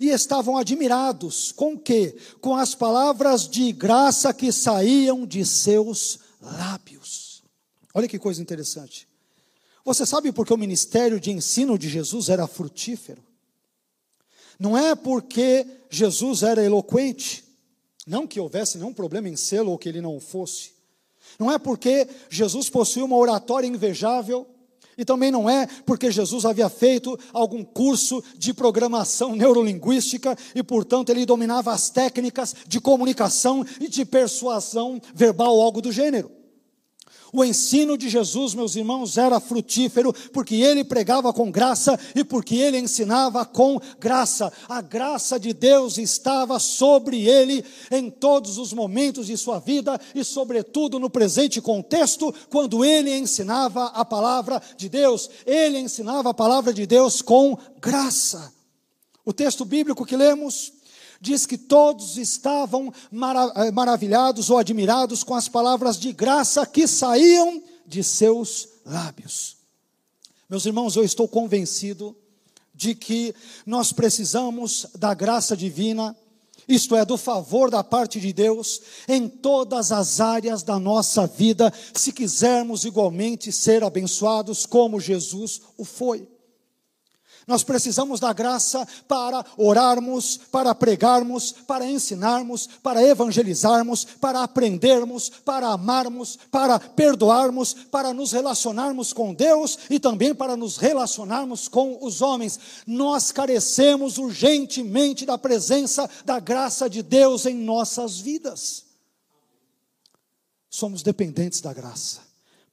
e 0.00 0.08
estavam 0.08 0.56
admirados 0.56 1.52
com 1.52 1.78
que? 1.78 2.16
Com 2.40 2.56
as 2.56 2.74
palavras 2.74 3.46
de 3.46 3.70
graça 3.70 4.32
que 4.32 4.50
saíam 4.50 5.26
de 5.26 5.44
seus 5.44 6.18
lábios. 6.40 7.42
Olha 7.92 8.08
que 8.08 8.18
coisa 8.18 8.40
interessante. 8.40 9.06
Você 9.84 10.06
sabe 10.06 10.32
por 10.32 10.46
que 10.46 10.54
o 10.54 10.58
ministério 10.58 11.20
de 11.20 11.30
ensino 11.30 11.78
de 11.78 11.88
Jesus 11.88 12.30
era 12.30 12.46
frutífero? 12.46 13.22
Não 14.58 14.76
é 14.76 14.94
porque 14.94 15.66
Jesus 15.90 16.42
era 16.42 16.64
eloquente, 16.64 17.44
não 18.06 18.26
que 18.26 18.40
houvesse 18.40 18.78
nenhum 18.78 18.94
problema 18.94 19.28
em 19.28 19.36
sê-lo 19.36 19.70
ou 19.70 19.78
que 19.78 19.88
ele 19.88 20.00
não 20.00 20.16
o 20.16 20.20
fosse. 20.20 20.72
Não 21.38 21.50
é 21.50 21.58
porque 21.58 22.08
Jesus 22.30 22.70
possuía 22.70 23.04
uma 23.04 23.16
oratória 23.16 23.66
invejável, 23.66 24.46
e 25.00 25.04
também 25.04 25.30
não 25.30 25.48
é 25.48 25.66
porque 25.86 26.10
Jesus 26.10 26.44
havia 26.44 26.68
feito 26.68 27.18
algum 27.32 27.64
curso 27.64 28.22
de 28.36 28.52
programação 28.52 29.34
neurolinguística 29.34 30.36
e, 30.54 30.62
portanto, 30.62 31.08
ele 31.08 31.24
dominava 31.24 31.72
as 31.72 31.88
técnicas 31.88 32.54
de 32.68 32.78
comunicação 32.78 33.64
e 33.80 33.88
de 33.88 34.04
persuasão 34.04 35.00
verbal 35.14 35.58
algo 35.58 35.80
do 35.80 35.90
gênero. 35.90 36.39
O 37.32 37.44
ensino 37.44 37.96
de 37.96 38.08
Jesus, 38.08 38.54
meus 38.54 38.74
irmãos, 38.74 39.16
era 39.16 39.38
frutífero 39.38 40.12
porque 40.32 40.56
ele 40.56 40.82
pregava 40.82 41.32
com 41.32 41.50
graça 41.50 41.98
e 42.14 42.24
porque 42.24 42.56
ele 42.56 42.78
ensinava 42.78 43.44
com 43.44 43.80
graça. 43.98 44.52
A 44.68 44.80
graça 44.80 45.38
de 45.38 45.52
Deus 45.52 45.98
estava 45.98 46.58
sobre 46.58 47.28
ele 47.28 47.64
em 47.90 48.10
todos 48.10 48.58
os 48.58 48.72
momentos 48.72 49.28
de 49.28 49.36
sua 49.36 49.60
vida 49.60 50.00
e, 50.14 50.24
sobretudo, 50.24 50.98
no 50.98 51.08
presente 51.08 51.60
contexto, 51.60 52.34
quando 52.50 52.84
ele 52.84 53.16
ensinava 53.16 53.86
a 53.86 54.04
palavra 54.04 54.60
de 54.76 54.88
Deus. 54.88 55.30
Ele 55.46 55.78
ensinava 55.78 56.30
a 56.30 56.34
palavra 56.34 56.74
de 56.74 56.86
Deus 56.86 57.22
com 57.22 57.56
graça. 57.80 58.52
O 59.24 59.32
texto 59.32 59.64
bíblico 59.64 60.04
que 60.04 60.16
lemos 60.16 60.79
diz 61.20 61.44
que 61.44 61.58
todos 61.58 62.16
estavam 62.16 62.92
eh, 63.56 63.70
maravilhados 63.70 64.48
ou 64.48 64.56
admirados 64.58 65.22
com 65.22 65.34
as 65.34 65.48
palavras 65.48 65.98
de 65.98 66.12
graça 66.12 66.64
que 66.64 66.86
saíam 66.86 67.62
de 67.86 68.02
seus 68.02 68.68
lábios. 68.86 69.56
Meus 70.48 70.64
irmãos, 70.64 70.96
eu 70.96 71.04
estou 71.04 71.28
convencido 71.28 72.16
de 72.74 72.94
que 72.94 73.34
nós 73.66 73.92
precisamos 73.92 74.86
da 74.98 75.12
graça 75.12 75.54
divina, 75.54 76.16
isto 76.66 76.96
é, 76.96 77.04
do 77.04 77.18
favor 77.18 77.70
da 77.70 77.84
parte 77.84 78.18
de 78.18 78.32
Deus, 78.32 78.80
em 79.06 79.28
todas 79.28 79.92
as 79.92 80.20
áreas 80.20 80.62
da 80.62 80.78
nossa 80.78 81.26
vida, 81.26 81.72
se 81.92 82.12
quisermos 82.12 82.84
igualmente 82.84 83.52
ser 83.52 83.84
abençoados 83.84 84.64
como 84.64 84.98
Jesus 84.98 85.60
o 85.76 85.84
foi. 85.84 86.26
Nós 87.46 87.64
precisamos 87.64 88.20
da 88.20 88.32
graça 88.32 88.86
para 89.08 89.44
orarmos, 89.56 90.36
para 90.36 90.74
pregarmos, 90.74 91.52
para 91.52 91.86
ensinarmos, 91.86 92.68
para 92.82 93.02
evangelizarmos, 93.02 94.04
para 94.04 94.42
aprendermos, 94.42 95.28
para 95.28 95.68
amarmos, 95.68 96.38
para 96.50 96.78
perdoarmos, 96.78 97.74
para 97.74 98.12
nos 98.12 98.32
relacionarmos 98.32 99.12
com 99.12 99.34
Deus 99.34 99.78
e 99.88 99.98
também 99.98 100.34
para 100.34 100.56
nos 100.56 100.76
relacionarmos 100.76 101.68
com 101.68 101.98
os 102.00 102.22
homens. 102.22 102.58
Nós 102.86 103.32
carecemos 103.32 104.18
urgentemente 104.18 105.26
da 105.26 105.38
presença 105.38 106.08
da 106.24 106.38
graça 106.38 106.88
de 106.88 107.02
Deus 107.02 107.46
em 107.46 107.54
nossas 107.54 108.18
vidas. 108.18 108.84
Somos 110.68 111.02
dependentes 111.02 111.60
da 111.60 111.72
graça. 111.72 112.29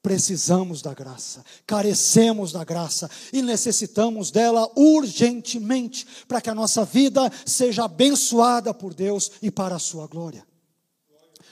Precisamos 0.08 0.82
da 0.82 0.94
graça, 0.94 1.44
carecemos 1.66 2.54
da 2.54 2.64
graça 2.64 3.12
e 3.34 3.42
necessitamos 3.42 4.32
dela 4.32 4.72
urgentemente 4.74 6.08
para 6.30 6.40
que 6.40 6.50
a 6.50 6.56
nossa 6.56 6.86
vida 6.86 7.30
seja 7.46 7.84
abençoada 7.84 8.74
por 8.74 8.94
Deus 8.94 9.30
e 9.42 9.52
para 9.52 9.76
a 9.76 9.80
sua 9.80 10.08
glória. 10.08 10.48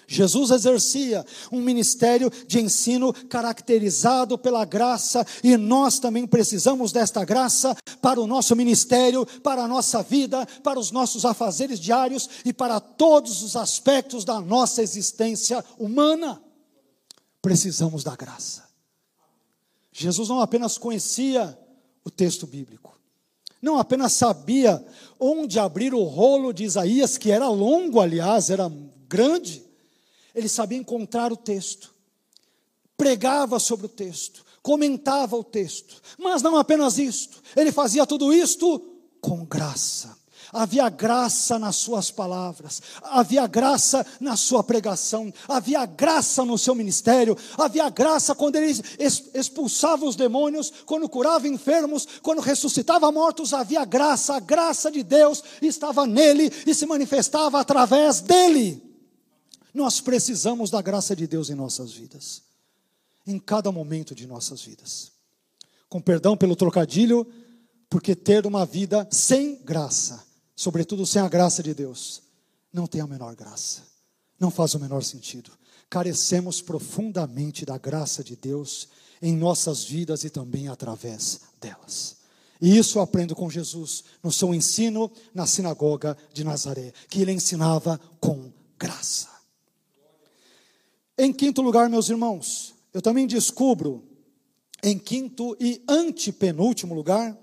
Jesus 0.08 0.52
exercia 0.52 1.26
um 1.52 1.60
ministério 1.60 2.32
de 2.48 2.62
ensino 2.62 3.12
caracterizado 3.28 4.38
pela 4.38 4.64
graça 4.64 5.28
e 5.44 5.58
nós 5.58 6.00
também 6.00 6.26
precisamos 6.26 6.94
desta 6.94 7.26
graça 7.26 7.76
para 8.02 8.22
o 8.22 8.28
nosso 8.28 8.56
ministério, 8.56 9.26
para 9.44 9.64
a 9.66 9.68
nossa 9.68 10.02
vida, 10.02 10.46
para 10.64 10.80
os 10.80 10.92
nossos 10.92 11.26
afazeres 11.26 11.78
diários 11.78 12.30
e 12.46 12.54
para 12.54 12.80
todos 12.80 13.44
os 13.44 13.58
aspectos 13.58 14.24
da 14.24 14.40
nossa 14.40 14.82
existência 14.82 15.62
humana 15.78 16.45
precisamos 17.46 18.04
da 18.04 18.16
graça. 18.16 18.68
Jesus 19.92 20.30
não 20.30 20.42
apenas 20.42 20.80
conhecia 20.80 21.56
o 22.04 22.10
texto 22.10 22.48
bíblico, 22.48 23.00
não 23.62 23.78
apenas 23.78 24.14
sabia 24.14 24.84
onde 25.20 25.60
abrir 25.60 25.94
o 25.94 26.02
rolo 26.06 26.52
de 26.52 26.64
Isaías, 26.64 27.20
que 27.20 27.30
era 27.30 27.48
longo, 27.48 28.00
aliás, 28.00 28.50
era 28.50 28.68
grande, 29.08 29.64
ele 30.34 30.50
sabia 30.50 30.80
encontrar 30.80 31.32
o 31.32 31.38
texto, 31.38 31.94
pregava 32.98 33.60
sobre 33.60 33.86
o 33.86 33.90
texto, 33.90 34.44
comentava 34.64 35.36
o 35.36 35.44
texto, 35.44 36.02
mas 36.18 36.42
não 36.42 36.58
apenas 36.58 36.98
isto, 36.98 37.44
ele 37.56 37.72
fazia 37.72 38.08
tudo 38.08 38.34
isto 38.34 38.80
com 39.22 39.46
graça 39.46 40.18
havia 40.56 40.90
graça 40.90 41.60
nas 41.60 41.76
suas 41.76 42.10
palavras, 42.10 42.82
havia 43.04 43.46
graça 43.46 44.06
na 44.22 44.38
sua 44.38 44.64
pregação, 44.64 45.32
havia 45.48 45.86
graça 45.86 46.46
no 46.46 46.58
seu 46.58 46.74
ministério, 46.74 47.38
havia 47.58 47.90
graça 47.90 48.34
quando 48.34 48.56
ele 48.56 48.72
expulsava 49.34 50.06
os 50.06 50.16
demônios, 50.16 50.72
quando 50.86 51.10
curava 51.10 51.48
enfermos, 51.48 52.08
quando 52.22 52.42
ressuscitava 52.42 53.12
mortos, 53.12 53.54
havia 53.54 53.84
graça, 53.84 54.36
a 54.36 54.40
graça 54.40 54.90
de 54.90 55.04
Deus 55.04 55.44
estava 55.62 56.08
nele 56.08 56.50
e 56.66 56.74
se 56.74 56.86
manifestava 56.86 57.60
através 57.60 58.22
dele. 58.22 58.82
Nós 59.74 60.00
precisamos 60.00 60.70
da 60.70 60.82
graça 60.82 61.14
de 61.14 61.28
Deus 61.28 61.50
em 61.50 61.56
nossas 61.56 61.92
vidas, 61.92 62.44
em 63.28 63.38
cada 63.38 63.74
momento 63.74 64.16
de 64.16 64.26
nossas 64.26 64.62
vidas. 64.62 65.12
Com 65.90 66.00
perdão 66.00 66.38
pelo 66.38 66.56
trocadilho, 66.56 67.28
porque 67.90 68.16
ter 68.16 68.48
uma 68.48 68.66
vida 68.66 69.06
sem 69.12 69.62
graça 69.64 70.35
sobretudo 70.56 71.06
sem 71.06 71.22
a 71.22 71.28
graça 71.28 71.62
de 71.62 71.74
Deus, 71.74 72.24
não 72.72 72.88
tem 72.88 73.02
a 73.02 73.08
menor 73.08 73.36
graça, 73.36 73.84
não 74.40 74.50
faz 74.50 74.74
o 74.74 74.80
menor 74.80 75.04
sentido. 75.04 75.52
Carecemos 75.90 76.62
profundamente 76.62 77.66
da 77.66 77.78
graça 77.78 78.24
de 78.24 78.36
Deus 78.36 78.88
em 79.22 79.36
nossas 79.36 79.84
vidas 79.84 80.24
e 80.24 80.30
também 80.30 80.68
através 80.68 81.42
delas. 81.60 82.18
E 82.62 82.78
isso 82.78 82.98
eu 82.98 83.02
aprendo 83.02 83.36
com 83.36 83.50
Jesus 83.50 84.04
no 84.24 84.32
seu 84.32 84.54
ensino 84.54 85.12
na 85.34 85.46
sinagoga 85.46 86.18
de 86.34 86.44
Nazaré, 86.44 86.94
que 87.10 87.22
ele 87.22 87.32
ensinava 87.32 88.00
com 88.20 88.52
graça. 88.78 89.30
Em 91.18 91.32
quinto 91.32 91.62
lugar, 91.62 91.90
meus 91.90 92.10
irmãos, 92.10 92.74
eu 92.94 93.02
também 93.02 93.28
descubro, 93.28 94.04
em 94.84 94.98
quinto 94.98 95.56
e 95.60 95.84
antepenúltimo 95.88 96.94
lugar, 96.94 97.38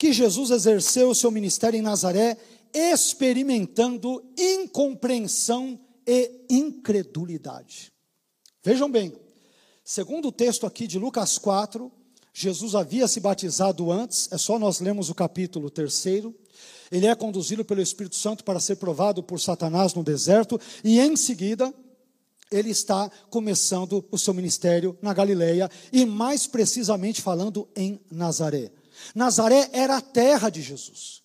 que 0.00 0.14
Jesus 0.14 0.50
exerceu 0.50 1.10
o 1.10 1.14
seu 1.14 1.30
ministério 1.30 1.76
em 1.76 1.82
Nazaré, 1.82 2.38
experimentando 2.72 4.24
incompreensão 4.34 5.78
e 6.06 6.46
incredulidade. 6.48 7.92
Vejam 8.64 8.90
bem, 8.90 9.12
segundo 9.84 10.28
o 10.28 10.32
texto 10.32 10.66
aqui 10.66 10.86
de 10.86 10.98
Lucas 10.98 11.36
4, 11.36 11.92
Jesus 12.32 12.74
havia 12.74 13.06
se 13.06 13.20
batizado 13.20 13.92
antes, 13.92 14.26
é 14.32 14.38
só 14.38 14.58
nós 14.58 14.80
lemos 14.80 15.10
o 15.10 15.14
capítulo 15.14 15.68
3. 15.68 16.06
Ele 16.90 17.06
é 17.06 17.14
conduzido 17.14 17.62
pelo 17.62 17.82
Espírito 17.82 18.16
Santo 18.16 18.42
para 18.42 18.58
ser 18.58 18.76
provado 18.76 19.22
por 19.22 19.38
Satanás 19.38 19.92
no 19.92 20.02
deserto, 20.02 20.58
e 20.82 20.98
em 20.98 21.14
seguida, 21.14 21.74
ele 22.50 22.70
está 22.70 23.10
começando 23.28 24.02
o 24.10 24.16
seu 24.16 24.32
ministério 24.32 24.96
na 25.02 25.12
Galileia, 25.12 25.70
e 25.92 26.06
mais 26.06 26.46
precisamente 26.46 27.20
falando 27.20 27.68
em 27.76 28.00
Nazaré. 28.10 28.72
Nazaré 29.14 29.68
era 29.72 29.96
a 29.96 30.00
terra 30.00 30.50
de 30.50 30.62
Jesus. 30.62 31.20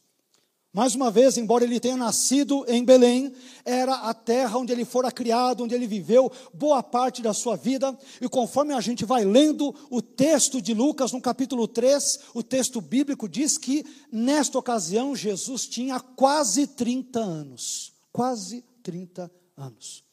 Mais 0.76 0.94
uma 0.94 1.10
vez, 1.10 1.38
embora 1.38 1.64
ele 1.64 1.80
tenha 1.80 1.96
nascido 1.96 2.66
em 2.68 2.84
Belém, 2.84 3.32
era 3.64 3.96
a 3.96 4.14
terra 4.14 4.58
onde 4.58 4.74
ele 4.74 4.84
fora 4.84 5.10
criado, 5.10 5.64
onde 5.64 5.74
ele 5.74 5.88
viveu 5.88 6.30
boa 6.54 6.84
parte 6.84 7.22
da 7.22 7.34
sua 7.34 7.56
vida. 7.56 7.98
E 8.20 8.28
conforme 8.28 8.74
a 8.74 8.82
gente 8.82 9.06
vai 9.06 9.24
lendo 9.24 9.74
o 9.90 10.02
texto 10.02 10.62
de 10.62 10.74
Lucas, 10.74 11.14
no 11.14 11.22
capítulo 11.22 11.66
3, 11.66 12.20
o 12.34 12.44
texto 12.44 12.82
bíblico 12.82 13.30
diz 13.30 13.58
que 13.58 13.86
nesta 14.12 14.60
ocasião 14.60 15.16
Jesus 15.16 15.66
tinha 15.66 15.98
quase 15.98 16.68
30 16.68 17.22
anos. 17.22 17.94
Quase 18.12 18.62
30 18.84 19.32
anos. 19.56 20.04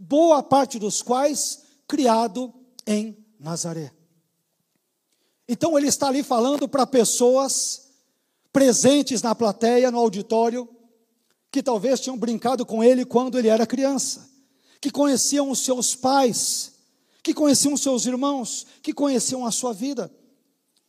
Boa 0.00 0.42
parte 0.42 0.80
dos 0.80 1.00
quais 1.00 1.62
criado 1.86 2.52
em 2.84 3.16
Nazaré. 3.38 3.92
Então 5.48 5.78
ele 5.78 5.88
está 5.88 6.08
ali 6.08 6.22
falando 6.22 6.68
para 6.68 6.86
pessoas 6.86 7.88
presentes 8.52 9.22
na 9.22 9.34
plateia, 9.34 9.90
no 9.90 9.98
auditório, 9.98 10.68
que 11.50 11.62
talvez 11.62 12.00
tinham 12.00 12.18
brincado 12.18 12.66
com 12.66 12.84
ele 12.84 13.04
quando 13.04 13.38
ele 13.38 13.48
era 13.48 13.66
criança, 13.66 14.28
que 14.80 14.90
conheciam 14.90 15.50
os 15.50 15.60
seus 15.60 15.94
pais, 15.94 16.72
que 17.22 17.32
conheciam 17.32 17.72
os 17.72 17.80
seus 17.80 18.04
irmãos, 18.04 18.66
que 18.82 18.92
conheciam 18.92 19.46
a 19.46 19.50
sua 19.50 19.72
vida. 19.72 20.12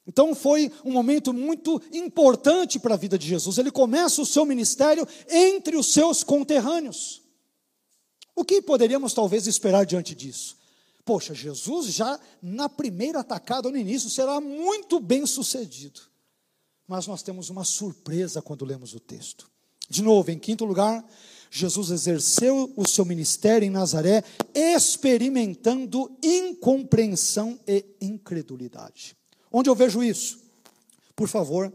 Então 0.06 0.34
foi 0.34 0.72
um 0.84 0.92
momento 0.92 1.32
muito 1.32 1.82
importante 1.94 2.80
para 2.80 2.96
a 2.96 2.98
vida 2.98 3.18
de 3.18 3.28
Jesus. 3.28 3.58
Ele 3.58 3.72
começa 3.72 4.22
o 4.22 4.26
seu 4.26 4.44
ministério 4.44 5.08
entre 5.30 5.78
os 5.78 5.94
seus 5.94 6.24
conterrâneos. 6.24 7.22
O 8.36 8.44
que 8.44 8.62
poderíamos 8.62 9.14
talvez 9.14 9.48
esperar 9.48 9.86
diante 9.86 10.16
disso? 10.16 10.59
Poxa, 11.10 11.34
Jesus 11.34 11.88
já 11.88 12.20
na 12.40 12.70
primeira 12.70 13.22
atacada, 13.22 13.72
no 13.72 13.76
início, 13.76 14.12
será 14.12 14.40
muito 14.40 15.00
bem 15.00 15.26
sucedido. 15.26 16.02
Mas 16.88 17.08
nós 17.08 17.24
temos 17.24 17.50
uma 17.50 17.64
surpresa 17.64 18.44
quando 18.44 18.64
lemos 18.64 18.94
o 18.94 19.00
texto. 19.00 19.50
De 19.90 20.04
novo, 20.04 20.30
em 20.30 20.38
quinto 20.38 20.66
lugar, 20.66 21.04
Jesus 21.50 21.90
exerceu 21.90 22.72
o 22.76 22.88
seu 22.88 23.04
ministério 23.06 23.66
em 23.66 23.72
Nazaré, 23.72 24.24
experimentando 24.54 26.16
incompreensão 26.22 27.60
e 27.68 27.84
incredulidade. 28.00 29.18
Onde 29.52 29.68
eu 29.68 29.74
vejo 29.74 30.04
isso? 30.04 30.40
Por 31.16 31.28
favor, 31.28 31.74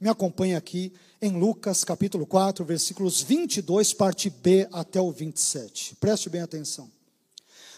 me 0.00 0.08
acompanhe 0.08 0.54
aqui 0.54 0.94
em 1.20 1.38
Lucas 1.38 1.84
capítulo 1.84 2.26
4, 2.26 2.64
versículos 2.64 3.20
22, 3.20 3.92
parte 3.92 4.30
B 4.30 4.66
até 4.72 4.98
o 4.98 5.12
27. 5.12 5.94
Preste 5.96 6.30
bem 6.30 6.40
atenção. 6.40 6.90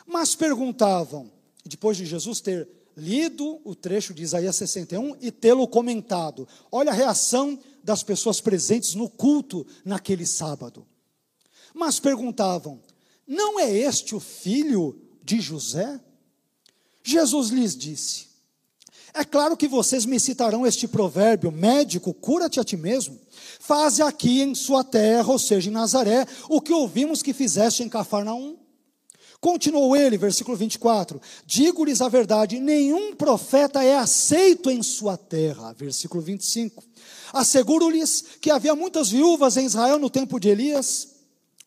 Mas 0.06 0.34
perguntavam, 0.34 1.30
depois 1.64 1.96
de 1.96 2.04
Jesus 2.04 2.40
ter 2.40 2.68
lido 2.96 3.60
o 3.64 3.74
trecho 3.74 4.14
de 4.14 4.22
Isaías 4.22 4.56
61 4.56 5.16
e 5.20 5.30
tê-lo 5.32 5.66
comentado, 5.66 6.46
olha 6.70 6.90
a 6.90 6.94
reação 6.94 7.58
das 7.82 8.02
pessoas 8.02 8.40
presentes 8.40 8.94
no 8.94 9.08
culto 9.08 9.66
naquele 9.84 10.26
sábado. 10.26 10.86
Mas 11.74 11.98
perguntavam: 11.98 12.80
Não 13.26 13.58
é 13.58 13.70
este 13.70 14.14
o 14.14 14.20
filho 14.20 14.98
de 15.22 15.40
José? 15.40 16.00
Jesus 17.02 17.50
lhes 17.50 17.76
disse: 17.76 18.28
É 19.12 19.24
claro 19.24 19.56
que 19.56 19.68
vocês 19.68 20.06
me 20.06 20.20
citarão 20.20 20.66
este 20.66 20.86
provérbio: 20.86 21.50
médico, 21.50 22.14
cura-te 22.14 22.60
a 22.60 22.64
ti 22.64 22.76
mesmo. 22.76 23.20
Faze 23.58 24.02
aqui 24.02 24.40
em 24.40 24.54
sua 24.54 24.84
terra, 24.84 25.30
ou 25.30 25.38
seja, 25.38 25.68
em 25.68 25.72
Nazaré, 25.72 26.26
o 26.48 26.60
que 26.60 26.72
ouvimos 26.72 27.22
que 27.22 27.32
fizeste 27.32 27.82
em 27.82 27.88
Cafarnaum. 27.88 28.63
Continuou 29.44 29.94
ele, 29.94 30.16
versículo 30.16 30.56
24: 30.56 31.20
Digo-lhes 31.44 32.00
a 32.00 32.08
verdade, 32.08 32.58
nenhum 32.58 33.14
profeta 33.14 33.84
é 33.84 33.94
aceito 33.94 34.70
em 34.70 34.82
sua 34.82 35.18
terra. 35.18 35.74
Versículo 35.74 36.22
25. 36.22 36.82
Asseguro-lhes 37.30 38.24
que 38.40 38.50
havia 38.50 38.74
muitas 38.74 39.10
viúvas 39.10 39.58
em 39.58 39.66
Israel 39.66 39.98
no 39.98 40.08
tempo 40.08 40.40
de 40.40 40.48
Elias, 40.48 41.08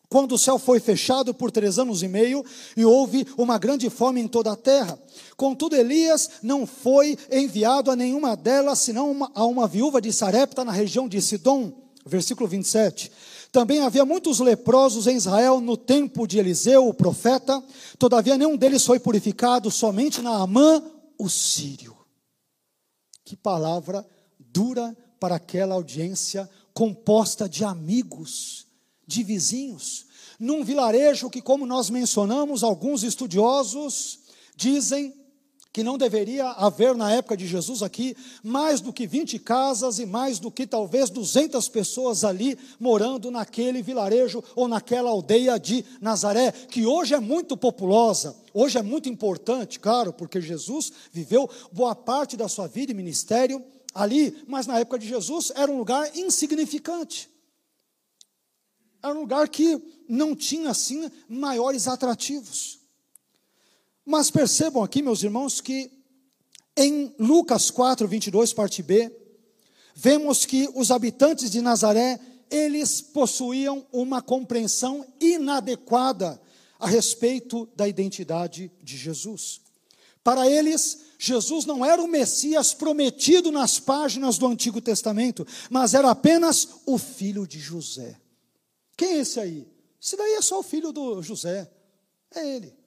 quando 0.08 0.32
o 0.32 0.38
céu 0.38 0.58
foi 0.58 0.80
fechado 0.80 1.32
por 1.32 1.52
três 1.52 1.78
anos 1.78 2.02
e 2.02 2.08
meio 2.08 2.44
e 2.76 2.84
houve 2.84 3.24
uma 3.36 3.56
grande 3.58 3.88
fome 3.88 4.20
em 4.20 4.26
toda 4.26 4.50
a 4.50 4.56
terra. 4.56 4.98
Contudo, 5.36 5.76
Elias 5.76 6.30
não 6.42 6.66
foi 6.66 7.16
enviado 7.30 7.92
a 7.92 7.96
nenhuma 7.96 8.34
delas, 8.34 8.80
senão 8.80 9.08
uma, 9.08 9.30
a 9.32 9.46
uma 9.46 9.68
viúva 9.68 10.00
de 10.00 10.12
Sarepta, 10.12 10.64
na 10.64 10.72
região 10.72 11.06
de 11.08 11.22
Sidom. 11.22 11.72
Versículo 12.04 12.48
27. 12.48 13.12
Também 13.50 13.80
havia 13.80 14.04
muitos 14.04 14.40
leprosos 14.40 15.06
em 15.06 15.16
Israel 15.16 15.60
no 15.60 15.76
tempo 15.76 16.26
de 16.26 16.38
Eliseu, 16.38 16.86
o 16.86 16.94
profeta, 16.94 17.62
todavia 17.98 18.36
nenhum 18.36 18.56
deles 18.56 18.84
foi 18.84 18.98
purificado, 18.98 19.70
somente 19.70 20.20
Naamã, 20.20 20.82
o 21.18 21.28
sírio. 21.28 21.96
Que 23.24 23.36
palavra 23.36 24.06
dura 24.38 24.96
para 25.18 25.36
aquela 25.36 25.74
audiência 25.74 26.48
composta 26.74 27.48
de 27.48 27.64
amigos, 27.64 28.66
de 29.06 29.24
vizinhos, 29.24 30.06
num 30.38 30.62
vilarejo 30.62 31.30
que, 31.30 31.42
como 31.42 31.66
nós 31.66 31.90
mencionamos, 31.90 32.62
alguns 32.62 33.02
estudiosos 33.02 34.20
dizem 34.54 35.12
que 35.72 35.82
não 35.82 35.98
deveria 35.98 36.48
haver 36.50 36.94
na 36.94 37.12
época 37.12 37.36
de 37.36 37.46
Jesus 37.46 37.82
aqui 37.82 38.16
mais 38.42 38.80
do 38.80 38.92
que 38.92 39.06
20 39.06 39.38
casas 39.38 39.98
e 39.98 40.06
mais 40.06 40.38
do 40.38 40.50
que 40.50 40.66
talvez 40.66 41.10
200 41.10 41.68
pessoas 41.68 42.24
ali 42.24 42.58
morando 42.80 43.30
naquele 43.30 43.82
vilarejo 43.82 44.42
ou 44.56 44.66
naquela 44.66 45.10
aldeia 45.10 45.58
de 45.58 45.84
Nazaré, 46.00 46.52
que 46.52 46.86
hoje 46.86 47.14
é 47.14 47.20
muito 47.20 47.56
populosa, 47.56 48.34
hoje 48.54 48.78
é 48.78 48.82
muito 48.82 49.08
importante, 49.08 49.78
claro, 49.78 50.12
porque 50.12 50.40
Jesus 50.40 50.92
viveu 51.12 51.48
boa 51.70 51.94
parte 51.94 52.36
da 52.36 52.48
sua 52.48 52.66
vida 52.66 52.92
e 52.92 52.94
ministério 52.94 53.62
ali, 53.94 54.42
mas 54.46 54.66
na 54.66 54.78
época 54.78 54.98
de 54.98 55.06
Jesus 55.06 55.52
era 55.54 55.70
um 55.70 55.78
lugar 55.78 56.16
insignificante. 56.16 57.28
Era 59.02 59.14
um 59.14 59.20
lugar 59.20 59.48
que 59.48 59.80
não 60.08 60.34
tinha 60.34 60.70
assim 60.70 61.10
maiores 61.28 61.86
atrativos. 61.86 62.77
Mas 64.10 64.30
percebam 64.30 64.82
aqui, 64.82 65.02
meus 65.02 65.22
irmãos, 65.22 65.60
que 65.60 65.90
em 66.74 67.14
Lucas 67.18 67.70
4, 67.70 68.08
22, 68.08 68.54
parte 68.54 68.82
B, 68.82 69.14
vemos 69.94 70.46
que 70.46 70.66
os 70.74 70.90
habitantes 70.90 71.50
de 71.50 71.60
Nazaré, 71.60 72.18
eles 72.50 73.02
possuíam 73.02 73.86
uma 73.92 74.22
compreensão 74.22 75.06
inadequada 75.20 76.40
a 76.78 76.86
respeito 76.86 77.68
da 77.76 77.86
identidade 77.86 78.72
de 78.82 78.96
Jesus. 78.96 79.60
Para 80.24 80.48
eles, 80.48 81.00
Jesus 81.18 81.66
não 81.66 81.84
era 81.84 82.02
o 82.02 82.08
Messias 82.08 82.72
prometido 82.72 83.52
nas 83.52 83.78
páginas 83.78 84.38
do 84.38 84.46
Antigo 84.46 84.80
Testamento, 84.80 85.46
mas 85.68 85.92
era 85.92 86.10
apenas 86.10 86.66
o 86.86 86.96
filho 86.96 87.46
de 87.46 87.60
José. 87.60 88.18
Quem 88.96 89.16
é 89.16 89.18
esse 89.18 89.38
aí? 89.38 89.68
Esse 90.00 90.16
daí 90.16 90.32
é 90.32 90.40
só 90.40 90.60
o 90.60 90.62
filho 90.62 90.92
do 90.92 91.20
José. 91.20 91.70
É 92.34 92.56
ele. 92.56 92.77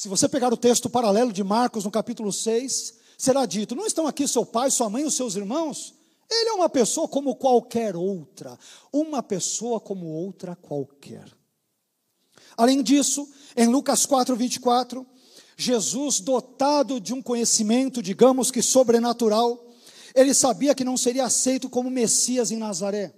Se 0.00 0.08
você 0.08 0.26
pegar 0.26 0.50
o 0.50 0.56
texto 0.56 0.88
paralelo 0.88 1.30
de 1.30 1.44
Marcos, 1.44 1.84
no 1.84 1.90
capítulo 1.90 2.32
6, 2.32 2.94
será 3.18 3.44
dito: 3.44 3.76
Não 3.76 3.84
estão 3.84 4.06
aqui 4.06 4.26
seu 4.26 4.46
pai, 4.46 4.70
sua 4.70 4.88
mãe 4.88 5.04
os 5.04 5.12
seus 5.12 5.36
irmãos? 5.36 5.92
Ele 6.30 6.48
é 6.48 6.52
uma 6.54 6.70
pessoa 6.70 7.06
como 7.06 7.36
qualquer 7.36 7.94
outra, 7.94 8.58
uma 8.90 9.22
pessoa 9.22 9.78
como 9.78 10.06
outra 10.06 10.56
qualquer. 10.56 11.30
Além 12.56 12.82
disso, 12.82 13.28
em 13.54 13.66
Lucas 13.66 14.06
4, 14.06 14.34
24, 14.34 15.06
Jesus, 15.54 16.20
dotado 16.20 16.98
de 16.98 17.12
um 17.12 17.20
conhecimento, 17.20 18.02
digamos 18.02 18.50
que 18.50 18.62
sobrenatural, 18.62 19.70
ele 20.14 20.32
sabia 20.32 20.74
que 20.74 20.82
não 20.82 20.96
seria 20.96 21.26
aceito 21.26 21.68
como 21.68 21.90
Messias 21.90 22.50
em 22.50 22.56
Nazaré. 22.56 23.14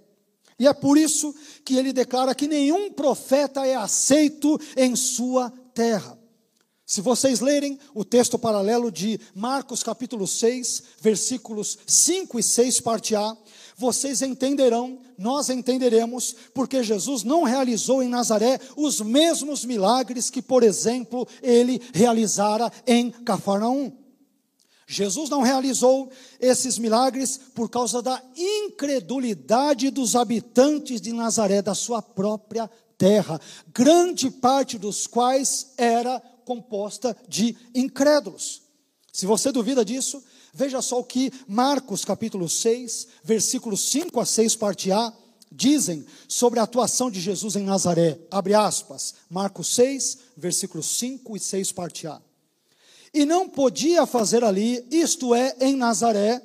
E 0.59 0.67
é 0.67 0.73
por 0.73 0.97
isso 0.97 1.33
que 1.63 1.77
ele 1.77 1.93
declara 1.93 2.35
que 2.35 2.45
nenhum 2.45 2.91
profeta 2.91 3.65
é 3.65 3.73
aceito 3.73 4.59
em 4.75 4.97
sua 4.97 5.49
terra. 5.73 6.21
Se 6.85 6.99
vocês 6.99 7.39
lerem 7.39 7.79
o 7.93 8.03
texto 8.03 8.37
paralelo 8.37 8.91
de 8.91 9.19
Marcos 9.33 9.81
capítulo 9.81 10.27
6, 10.27 10.83
versículos 10.99 11.77
5 11.87 12.37
e 12.39 12.43
6, 12.43 12.81
parte 12.81 13.15
A, 13.15 13.37
vocês 13.77 14.21
entenderão, 14.21 14.99
nós 15.17 15.49
entenderemos, 15.49 16.35
porque 16.53 16.83
Jesus 16.83 17.23
não 17.23 17.43
realizou 17.43 18.03
em 18.03 18.09
Nazaré 18.09 18.59
os 18.75 18.99
mesmos 18.99 19.63
milagres 19.63 20.29
que, 20.29 20.41
por 20.41 20.61
exemplo, 20.61 21.25
ele 21.41 21.81
realizara 21.93 22.71
em 22.85 23.09
Cafarnaum. 23.09 23.91
Jesus 24.85 25.29
não 25.29 25.41
realizou 25.41 26.11
esses 26.37 26.77
milagres 26.77 27.39
por 27.55 27.69
causa 27.69 28.01
da 28.01 28.21
incredulidade 28.35 29.89
dos 29.89 30.15
habitantes 30.17 30.99
de 30.99 31.13
Nazaré, 31.13 31.61
da 31.61 31.73
sua 31.73 32.01
própria 32.01 32.69
terra, 32.97 33.39
grande 33.73 34.29
parte 34.29 34.77
dos 34.77 35.07
quais 35.07 35.73
era 35.77 36.21
composta 36.45 37.15
de 37.27 37.55
incrédulos. 37.73 38.61
Se 39.11 39.25
você 39.25 39.51
duvida 39.51 39.85
disso, 39.85 40.23
veja 40.53 40.81
só 40.81 40.99
o 40.99 41.03
que 41.03 41.31
Marcos 41.47 42.03
capítulo 42.03 42.49
6, 42.49 43.07
versículos 43.23 43.89
5 43.89 44.19
a 44.19 44.25
6, 44.25 44.55
parte 44.55 44.91
A, 44.91 45.13
dizem 45.51 46.05
sobre 46.27 46.59
a 46.59 46.63
atuação 46.63 47.11
de 47.11 47.21
Jesus 47.21 47.55
em 47.55 47.63
Nazaré. 47.63 48.19
Abre 48.31 48.53
aspas. 48.55 49.13
Marcos 49.29 49.67
6, 49.75 50.17
versículos 50.35 50.87
5 50.97 51.37
e 51.37 51.39
6, 51.39 51.71
parte 51.71 52.07
A. 52.07 52.19
E 53.13 53.25
não 53.25 53.47
podia 53.47 54.07
fazer 54.07 54.43
ali, 54.43 54.83
isto 54.89 55.35
é, 55.35 55.55
em 55.61 55.75
Nazaré, 55.75 56.41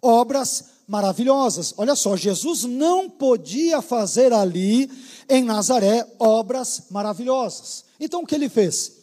obras 0.00 0.64
maravilhosas. 0.86 1.74
Olha 1.76 1.94
só, 1.94 2.16
Jesus 2.16 2.64
não 2.64 3.10
podia 3.10 3.82
fazer 3.82 4.32
ali, 4.32 4.90
em 5.28 5.44
Nazaré, 5.44 6.06
obras 6.18 6.84
maravilhosas. 6.90 7.84
Então 8.00 8.22
o 8.22 8.26
que 8.26 8.34
ele 8.34 8.48
fez? 8.48 8.93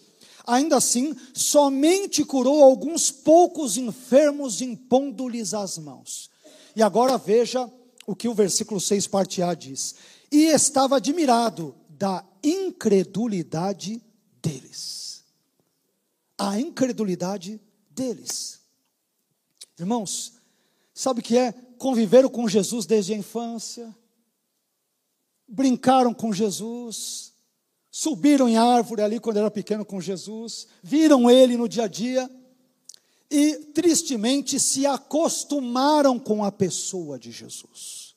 Ainda 0.52 0.76
assim, 0.76 1.16
somente 1.34 2.26
curou 2.26 2.62
alguns 2.62 3.10
poucos 3.10 3.78
enfermos, 3.78 4.60
impondo-lhes 4.62 5.54
as 5.54 5.78
mãos. 5.78 6.30
E 6.76 6.84
agora 6.84 7.18
veja 7.18 7.72
o 8.06 8.14
que 8.14 8.28
o 8.28 8.34
versículo 8.34 8.78
6, 8.78 9.08
parte 9.08 9.42
A 9.42 9.54
diz: 9.54 9.96
E 10.30 10.48
estava 10.48 10.98
admirado 10.98 11.74
da 11.88 12.26
incredulidade 12.44 14.02
deles. 14.42 15.24
A 16.38 16.60
incredulidade 16.60 17.62
deles. 17.90 18.60
Irmãos, 19.80 20.34
sabe 20.94 21.22
o 21.22 21.24
que 21.24 21.38
é? 21.38 21.54
Conviveram 21.78 22.28
com 22.28 22.46
Jesus 22.50 22.86
desde 22.86 23.14
a 23.14 23.18
infância, 23.18 23.96
brincaram 25.48 26.14
com 26.14 26.34
Jesus, 26.34 27.31
subiram 27.92 28.48
em 28.48 28.56
árvore 28.56 29.02
ali 29.02 29.20
quando 29.20 29.38
era 29.38 29.52
pequeno 29.52 29.84
com 29.84 30.00
Jesus, 30.00 30.68
viram 30.82 31.30
ele 31.30 31.58
no 31.58 31.68
dia 31.68 31.84
a 31.84 31.88
dia 31.88 32.30
e 33.30 33.56
tristemente 33.74 34.60
se 34.60 34.86
acostumaram 34.86 36.18
com 36.18 36.44
a 36.44 36.52
pessoa 36.52 37.20
de 37.20 37.32
Jesus, 37.32 38.16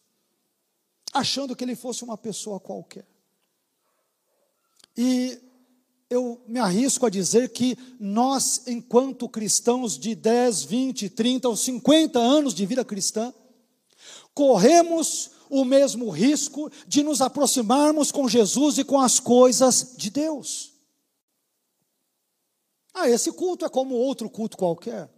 achando 1.12 1.56
que 1.56 1.64
ele 1.64 1.74
fosse 1.74 2.04
uma 2.04 2.16
pessoa 2.16 2.60
qualquer. 2.60 3.06
E 4.96 5.40
eu 6.08 6.40
me 6.46 6.60
arrisco 6.60 7.06
a 7.06 7.10
dizer 7.10 7.48
que 7.48 7.76
nós, 7.98 8.62
enquanto 8.68 9.28
cristãos 9.28 9.98
de 9.98 10.14
10, 10.14 10.62
20, 10.64 11.08
30 11.08 11.48
ou 11.48 11.56
50 11.56 12.18
anos 12.20 12.54
de 12.54 12.64
vida 12.64 12.84
cristã, 12.84 13.34
corremos 14.32 15.30
o 15.48 15.64
mesmo 15.64 16.10
risco 16.10 16.70
de 16.86 17.02
nos 17.02 17.20
aproximarmos 17.20 18.10
com 18.10 18.28
Jesus 18.28 18.78
e 18.78 18.84
com 18.84 19.00
as 19.00 19.20
coisas 19.20 19.94
de 19.96 20.10
Deus. 20.10 20.72
Ah, 22.92 23.08
esse 23.08 23.32
culto 23.32 23.64
é 23.64 23.68
como 23.68 23.94
outro 23.94 24.30
culto 24.30 24.56
qualquer. 24.56 25.10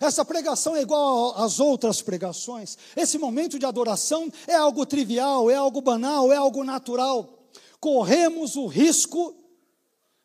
Essa 0.00 0.24
pregação 0.24 0.74
é 0.76 0.82
igual 0.82 1.36
às 1.36 1.60
outras 1.60 2.02
pregações. 2.02 2.76
Esse 2.96 3.18
momento 3.18 3.58
de 3.58 3.66
adoração 3.66 4.30
é 4.46 4.54
algo 4.54 4.84
trivial, 4.84 5.50
é 5.50 5.54
algo 5.54 5.80
banal, 5.80 6.32
é 6.32 6.36
algo 6.36 6.64
natural. 6.64 7.48
Corremos 7.80 8.56
o 8.56 8.66
risco 8.66 9.34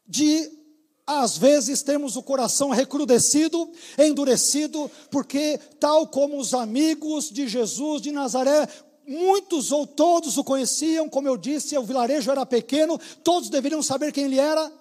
de 0.08 0.62
às 1.06 1.38
vezes 1.38 1.82
temos 1.82 2.16
o 2.16 2.24
coração 2.24 2.70
recrudescido, 2.70 3.70
endurecido, 3.98 4.90
porque, 5.10 5.60
tal 5.80 6.08
como 6.08 6.38
os 6.38 6.54
amigos 6.54 7.30
de 7.30 7.48
Jesus 7.48 8.02
de 8.02 8.12
Nazaré, 8.12 8.68
muitos 9.08 9.72
ou 9.72 9.86
todos 9.86 10.38
o 10.38 10.44
conheciam, 10.44 11.10
como 11.10 11.28
eu 11.28 11.38
disse, 11.38 11.78
o 11.78 11.84
vilarejo 11.84 12.32
era 12.32 12.46
pequeno, 12.46 13.00
todos 13.24 13.50
deveriam 13.50 13.82
saber 13.82 14.12
quem 14.12 14.26
ele 14.26 14.40
era, 14.40 14.72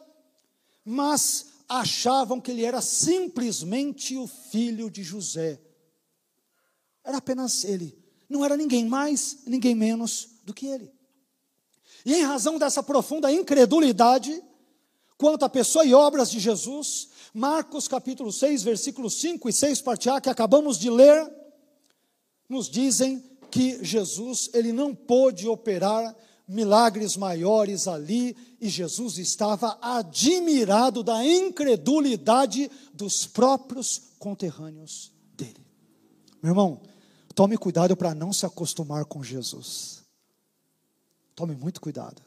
mas 0.84 1.46
achavam 1.68 2.40
que 2.40 2.50
ele 2.50 2.64
era 2.64 2.80
simplesmente 2.80 4.16
o 4.16 4.26
filho 4.26 4.90
de 4.90 5.02
José. 5.02 5.60
Era 7.04 7.18
apenas 7.18 7.64
ele, 7.64 7.96
não 8.28 8.44
era 8.44 8.56
ninguém 8.56 8.84
mais, 8.84 9.38
ninguém 9.46 9.74
menos 9.74 10.28
do 10.44 10.52
que 10.52 10.66
ele. 10.66 10.92
E 12.04 12.14
em 12.14 12.22
razão 12.22 12.58
dessa 12.58 12.82
profunda 12.82 13.32
incredulidade, 13.32 14.42
quanto 15.20 15.44
à 15.44 15.50
pessoa 15.50 15.84
e 15.84 15.92
obras 15.92 16.30
de 16.30 16.40
Jesus. 16.40 17.10
Marcos 17.34 17.86
capítulo 17.86 18.32
6, 18.32 18.62
versículos 18.62 19.20
5 19.20 19.50
e 19.50 19.52
6, 19.52 19.82
parte 19.82 20.08
A, 20.08 20.18
que 20.18 20.30
acabamos 20.30 20.78
de 20.78 20.88
ler, 20.88 21.30
nos 22.48 22.70
dizem 22.70 23.29
que 23.50 23.84
Jesus, 23.84 24.50
ele 24.54 24.72
não 24.72 24.94
pôde 24.94 25.48
operar 25.48 26.14
milagres 26.46 27.16
maiores 27.16 27.86
ali, 27.86 28.36
e 28.60 28.68
Jesus 28.68 29.18
estava 29.18 29.78
admirado 29.80 31.02
da 31.02 31.24
incredulidade 31.24 32.70
dos 32.92 33.26
próprios 33.26 34.14
conterrâneos 34.18 35.12
dele. 35.36 35.64
Meu 36.42 36.50
irmão, 36.50 36.80
tome 37.34 37.56
cuidado 37.56 37.96
para 37.96 38.14
não 38.14 38.32
se 38.32 38.44
acostumar 38.46 39.04
com 39.04 39.22
Jesus. 39.22 40.04
Tome 41.34 41.54
muito 41.54 41.80
cuidado. 41.80 42.20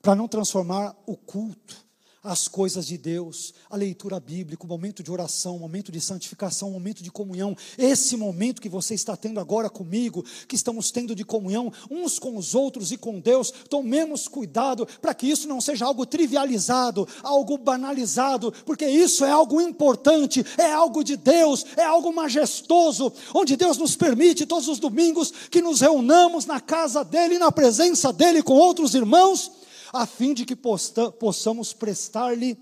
Para 0.00 0.14
não 0.14 0.28
transformar 0.28 0.96
o 1.06 1.16
culto 1.16 1.85
as 2.26 2.48
coisas 2.48 2.86
de 2.86 2.98
Deus, 2.98 3.54
a 3.70 3.76
leitura 3.76 4.18
bíblica, 4.18 4.64
o 4.64 4.66
momento 4.66 5.00
de 5.00 5.12
oração, 5.12 5.56
o 5.56 5.60
momento 5.60 5.92
de 5.92 6.00
santificação, 6.00 6.68
o 6.68 6.72
momento 6.72 7.00
de 7.00 7.10
comunhão, 7.10 7.56
esse 7.78 8.16
momento 8.16 8.60
que 8.60 8.68
você 8.68 8.94
está 8.94 9.16
tendo 9.16 9.38
agora 9.38 9.70
comigo, 9.70 10.24
que 10.48 10.56
estamos 10.56 10.90
tendo 10.90 11.14
de 11.14 11.24
comunhão 11.24 11.72
uns 11.88 12.18
com 12.18 12.36
os 12.36 12.52
outros 12.52 12.90
e 12.90 12.96
com 12.96 13.20
Deus, 13.20 13.52
tomemos 13.70 14.26
cuidado 14.26 14.86
para 15.00 15.14
que 15.14 15.30
isso 15.30 15.46
não 15.46 15.60
seja 15.60 15.86
algo 15.86 16.04
trivializado, 16.04 17.06
algo 17.22 17.56
banalizado, 17.56 18.52
porque 18.64 18.86
isso 18.86 19.24
é 19.24 19.30
algo 19.30 19.60
importante, 19.60 20.44
é 20.58 20.72
algo 20.72 21.04
de 21.04 21.16
Deus, 21.16 21.64
é 21.76 21.84
algo 21.84 22.12
majestoso, 22.12 23.12
onde 23.32 23.56
Deus 23.56 23.78
nos 23.78 23.94
permite 23.94 24.46
todos 24.46 24.66
os 24.66 24.80
domingos 24.80 25.32
que 25.48 25.62
nos 25.62 25.80
reunamos 25.80 26.44
na 26.44 26.60
casa 26.60 27.04
dEle, 27.04 27.38
na 27.38 27.52
presença 27.52 28.12
dEle 28.12 28.42
com 28.42 28.54
outros 28.54 28.96
irmãos 28.96 29.55
a 30.00 30.06
fim 30.06 30.34
de 30.34 30.44
que 30.44 30.56
possamos 30.56 31.72
prestar-lhe 31.72 32.58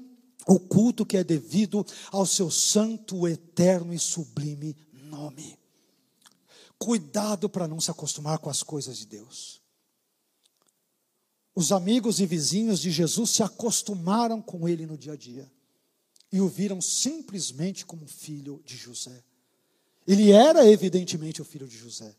o 0.46 0.58
culto 0.58 1.06
que 1.06 1.16
é 1.16 1.24
devido 1.24 1.84
ao 2.10 2.26
seu 2.26 2.50
santo, 2.50 3.26
eterno 3.26 3.92
e 3.94 3.98
sublime 3.98 4.76
nome. 4.92 5.58
Cuidado 6.78 7.48
para 7.48 7.68
não 7.68 7.80
se 7.80 7.90
acostumar 7.90 8.38
com 8.38 8.50
as 8.50 8.62
coisas 8.62 8.98
de 8.98 9.06
Deus. 9.06 9.62
Os 11.54 11.70
amigos 11.70 12.20
e 12.20 12.26
vizinhos 12.26 12.80
de 12.80 12.90
Jesus 12.90 13.30
se 13.30 13.42
acostumaram 13.42 14.42
com 14.42 14.68
ele 14.68 14.86
no 14.86 14.98
dia 14.98 15.12
a 15.12 15.16
dia 15.16 15.50
e 16.32 16.40
o 16.40 16.48
viram 16.48 16.80
simplesmente 16.80 17.86
como 17.86 18.08
filho 18.08 18.60
de 18.66 18.76
José. 18.76 19.22
Ele 20.06 20.32
era 20.32 20.68
evidentemente 20.68 21.40
o 21.40 21.44
filho 21.44 21.68
de 21.68 21.78
José, 21.78 22.14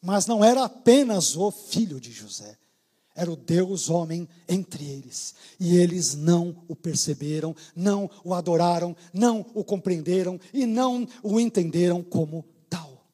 mas 0.00 0.26
não 0.26 0.42
era 0.42 0.64
apenas 0.64 1.36
o 1.36 1.50
filho 1.50 2.00
de 2.00 2.10
José 2.10 2.58
era 3.18 3.32
o 3.32 3.36
Deus 3.36 3.90
homem 3.90 4.28
entre 4.48 4.84
eles. 4.84 5.34
E 5.58 5.76
eles 5.76 6.14
não 6.14 6.62
o 6.68 6.76
perceberam, 6.76 7.54
não 7.74 8.08
o 8.22 8.32
adoraram, 8.32 8.96
não 9.12 9.44
o 9.54 9.64
compreenderam 9.64 10.38
e 10.54 10.64
não 10.64 11.06
o 11.20 11.40
entenderam 11.40 12.00
como 12.00 12.44
tal. 12.70 13.04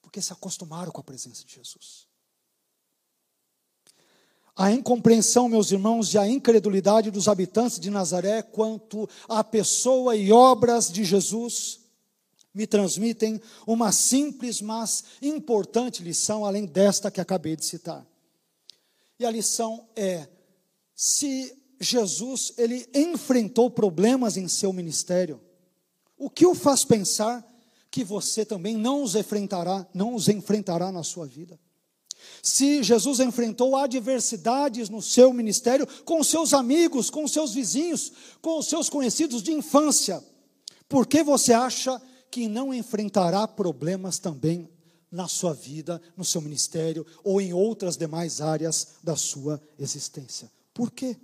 Porque 0.00 0.22
se 0.22 0.32
acostumaram 0.32 0.92
com 0.92 1.00
a 1.00 1.04
presença 1.04 1.44
de 1.44 1.52
Jesus. 1.52 2.06
A 4.54 4.70
incompreensão, 4.70 5.48
meus 5.48 5.72
irmãos, 5.72 6.14
e 6.14 6.18
a 6.18 6.28
incredulidade 6.28 7.10
dos 7.10 7.26
habitantes 7.26 7.80
de 7.80 7.90
Nazaré 7.90 8.40
quanto 8.40 9.08
à 9.28 9.42
pessoa 9.42 10.14
e 10.14 10.30
obras 10.30 10.92
de 10.92 11.02
Jesus 11.02 11.80
me 12.54 12.68
transmitem 12.68 13.40
uma 13.66 13.90
simples, 13.90 14.60
mas 14.60 15.04
importante 15.20 16.04
lição, 16.04 16.44
além 16.44 16.66
desta 16.66 17.10
que 17.10 17.20
acabei 17.20 17.56
de 17.56 17.64
citar. 17.64 18.06
E 19.22 19.24
a 19.24 19.30
lição 19.30 19.86
é: 19.94 20.28
se 20.96 21.56
Jesus 21.80 22.54
ele 22.58 22.88
enfrentou 22.92 23.70
problemas 23.70 24.36
em 24.36 24.48
seu 24.48 24.72
ministério, 24.72 25.40
o 26.18 26.28
que 26.28 26.44
o 26.44 26.56
faz 26.56 26.84
pensar 26.84 27.46
que 27.88 28.02
você 28.02 28.44
também 28.44 28.76
não 28.76 29.04
os 29.04 29.14
enfrentará, 29.14 29.86
não 29.94 30.16
os 30.16 30.28
enfrentará 30.28 30.90
na 30.90 31.04
sua 31.04 31.24
vida? 31.24 31.56
Se 32.42 32.82
Jesus 32.82 33.20
enfrentou 33.20 33.76
adversidades 33.76 34.88
no 34.88 35.00
seu 35.00 35.32
ministério 35.32 35.86
com 36.04 36.24
seus 36.24 36.52
amigos, 36.52 37.08
com 37.08 37.28
seus 37.28 37.54
vizinhos, 37.54 38.12
com 38.40 38.58
os 38.58 38.66
seus 38.66 38.90
conhecidos 38.90 39.40
de 39.40 39.52
infância, 39.52 40.20
por 40.88 41.06
que 41.06 41.22
você 41.22 41.52
acha 41.52 42.02
que 42.28 42.48
não 42.48 42.74
enfrentará 42.74 43.46
problemas 43.46 44.18
também 44.18 44.68
na 45.12 45.28
sua 45.28 45.52
vida, 45.52 46.00
no 46.16 46.24
seu 46.24 46.40
ministério 46.40 47.06
ou 47.22 47.38
em 47.40 47.52
outras 47.52 47.98
demais 47.98 48.40
áreas 48.40 48.94
da 49.04 49.14
sua 49.14 49.62
existência. 49.78 50.50
Por 50.72 50.90
quê? 50.90 51.16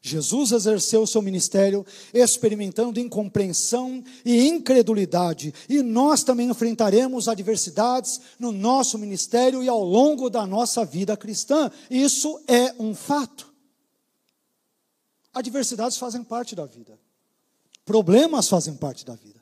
Jesus 0.00 0.52
exerceu 0.52 1.02
o 1.02 1.06
seu 1.06 1.20
ministério 1.20 1.84
experimentando 2.12 3.00
incompreensão 3.00 4.02
e 4.24 4.46
incredulidade, 4.48 5.52
e 5.68 5.82
nós 5.82 6.22
também 6.22 6.48
enfrentaremos 6.48 7.28
adversidades 7.28 8.20
no 8.38 8.52
nosso 8.52 8.96
ministério 8.96 9.62
e 9.62 9.68
ao 9.68 9.82
longo 9.82 10.30
da 10.30 10.46
nossa 10.46 10.84
vida 10.84 11.16
cristã. 11.16 11.70
Isso 11.90 12.40
é 12.46 12.74
um 12.78 12.94
fato. 12.94 13.52
Adversidades 15.32 15.98
fazem 15.98 16.22
parte 16.22 16.54
da 16.54 16.64
vida. 16.64 16.98
Problemas 17.84 18.48
fazem 18.48 18.74
parte 18.74 19.04
da 19.04 19.14
vida. 19.14 19.40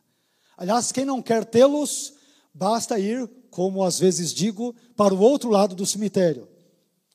Aliás, 0.56 0.90
quem 0.90 1.04
não 1.04 1.20
quer 1.20 1.44
tê-los 1.44 2.14
Basta 2.58 2.98
ir, 2.98 3.28
como 3.50 3.84
às 3.84 3.98
vezes 3.98 4.32
digo, 4.32 4.74
para 4.96 5.12
o 5.12 5.20
outro 5.20 5.50
lado 5.50 5.74
do 5.74 5.84
cemitério. 5.84 6.48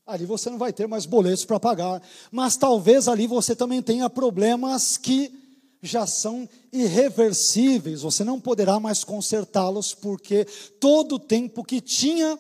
Ali 0.06 0.24
você 0.24 0.52
não 0.52 0.58
vai 0.60 0.72
ter 0.72 0.88
mais 0.88 1.08
boletos 1.08 1.46
para 1.46 1.60
pagar, 1.60 2.00
mas 2.32 2.58
talvez 2.58 3.08
ali 3.08 3.26
você 3.26 3.56
também 3.56 3.82
tenha 3.82 4.08
problemas 4.08 4.98
que 4.98 5.34
já 5.82 6.06
são 6.06 6.48
irreversíveis, 6.72 8.04
você 8.04 8.24
não 8.24 8.40
poderá 8.40 8.80
mais 8.80 9.04
consertá-los, 9.04 9.96
porque 9.96 10.46
todo 10.80 11.16
o 11.16 11.20
tempo 11.20 11.64
que 11.64 11.82
tinha 11.82 12.38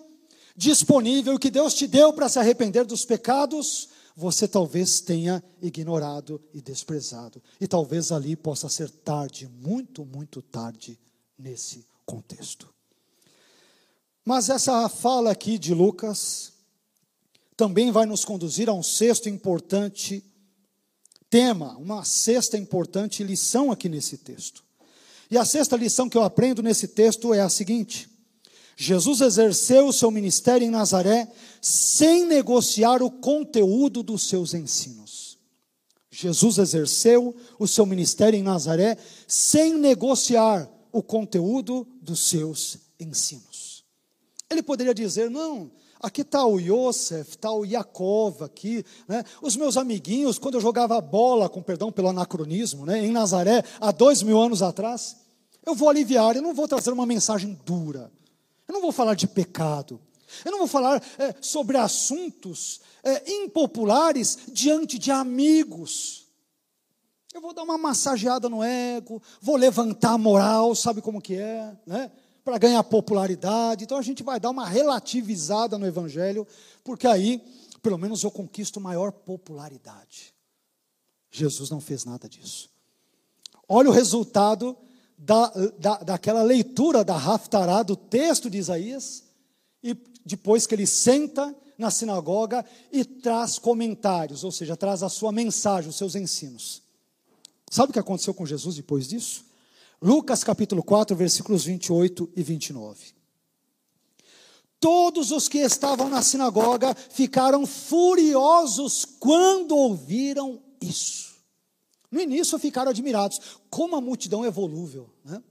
disponível, 0.56 1.40
que 1.40 1.50
Deus 1.50 1.74
te 1.74 1.88
deu 1.88 2.14
para 2.14 2.30
se 2.30 2.38
arrepender 2.38 2.86
dos 2.86 3.04
pecados, 3.04 3.90
você 4.16 4.48
talvez 4.48 5.02
tenha 5.02 5.44
ignorado 5.60 6.40
e 6.54 6.62
desprezado. 6.62 7.42
E 7.60 7.68
talvez 7.68 8.12
ali 8.12 8.36
possa 8.36 8.70
ser 8.70 8.92
tarde, 8.92 9.50
muito, 9.60 10.06
muito 10.06 10.40
tarde, 10.40 11.00
nesse 11.36 11.84
contexto. 12.06 12.72
Mas 14.26 14.50
essa 14.50 14.88
fala 14.88 15.32
aqui 15.32 15.58
de 15.58 15.74
Lucas 15.74 16.54
também 17.58 17.92
vai 17.92 18.06
nos 18.06 18.24
conduzir 18.24 18.70
a 18.70 18.74
um 18.74 18.84
sexto 18.84 19.28
importante 19.30 20.24
tema, 21.30 21.78
uma 21.78 22.04
sexta 22.04 22.58
importante 22.58 23.24
lição 23.24 23.72
aqui 23.72 23.88
nesse 23.88 24.18
texto. 24.18 24.64
E 25.30 25.38
a 25.38 25.46
sexta 25.46 25.78
lição 25.78 26.10
que 26.10 26.18
eu 26.18 26.24
aprendo 26.24 26.62
nesse 26.62 26.90
texto 26.90 27.34
é 27.34 27.40
a 27.40 27.50
seguinte: 27.50 28.10
Jesus 28.76 29.22
exerceu 29.22 29.88
o 29.88 29.94
seu 29.94 30.12
ministério 30.12 30.66
em 30.66 30.70
Nazaré 30.70 31.32
sem 31.62 32.26
negociar 32.26 33.02
o 33.02 33.10
conteúdo 33.10 34.04
dos 34.04 34.28
seus 34.28 34.54
ensinos. 34.54 35.38
Jesus 36.12 36.58
exerceu 36.58 37.34
o 37.58 37.66
seu 37.68 37.86
ministério 37.86 38.38
em 38.38 38.44
Nazaré 38.44 38.98
sem 39.28 39.78
negociar 39.78 40.70
o 40.92 41.02
conteúdo 41.02 41.88
dos 42.02 42.28
seus 42.28 42.78
ensinos. 43.00 43.51
Ele 44.52 44.62
poderia 44.62 44.94
dizer: 44.94 45.30
não, 45.30 45.72
aqui 45.98 46.22
está 46.22 46.46
o 46.46 46.60
Yosef, 46.60 47.30
está 47.30 47.50
o 47.52 47.64
Yaakov 47.64 48.44
aqui, 48.44 48.86
né? 49.08 49.24
os 49.42 49.56
meus 49.56 49.78
amiguinhos, 49.78 50.38
quando 50.38 50.56
eu 50.56 50.62
jogava 50.62 51.00
bola, 51.00 51.48
com 51.48 51.62
perdão 51.62 51.90
pelo 51.90 52.10
anacronismo, 52.10 52.86
né? 52.86 53.04
em 53.04 53.12
Nazaré, 53.12 53.64
há 53.80 53.92
dois 53.92 54.22
mil 54.22 54.40
anos 54.40 54.62
atrás, 54.62 55.16
eu 55.66 55.74
vou 55.74 55.90
aliviar, 55.90 56.36
eu 56.36 56.42
não 56.42 56.54
vou 56.54 56.68
trazer 56.68 56.92
uma 56.92 57.06
mensagem 57.06 57.58
dura, 57.66 58.12
eu 58.68 58.74
não 58.74 58.82
vou 58.82 58.92
falar 58.92 59.16
de 59.16 59.26
pecado, 59.26 60.02
eu 60.44 60.52
não 60.52 60.60
vou 60.60 60.68
falar 60.68 61.02
é, 61.18 61.34
sobre 61.40 61.78
assuntos 61.78 62.82
é, 63.04 63.32
impopulares 63.32 64.38
diante 64.52 65.00
de 65.00 65.12
amigos. 65.12 66.28
Eu 67.34 67.40
vou 67.40 67.54
dar 67.54 67.64
uma 67.64 67.78
massageada 67.78 68.50
no 68.50 68.62
ego, 68.62 69.22
vou 69.42 69.56
levantar 69.56 70.12
a 70.12 70.18
moral, 70.18 70.76
sabe 70.76 71.02
como 71.02 71.22
que 71.22 71.36
é, 71.36 71.74
né? 71.88 72.12
Para 72.44 72.58
ganhar 72.58 72.84
popularidade. 72.84 73.84
Então 73.84 73.98
a 73.98 74.02
gente 74.02 74.24
vai 74.24 74.40
dar 74.40 74.50
uma 74.50 74.68
relativizada 74.68 75.78
no 75.78 75.86
Evangelho, 75.86 76.48
porque 76.84 77.08
aí, 77.08 77.42
pelo 77.82 77.98
menos, 77.98 78.24
eu 78.24 78.32
conquisto 78.32 78.80
maior 78.80 79.12
popularidade. 79.12 80.34
Jesus 81.32 81.70
não 81.70 81.80
fez 81.80 82.04
nada 82.04 82.28
disso. 82.28 82.70
Olha 83.68 83.90
o 83.90 83.94
resultado 83.94 84.78
da, 85.18 85.48
da, 85.80 85.98
daquela 85.98 86.44
leitura 86.44 87.04
da 87.04 87.16
Haftará, 87.16 87.84
do 87.84 87.96
texto 87.96 88.50
de 88.50 88.58
Isaías, 88.58 89.24
e 89.84 89.96
depois 90.26 90.68
que 90.68 90.76
ele 90.76 90.88
senta 90.88 91.56
na 91.78 91.90
sinagoga 91.90 92.66
e 92.92 93.06
traz 93.06 93.58
comentários, 93.58 94.44
ou 94.44 94.52
seja, 94.52 94.76
traz 94.76 95.02
a 95.04 95.10
sua 95.10 95.32
mensagem, 95.32 95.90
os 95.90 95.96
seus 95.96 96.16
ensinos. 96.16 96.82
Sabe 97.70 97.92
o 97.92 97.94
que 97.94 98.00
aconteceu 98.00 98.34
com 98.34 98.46
Jesus 98.46 98.76
depois 98.76 99.08
disso? 99.08 99.46
Lucas 100.02 100.44
capítulo 100.44 100.82
4, 100.82 101.16
versículos 101.16 101.64
28 101.64 102.30
e 102.36 102.42
29. 102.42 103.14
Todos 104.80 105.30
os 105.30 105.48
que 105.48 105.60
estavam 105.60 106.10
na 106.10 106.24
sinagoga 106.24 106.96
ficaram 106.96 107.68
furiosos 107.68 109.06
quando 109.06 109.78
ouviram 109.78 110.60
isso. 110.82 111.36
No 112.10 112.20
início 112.20 112.58
ficaram 112.58 112.90
admirados, 112.90 113.40
como 113.70 113.96
a 113.96 114.02
multidão 114.02 114.44
é 114.44 114.50
volúvel. 114.50 115.08
Né? 115.24 115.42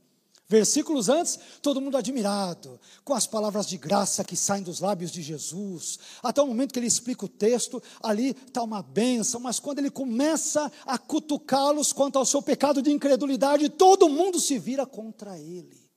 Versículos 0.50 1.08
antes, 1.08 1.38
todo 1.62 1.80
mundo 1.80 1.96
admirado, 1.96 2.80
com 3.04 3.14
as 3.14 3.24
palavras 3.24 3.68
de 3.68 3.78
graça 3.78 4.24
que 4.24 4.34
saem 4.34 4.64
dos 4.64 4.80
lábios 4.80 5.12
de 5.12 5.22
Jesus. 5.22 5.96
Até 6.20 6.42
o 6.42 6.46
momento 6.48 6.72
que 6.72 6.78
ele 6.80 6.88
explica 6.88 7.24
o 7.24 7.28
texto, 7.28 7.80
ali 8.02 8.30
está 8.30 8.60
uma 8.60 8.82
bênção, 8.82 9.40
mas 9.40 9.60
quando 9.60 9.78
ele 9.78 9.92
começa 9.92 10.72
a 10.84 10.98
cutucá-los 10.98 11.92
quanto 11.92 12.18
ao 12.18 12.26
seu 12.26 12.42
pecado 12.42 12.82
de 12.82 12.90
incredulidade, 12.90 13.68
todo 13.68 14.08
mundo 14.08 14.40
se 14.40 14.58
vira 14.58 14.84
contra 14.84 15.38
ele. 15.38 15.88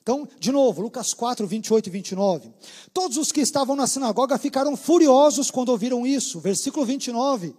Então, 0.00 0.28
de 0.38 0.52
novo, 0.52 0.82
Lucas 0.82 1.12
4, 1.12 1.44
28 1.44 1.88
e 1.88 1.90
29. 1.90 2.52
Todos 2.92 3.16
os 3.16 3.32
que 3.32 3.40
estavam 3.40 3.74
na 3.74 3.88
sinagoga 3.88 4.38
ficaram 4.38 4.76
furiosos 4.76 5.50
quando 5.50 5.70
ouviram 5.70 6.06
isso. 6.06 6.38
Versículo 6.38 6.86
29 6.86 7.52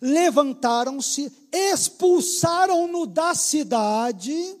levantaram-se, 0.00 1.32
expulsaram-no 1.52 3.06
da 3.06 3.34
cidade 3.34 4.56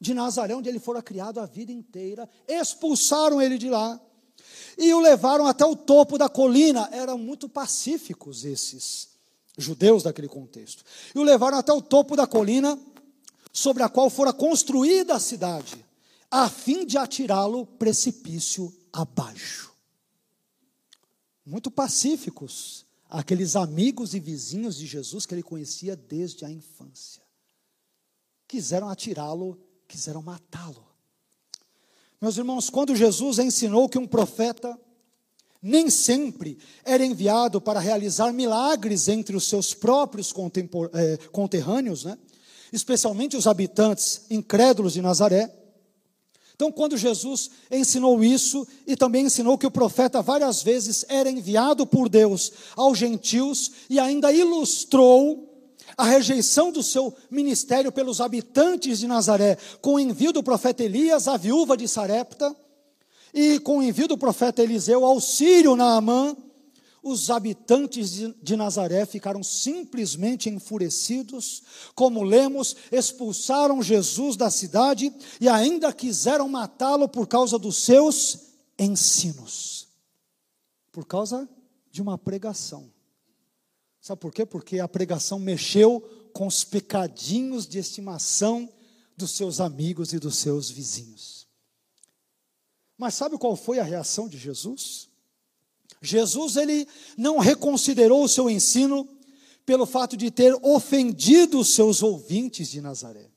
de 0.00 0.12
Nazaré, 0.12 0.54
onde 0.54 0.68
ele 0.68 0.78
fora 0.78 1.02
criado 1.02 1.40
a 1.40 1.46
vida 1.46 1.72
inteira, 1.72 2.28
expulsaram 2.46 3.40
ele 3.40 3.56
de 3.56 3.70
lá 3.70 4.00
e 4.76 4.92
o 4.92 5.00
levaram 5.00 5.46
até 5.46 5.64
o 5.64 5.76
topo 5.76 6.18
da 6.18 6.28
colina. 6.28 6.88
Eram 6.92 7.16
muito 7.16 7.48
pacíficos 7.48 8.44
esses 8.44 9.08
judeus 9.56 10.02
daquele 10.02 10.28
contexto. 10.28 10.84
E 11.14 11.18
o 11.18 11.22
levaram 11.22 11.58
até 11.58 11.72
o 11.72 11.82
topo 11.82 12.16
da 12.16 12.26
colina 12.26 12.78
sobre 13.52 13.82
a 13.82 13.88
qual 13.88 14.10
fora 14.10 14.32
construída 14.32 15.14
a 15.14 15.20
cidade, 15.20 15.84
a 16.30 16.50
fim 16.50 16.84
de 16.84 16.98
atirá-lo 16.98 17.64
precipício 17.64 18.74
abaixo. 18.92 19.72
Muito 21.46 21.70
pacíficos 21.70 22.83
aqueles 23.14 23.54
amigos 23.54 24.12
e 24.12 24.18
vizinhos 24.18 24.76
de 24.76 24.86
Jesus 24.86 25.24
que 25.24 25.34
ele 25.34 25.42
conhecia 25.42 25.94
desde 25.94 26.44
a 26.44 26.50
infância. 26.50 27.22
Quiseram 28.48 28.88
atirá-lo, 28.88 29.56
quiseram 29.86 30.20
matá-lo. 30.20 30.84
Meus 32.20 32.36
irmãos, 32.36 32.68
quando 32.68 32.96
Jesus 32.96 33.38
ensinou 33.38 33.88
que 33.88 33.98
um 33.98 34.06
profeta 34.06 34.76
nem 35.62 35.88
sempre 35.88 36.58
era 36.84 37.04
enviado 37.04 37.60
para 37.60 37.78
realizar 37.78 38.32
milagres 38.32 39.08
entre 39.08 39.36
os 39.36 39.48
seus 39.48 39.72
próprios 39.72 40.34
eh, 40.92 41.16
conterrâneos, 41.30 42.04
né? 42.04 42.18
especialmente 42.72 43.36
os 43.36 43.46
habitantes 43.46 44.26
incrédulos 44.28 44.94
de 44.94 45.00
Nazaré, 45.00 45.54
então, 46.54 46.70
quando 46.70 46.96
Jesus 46.96 47.50
ensinou 47.68 48.22
isso, 48.22 48.66
e 48.86 48.96
também 48.96 49.26
ensinou 49.26 49.58
que 49.58 49.66
o 49.66 49.70
profeta 49.70 50.22
várias 50.22 50.62
vezes 50.62 51.04
era 51.08 51.28
enviado 51.28 51.84
por 51.84 52.08
Deus 52.08 52.52
aos 52.76 52.96
gentios, 52.96 53.72
e 53.90 53.98
ainda 53.98 54.32
ilustrou 54.32 55.50
a 55.96 56.04
rejeição 56.04 56.70
do 56.70 56.82
seu 56.82 57.12
ministério 57.28 57.90
pelos 57.90 58.20
habitantes 58.20 59.00
de 59.00 59.08
Nazaré, 59.08 59.58
com 59.80 59.94
o 59.94 60.00
envio 60.00 60.32
do 60.32 60.44
profeta 60.44 60.84
Elias 60.84 61.26
à 61.26 61.36
viúva 61.36 61.76
de 61.76 61.88
Sarepta, 61.88 62.54
e 63.32 63.58
com 63.58 63.78
o 63.78 63.82
envio 63.82 64.06
do 64.06 64.16
profeta 64.16 64.62
Eliseu 64.62 65.04
ao 65.04 65.20
Sírio 65.20 65.74
Naamã, 65.74 66.36
os 67.04 67.28
habitantes 67.28 68.12
de 68.42 68.56
Nazaré 68.56 69.04
ficaram 69.04 69.42
simplesmente 69.42 70.48
enfurecidos, 70.48 71.62
como 71.94 72.22
lemos, 72.22 72.74
expulsaram 72.90 73.82
Jesus 73.82 74.36
da 74.36 74.50
cidade 74.50 75.14
e 75.38 75.46
ainda 75.46 75.92
quiseram 75.92 76.48
matá-lo 76.48 77.06
por 77.06 77.28
causa 77.28 77.58
dos 77.58 77.76
seus 77.76 78.38
ensinos, 78.78 79.86
por 80.90 81.06
causa 81.06 81.46
de 81.90 82.00
uma 82.00 82.16
pregação. 82.16 82.90
Sabe 84.00 84.20
por 84.20 84.32
quê? 84.32 84.46
Porque 84.46 84.80
a 84.80 84.88
pregação 84.88 85.38
mexeu 85.38 86.00
com 86.32 86.46
os 86.46 86.64
pecadinhos 86.64 87.66
de 87.66 87.78
estimação 87.78 88.68
dos 89.16 89.30
seus 89.32 89.60
amigos 89.60 90.12
e 90.12 90.18
dos 90.18 90.36
seus 90.36 90.70
vizinhos. 90.70 91.46
Mas 92.96 93.14
sabe 93.14 93.36
qual 93.36 93.54
foi 93.56 93.78
a 93.78 93.84
reação 93.84 94.28
de 94.28 94.38
Jesus? 94.38 95.08
Jesus 96.08 96.56
ele 96.56 96.86
não 97.16 97.38
reconsiderou 97.38 98.24
o 98.24 98.28
seu 98.28 98.48
ensino 98.50 99.08
pelo 99.64 99.86
fato 99.86 100.16
de 100.16 100.30
ter 100.30 100.54
ofendido 100.62 101.58
os 101.58 101.74
seus 101.74 102.02
ouvintes 102.02 102.70
de 102.70 102.80
Nazaré. 102.80 103.30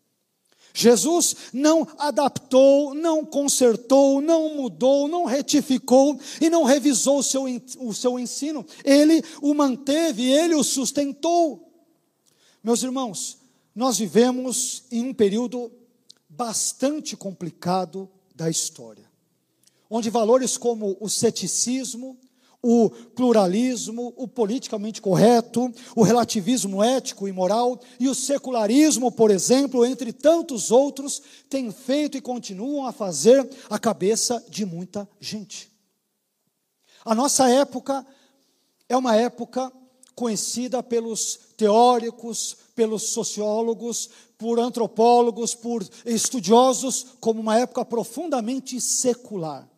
Jesus 0.74 1.36
não 1.52 1.88
adaptou, 1.98 2.94
não 2.94 3.26
consertou, 3.26 4.22
não 4.22 4.56
mudou, 4.56 5.08
não 5.08 5.26
retificou 5.26 6.20
e 6.40 6.52
não 6.52 6.64
revisou 6.64 7.18
o 7.18 7.24
seu, 7.24 7.46
o 7.80 7.94
seu 7.94 8.20
ensino. 8.20 8.64
Ele 8.86 9.24
o 9.42 9.56
manteve, 9.56 10.30
ele 10.30 10.54
o 10.54 10.64
sustentou. 10.64 11.68
Meus 12.64 12.84
irmãos, 12.84 13.40
nós 13.74 13.98
vivemos 13.98 14.84
em 14.92 15.04
um 15.04 15.14
período 15.14 15.72
bastante 16.30 17.18
complicado 17.18 18.08
da 18.36 18.48
história, 18.48 19.10
onde 19.90 20.12
valores 20.12 20.58
como 20.58 20.96
o 21.00 21.10
ceticismo, 21.10 22.20
o 22.62 22.90
pluralismo, 22.90 24.14
o 24.18 24.28
politicamente 24.28 25.02
correto, 25.02 25.72
o 25.96 26.04
relativismo 26.04 26.84
ético 26.84 27.28
e 27.28 27.32
moral 27.32 27.80
e 28.00 28.10
o 28.10 28.16
secularismo, 28.16 29.12
por 29.12 29.32
exemplo, 29.32 29.86
entre 29.86 30.12
tantos 30.12 30.72
outros, 30.72 31.22
têm 31.50 31.72
feito 31.72 32.18
e 32.18 32.22
continuam 32.22 32.86
a 32.86 32.92
fazer 32.92 33.48
a 33.70 33.78
cabeça 33.78 34.44
de 34.50 34.66
muita 34.66 35.08
gente. 35.20 35.72
A 37.06 37.14
nossa 37.16 37.50
época 37.50 38.06
é 38.90 38.98
uma 38.98 39.16
época 39.16 39.72
conhecida 40.16 40.82
pelos 40.82 41.40
teóricos, 41.56 42.58
pelos 42.76 43.12
sociólogos, 43.12 44.10
por 44.38 44.60
antropólogos, 44.60 45.54
por 45.54 45.88
estudiosos, 46.06 47.06
como 47.20 47.40
uma 47.40 47.58
época 47.58 47.86
profundamente 47.86 48.82
secular. 48.82 49.70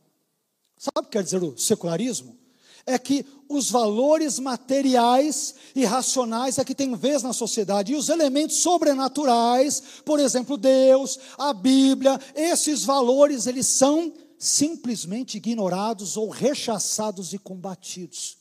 Sabe 0.77 0.99
o 0.99 1.03
que 1.03 1.09
quer 1.09 1.23
dizer 1.23 1.43
o 1.43 1.57
secularismo? 1.57 2.38
É 2.85 2.97
que 2.97 3.25
os 3.47 3.71
valores 3.71 4.37
materiais 4.37 5.55
e 5.75 5.83
racionais 5.83 6.57
é 6.57 6.63
que 6.63 6.75
tem 6.75 6.95
vez 6.95 7.23
na 7.23 7.33
sociedade, 7.33 7.93
e 7.93 7.95
os 7.95 8.09
elementos 8.09 8.57
sobrenaturais, 8.57 9.81
por 10.05 10.19
exemplo, 10.19 10.57
Deus, 10.57 11.19
a 11.37 11.53
Bíblia, 11.53 12.19
esses 12.35 12.83
valores, 12.83 13.47
eles 13.47 13.65
são 13.65 14.13
simplesmente 14.37 15.37
ignorados 15.37 16.15
ou 16.15 16.29
rechaçados 16.29 17.33
e 17.33 17.37
combatidos. 17.37 18.37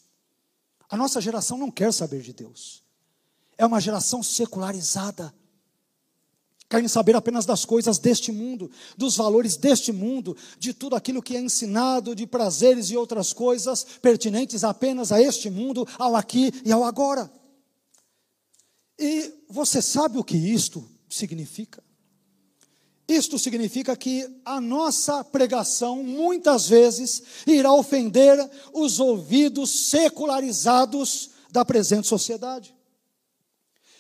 A 0.89 0.97
nossa 0.97 1.21
geração 1.21 1.59
não 1.59 1.71
quer 1.71 1.93
saber 1.93 2.23
de 2.23 2.33
Deus. 2.33 2.83
É 3.57 3.67
uma 3.67 3.81
geração 3.81 4.23
secularizada 4.23 5.35
querem 6.69 6.87
saber 6.87 7.17
apenas 7.17 7.47
das 7.47 7.65
coisas 7.65 7.99
deste 7.99 8.31
mundo, 8.31 8.71
dos 8.97 9.17
valores 9.17 9.57
deste 9.57 9.91
mundo, 9.91 10.37
de 10.59 10.75
tudo 10.75 10.95
aquilo 10.95 11.23
que 11.23 11.37
é 11.37 11.41
ensinado, 11.41 12.15
de 12.15 12.27
prazeres 12.27 12.91
e 12.91 12.97
outras 12.97 13.33
coisas 13.33 13.85
pertinentes 14.03 14.65
apenas 14.65 15.11
a 15.11 15.21
este 15.21 15.49
mundo, 15.49 15.89
ao 15.99 16.15
aqui 16.15 16.53
e 16.65 16.71
ao 16.71 16.85
agora. 16.85 17.31
E 18.99 19.33
você 19.49 19.81
sabe 19.81 20.19
o 20.19 20.25
que 20.25 20.37
isto 20.37 20.87
significa? 21.09 21.83
Isto 23.09 23.39
significa 23.39 23.97
que 23.97 24.29
a 24.45 24.61
nossa 24.61 25.25
pregação 25.25 26.03
muitas 26.03 26.69
vezes 26.69 27.23
irá 27.47 27.73
ofender 27.73 28.39
os 28.75 29.01
ouvidos 29.01 29.89
secularizados 29.89 31.31
da 31.51 31.65
presente 31.65 32.07
sociedade. 32.07 32.78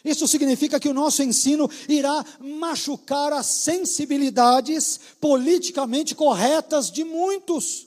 Isso 0.08 0.26
significa 0.26 0.80
que 0.80 0.88
o 0.88 0.94
nosso 0.94 1.22
ensino 1.22 1.70
irá 1.86 2.24
machucar 2.40 3.30
as 3.34 3.44
sensibilidades 3.44 4.98
politicamente 5.20 6.14
corretas 6.14 6.90
de 6.90 7.04
muitos. 7.04 7.86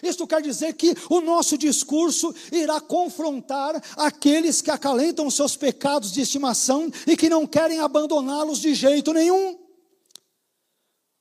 Isto 0.00 0.28
quer 0.28 0.40
dizer 0.40 0.74
que 0.74 0.94
o 1.10 1.20
nosso 1.20 1.58
discurso 1.58 2.32
irá 2.52 2.80
confrontar 2.80 3.82
aqueles 3.96 4.62
que 4.62 4.70
acalentam 4.70 5.28
seus 5.28 5.56
pecados 5.56 6.12
de 6.12 6.20
estimação 6.20 6.90
e 7.04 7.16
que 7.16 7.28
não 7.28 7.44
querem 7.46 7.80
abandoná-los 7.80 8.60
de 8.60 8.72
jeito 8.72 9.12
nenhum. 9.12 9.58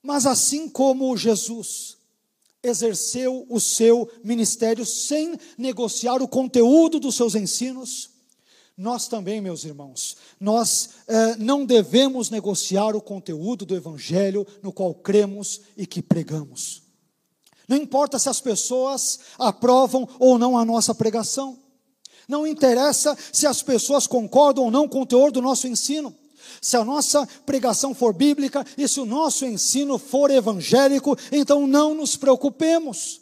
Mas 0.03 0.27
assim 0.27 0.69
como 0.69 1.17
Jesus 1.17 1.97
exerceu 2.61 3.47
o 3.49 3.59
seu 3.59 4.07
ministério 4.23 4.85
sem 4.85 5.37
negociar 5.57 6.21
o 6.21 6.27
conteúdo 6.27 6.99
dos 6.99 7.15
seus 7.15 7.33
ensinos, 7.33 8.08
nós 8.79 9.09
também, 9.09 9.41
meus 9.41 9.65
irmãos, 9.65 10.15
nós 10.39 10.91
eh, 11.05 11.35
não 11.35 11.65
devemos 11.65 12.29
negociar 12.29 12.95
o 12.95 13.01
conteúdo 13.01 13.65
do 13.65 13.75
Evangelho 13.75 14.47
no 14.63 14.71
qual 14.71 14.93
cremos 14.93 15.59
e 15.75 15.85
que 15.85 16.01
pregamos. 16.01 16.81
Não 17.67 17.75
importa 17.75 18.17
se 18.17 18.29
as 18.29 18.39
pessoas 18.39 19.19
aprovam 19.37 20.07
ou 20.17 20.39
não 20.39 20.57
a 20.57 20.63
nossa 20.63 20.95
pregação. 20.95 21.59
Não 22.25 22.47
interessa 22.47 23.17
se 23.33 23.45
as 23.45 23.61
pessoas 23.61 24.07
concordam 24.07 24.63
ou 24.63 24.71
não 24.71 24.87
com 24.87 25.01
o 25.01 25.05
teor 25.05 25.29
do 25.29 25.41
nosso 25.41 25.67
ensino. 25.67 26.15
Se 26.61 26.77
a 26.77 26.85
nossa 26.85 27.27
pregação 27.45 27.93
for 27.93 28.13
bíblica 28.13 28.65
e 28.77 28.87
se 28.87 29.01
o 29.01 29.05
nosso 29.05 29.45
ensino 29.45 29.97
for 29.97 30.31
evangélico, 30.31 31.17
então 31.33 31.67
não 31.67 31.93
nos 31.93 32.15
preocupemos. 32.15 33.19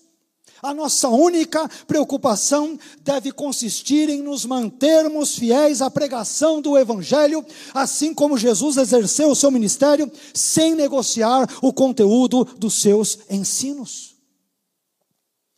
A 0.68 0.74
nossa 0.74 1.08
única 1.08 1.66
preocupação 1.88 2.78
deve 3.00 3.32
consistir 3.32 4.10
em 4.10 4.22
nos 4.22 4.44
mantermos 4.44 5.38
fiéis 5.38 5.82
à 5.82 5.90
pregação 5.90 6.62
do 6.62 6.78
Evangelho, 6.78 7.46
assim 7.74 8.14
como 8.14 8.38
Jesus 8.38 8.76
exerceu 8.76 9.32
o 9.32 9.36
seu 9.36 9.50
ministério 9.50 10.12
sem 10.34 10.76
negociar 10.76 11.48
o 11.62 11.72
conteúdo 11.72 12.44
dos 12.44 12.82
seus 12.82 13.18
ensinos. 13.30 14.18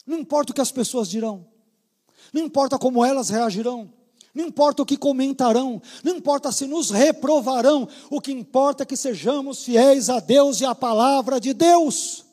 Não 0.06 0.20
importa 0.20 0.52
o 0.52 0.54
que 0.54 0.62
as 0.62 0.72
pessoas 0.72 1.10
dirão, 1.10 1.44
não 2.32 2.44
importa 2.44 2.78
como 2.78 3.04
elas 3.04 3.30
reagirão, 3.30 3.92
não 4.32 4.46
importa 4.46 4.84
o 4.84 4.86
que 4.86 4.96
comentarão, 4.96 5.82
não 6.04 6.18
importa 6.18 6.52
se 6.52 6.68
nos 6.68 6.92
reprovarão, 6.92 7.90
o 8.12 8.22
que 8.22 8.32
importa 8.32 8.84
é 8.84 8.86
que 8.86 8.96
sejamos 8.96 9.64
fiéis 9.64 10.08
a 10.08 10.20
Deus 10.20 10.62
e 10.62 10.66
à 10.66 10.76
palavra 10.76 11.40
de 11.40 11.52
Deus. 11.52 12.29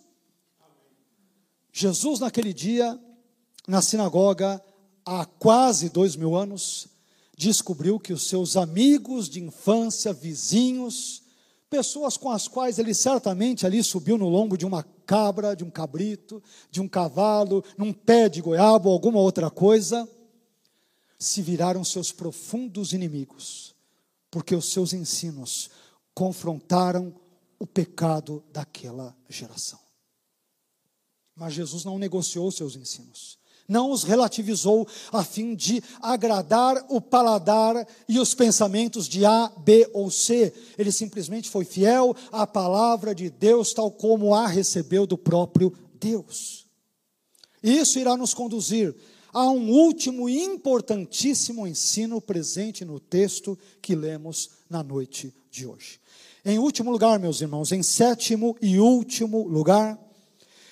Jesus, 1.79 2.21
naquele 2.21 2.55
dia, 2.55 2.99
na 3.69 3.83
sinagoga, 3.83 4.65
há 5.05 5.27
quase 5.27 5.91
dois 5.91 6.17
mil 6.17 6.35
anos, 6.35 6.89
descobriu 7.37 8.01
que 8.01 8.15
os 8.15 8.27
seus 8.31 8.57
amigos 8.57 9.29
de 9.29 9.43
infância, 9.43 10.11
vizinhos, 10.11 11.23
pessoas 11.69 12.17
com 12.17 12.31
as 12.31 12.49
quais 12.49 12.79
ele 12.79 12.95
certamente 12.95 13.67
ali 13.67 13.83
subiu 13.83 14.17
no 14.17 14.27
lombo 14.27 14.57
de 14.57 14.65
uma 14.65 14.83
cabra, 15.05 15.55
de 15.55 15.65
um 15.65 15.71
cabrito, 15.71 16.43
de 16.71 16.81
um 16.81 16.89
cavalo, 16.89 17.63
num 17.77 17.93
pé 17.93 18.31
de 18.31 18.41
goiaba 18.41 18.89
ou 18.89 18.95
alguma 18.95 19.21
outra 19.21 19.51
coisa, 19.51 20.09
se 21.19 21.43
viraram 21.43 21.85
seus 21.85 22.11
profundos 22.11 22.95
inimigos, 22.95 23.75
porque 24.31 24.55
os 24.55 24.73
seus 24.73 24.95
ensinos 24.95 25.69
confrontaram 26.15 27.15
o 27.59 27.67
pecado 27.67 28.43
daquela 28.51 29.15
geração. 29.29 29.86
Mas 31.37 31.53
Jesus 31.53 31.85
não 31.85 31.99
negociou 31.99 32.51
seus 32.51 32.77
ensinos, 32.77 33.39
não 33.69 33.91
os 33.91 34.05
relativizou 34.05 34.89
a 35.13 35.23
fim 35.23 35.55
de 35.55 35.83
agradar 36.01 36.87
o 36.89 37.01
paladar 37.01 37.87
e 38.09 38.19
os 38.19 38.33
pensamentos 38.33 39.07
de 39.07 39.25
A, 39.25 39.53
B 39.59 39.89
ou 39.93 40.11
C. 40.11 40.53
Ele 40.79 40.91
simplesmente 40.91 41.51
foi 41.51 41.65
fiel 41.65 42.17
à 42.33 42.47
palavra 42.47 43.15
de 43.15 43.29
Deus, 43.29 43.75
tal 43.75 43.91
como 43.91 44.35
a 44.35 44.47
recebeu 44.47 45.07
do 45.07 45.19
próprio 45.19 45.73
Deus. 46.01 46.65
Isso 47.63 47.99
irá 47.99 48.17
nos 48.17 48.33
conduzir 48.33 48.95
a 49.33 49.51
um 49.51 49.71
último 49.71 50.31
e 50.31 50.43
importantíssimo 50.43 51.67
ensino 51.67 52.23
presente 52.23 52.85
no 52.85 52.99
texto 52.99 53.59
que 53.83 53.95
lemos 53.95 54.51
na 54.71 54.83
noite 54.83 55.35
de 55.51 55.67
hoje. 55.67 56.01
Em 56.45 56.59
último 56.59 56.91
lugar, 56.91 57.19
meus 57.19 57.41
irmãos, 57.41 57.73
em 57.73 57.83
sétimo 57.83 58.57
e 58.63 58.79
último 58.79 59.47
lugar, 59.47 59.99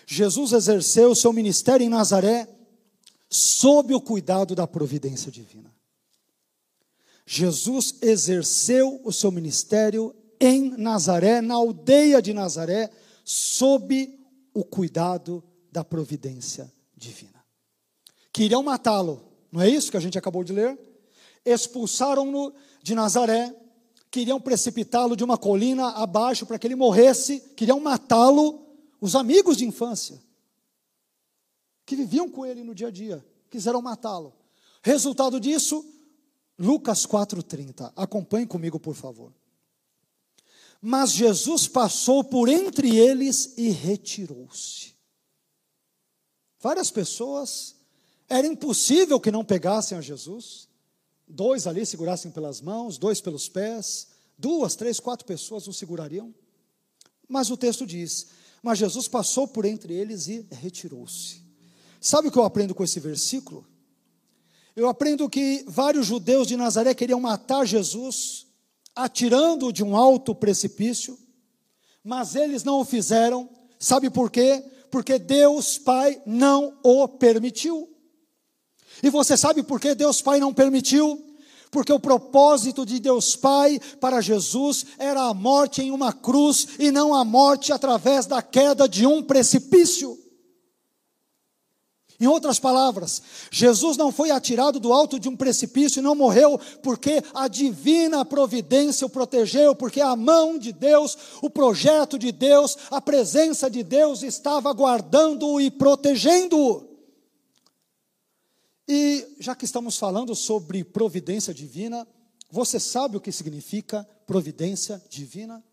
Jesus 0.06 0.52
exerceu 0.52 1.10
o 1.10 1.16
seu 1.16 1.32
ministério 1.32 1.84
em 1.84 1.88
Nazaré 1.88 2.48
sob 3.30 3.94
o 3.94 4.00
cuidado 4.00 4.54
da 4.54 4.66
providência 4.66 5.30
divina. 5.30 5.74
Jesus 7.26 7.96
exerceu 8.02 9.00
o 9.02 9.12
seu 9.12 9.30
ministério 9.30 10.14
em 10.38 10.70
Nazaré, 10.76 11.40
na 11.40 11.54
aldeia 11.54 12.20
de 12.20 12.34
Nazaré, 12.34 12.90
sob 13.24 14.18
o 14.52 14.62
cuidado 14.62 15.42
da 15.72 15.82
providência 15.82 16.70
divina. 16.94 17.42
Queriam 18.32 18.62
matá-lo, 18.62 19.22
não 19.50 19.60
é 19.60 19.68
isso 19.68 19.90
que 19.90 19.96
a 19.96 20.00
gente 20.00 20.18
acabou 20.18 20.44
de 20.44 20.52
ler? 20.52 20.78
Expulsaram-no 21.44 22.52
de 22.82 22.94
Nazaré, 22.94 23.54
queriam 24.10 24.40
precipitá-lo 24.40 25.16
de 25.16 25.24
uma 25.24 25.38
colina 25.38 25.88
abaixo 25.90 26.44
para 26.44 26.58
que 26.58 26.66
ele 26.66 26.76
morresse, 26.76 27.40
queriam 27.56 27.80
matá-lo 27.80 28.63
os 29.04 29.14
amigos 29.14 29.58
de 29.58 29.66
infância, 29.66 30.18
que 31.84 31.94
viviam 31.94 32.26
com 32.26 32.46
ele 32.46 32.64
no 32.64 32.74
dia 32.74 32.88
a 32.88 32.90
dia, 32.90 33.22
quiseram 33.50 33.82
matá-lo. 33.82 34.34
Resultado 34.82 35.38
disso, 35.38 35.84
Lucas 36.58 37.04
4,30. 37.04 37.92
Acompanhe 37.94 38.46
comigo, 38.46 38.80
por 38.80 38.94
favor. 38.94 39.30
Mas 40.80 41.12
Jesus 41.12 41.68
passou 41.68 42.24
por 42.24 42.48
entre 42.48 42.96
eles 42.96 43.52
e 43.58 43.68
retirou-se. 43.68 44.94
Várias 46.58 46.90
pessoas, 46.90 47.76
era 48.26 48.46
impossível 48.46 49.20
que 49.20 49.30
não 49.30 49.44
pegassem 49.44 49.98
a 49.98 50.00
Jesus. 50.00 50.66
Dois 51.28 51.66
ali 51.66 51.84
segurassem 51.84 52.30
pelas 52.30 52.62
mãos, 52.62 52.96
dois 52.96 53.20
pelos 53.20 53.50
pés, 53.50 54.08
duas, 54.38 54.74
três, 54.74 54.98
quatro 54.98 55.26
pessoas 55.26 55.68
o 55.68 55.74
segurariam. 55.74 56.34
Mas 57.28 57.50
o 57.50 57.56
texto 57.58 57.86
diz: 57.86 58.28
mas 58.64 58.78
Jesus 58.78 59.06
passou 59.06 59.46
por 59.46 59.66
entre 59.66 59.92
eles 59.92 60.26
e 60.26 60.46
retirou-se. 60.50 61.44
Sabe 62.00 62.28
o 62.28 62.30
que 62.30 62.38
eu 62.38 62.44
aprendo 62.44 62.74
com 62.74 62.82
esse 62.82 62.98
versículo? 62.98 63.66
Eu 64.74 64.88
aprendo 64.88 65.28
que 65.28 65.62
vários 65.68 66.06
judeus 66.06 66.48
de 66.48 66.56
Nazaré 66.56 66.94
queriam 66.94 67.20
matar 67.20 67.66
Jesus, 67.66 68.46
atirando-o 68.96 69.70
de 69.70 69.84
um 69.84 69.94
alto 69.94 70.34
precipício, 70.34 71.18
mas 72.02 72.34
eles 72.34 72.64
não 72.64 72.80
o 72.80 72.86
fizeram. 72.86 73.50
Sabe 73.78 74.08
por 74.08 74.30
quê? 74.30 74.64
Porque 74.90 75.18
Deus 75.18 75.76
Pai 75.76 76.22
não 76.24 76.78
o 76.82 77.06
permitiu. 77.06 77.94
E 79.02 79.10
você 79.10 79.36
sabe 79.36 79.62
por 79.62 79.78
que 79.78 79.94
Deus 79.94 80.22
Pai 80.22 80.40
não 80.40 80.54
permitiu? 80.54 81.22
Porque 81.74 81.92
o 81.92 81.98
propósito 81.98 82.86
de 82.86 83.00
Deus 83.00 83.34
Pai 83.34 83.80
para 84.00 84.20
Jesus 84.20 84.86
era 84.96 85.22
a 85.22 85.34
morte 85.34 85.82
em 85.82 85.90
uma 85.90 86.12
cruz 86.12 86.68
e 86.78 86.92
não 86.92 87.12
a 87.12 87.24
morte 87.24 87.72
através 87.72 88.26
da 88.26 88.40
queda 88.40 88.88
de 88.88 89.04
um 89.04 89.20
precipício. 89.20 90.16
Em 92.20 92.28
outras 92.28 92.60
palavras, 92.60 93.20
Jesus 93.50 93.96
não 93.96 94.12
foi 94.12 94.30
atirado 94.30 94.78
do 94.78 94.92
alto 94.92 95.18
de 95.18 95.28
um 95.28 95.34
precipício 95.34 95.98
e 95.98 96.02
não 96.02 96.14
morreu 96.14 96.60
porque 96.80 97.20
a 97.34 97.48
divina 97.48 98.24
providência 98.24 99.04
o 99.04 99.10
protegeu, 99.10 99.74
porque 99.74 100.00
a 100.00 100.14
mão 100.14 100.56
de 100.56 100.72
Deus, 100.72 101.18
o 101.42 101.50
projeto 101.50 102.16
de 102.16 102.30
Deus, 102.30 102.78
a 102.88 103.00
presença 103.00 103.68
de 103.68 103.82
Deus 103.82 104.22
estava 104.22 104.72
guardando-o 104.72 105.60
e 105.60 105.72
protegendo-o. 105.72 106.93
E 108.86 109.36
já 109.40 109.54
que 109.54 109.64
estamos 109.64 109.96
falando 109.96 110.34
sobre 110.34 110.84
providência 110.84 111.54
divina, 111.54 112.06
você 112.50 112.78
sabe 112.78 113.16
o 113.16 113.20
que 113.20 113.32
significa 113.32 114.06
providência 114.26 115.02
divina? 115.08 115.64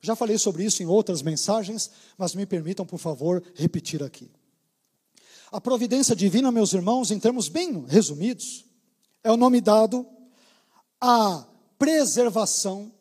Já 0.00 0.14
falei 0.14 0.38
sobre 0.38 0.64
isso 0.64 0.82
em 0.82 0.86
outras 0.86 1.22
mensagens, 1.22 1.90
mas 2.16 2.34
me 2.34 2.46
permitam, 2.46 2.86
por 2.86 2.98
favor, 2.98 3.42
repetir 3.54 4.02
aqui. 4.02 4.30
A 5.50 5.60
providência 5.60 6.14
divina, 6.14 6.52
meus 6.52 6.72
irmãos, 6.72 7.10
em 7.10 7.18
termos 7.18 7.48
bem 7.48 7.84
resumidos, 7.86 8.64
é 9.24 9.32
o 9.32 9.36
nome 9.36 9.60
dado 9.60 10.06
à 11.00 11.46
preservação, 11.78 12.92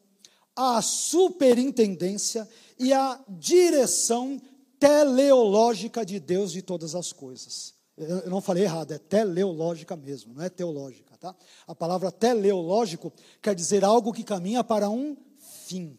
à 0.55 0.81
superintendência 0.81 2.47
e 2.79 2.93
à 2.93 3.19
direção 3.27 4.41
teleológica 4.79 6.05
de 6.05 6.19
Deus 6.19 6.51
de 6.51 6.61
todas 6.61 6.95
as 6.95 7.11
coisas. 7.11 7.76
Eu 7.97 8.29
não 8.29 8.41
falei 8.41 8.63
errado, 8.63 8.91
é 8.91 8.99
teleológica 8.99 9.95
mesmo, 9.95 10.33
não 10.35 10.43
é 10.43 10.49
teológica, 10.49 11.17
tá? 11.17 11.35
A 11.65 11.73
palavra 11.73 12.11
teleológico 12.11 13.11
quer 13.41 13.55
dizer 13.55 13.83
algo 13.83 14.13
que 14.13 14.23
caminha 14.23 14.63
para 14.63 14.87
um 14.87 15.17
fim. 15.65 15.97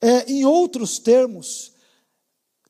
É, 0.00 0.30
em 0.30 0.44
outros 0.44 1.00
termos, 1.00 1.72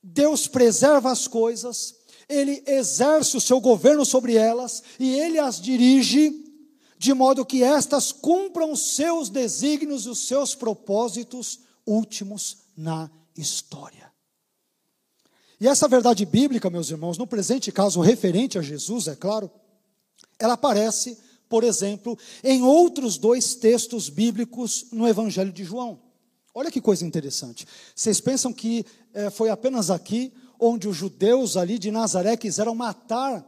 Deus 0.01 0.47
preserva 0.47 1.11
as 1.11 1.27
coisas, 1.27 1.95
Ele 2.27 2.63
exerce 2.65 3.37
o 3.37 3.41
seu 3.41 3.61
governo 3.61 4.03
sobre 4.03 4.35
elas 4.35 4.81
e 4.99 5.19
Ele 5.19 5.37
as 5.37 5.61
dirige 5.61 6.43
de 6.97 7.13
modo 7.13 7.45
que 7.45 7.61
estas 7.61 8.11
cumpram 8.11 8.75
seus 8.75 9.29
desígnios 9.29 10.05
e 10.05 10.09
os 10.09 10.27
seus 10.27 10.55
propósitos 10.55 11.59
últimos 11.85 12.57
na 12.75 13.11
história. 13.37 14.14
E 15.59 15.67
essa 15.67 15.87
verdade 15.87 16.25
bíblica, 16.25 16.69
meus 16.69 16.89
irmãos, 16.89 17.17
no 17.17 17.25
presente 17.27 17.71
caso 17.71 18.01
referente 18.01 18.57
a 18.57 18.61
Jesus, 18.61 19.07
é 19.07 19.15
claro, 19.15 19.49
ela 20.37 20.53
aparece, 20.53 21.17
por 21.47 21.63
exemplo, 21.63 22.17
em 22.43 22.61
outros 22.63 23.17
dois 23.17 23.55
textos 23.55 24.09
bíblicos 24.09 24.87
no 24.91 25.07
Evangelho 25.07 25.51
de 25.51 25.63
João. 25.63 25.99
Olha 26.53 26.71
que 26.71 26.81
coisa 26.81 27.05
interessante. 27.05 27.65
Vocês 27.95 28.19
pensam 28.19 28.51
que 28.51 28.85
é, 29.13 29.29
foi 29.29 29.49
apenas 29.49 29.89
aqui 29.89 30.33
onde 30.59 30.87
os 30.87 30.95
judeus 30.95 31.57
ali 31.57 31.77
de 31.77 31.91
Nazaré 31.91 32.37
quiseram 32.37 32.73
matar 32.73 33.45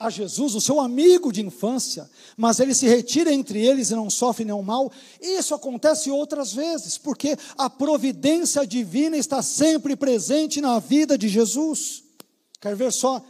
a 0.00 0.08
Jesus, 0.08 0.54
o 0.54 0.62
seu 0.62 0.80
amigo 0.80 1.30
de 1.30 1.42
infância, 1.44 2.08
mas 2.34 2.58
ele 2.58 2.74
se 2.74 2.88
retira 2.88 3.30
entre 3.30 3.60
eles 3.64 3.90
e 3.90 3.94
não 3.94 4.08
sofre 4.08 4.46
nenhum 4.46 4.62
mal. 4.62 4.90
Isso 5.20 5.54
acontece 5.54 6.10
outras 6.10 6.54
vezes, 6.54 6.96
porque 6.96 7.36
a 7.58 7.68
providência 7.68 8.66
divina 8.66 9.18
está 9.18 9.42
sempre 9.42 9.94
presente 9.94 10.58
na 10.58 10.78
vida 10.78 11.18
de 11.18 11.28
Jesus. 11.28 12.02
Quer 12.58 12.74
ver 12.74 12.90
só? 12.90 13.22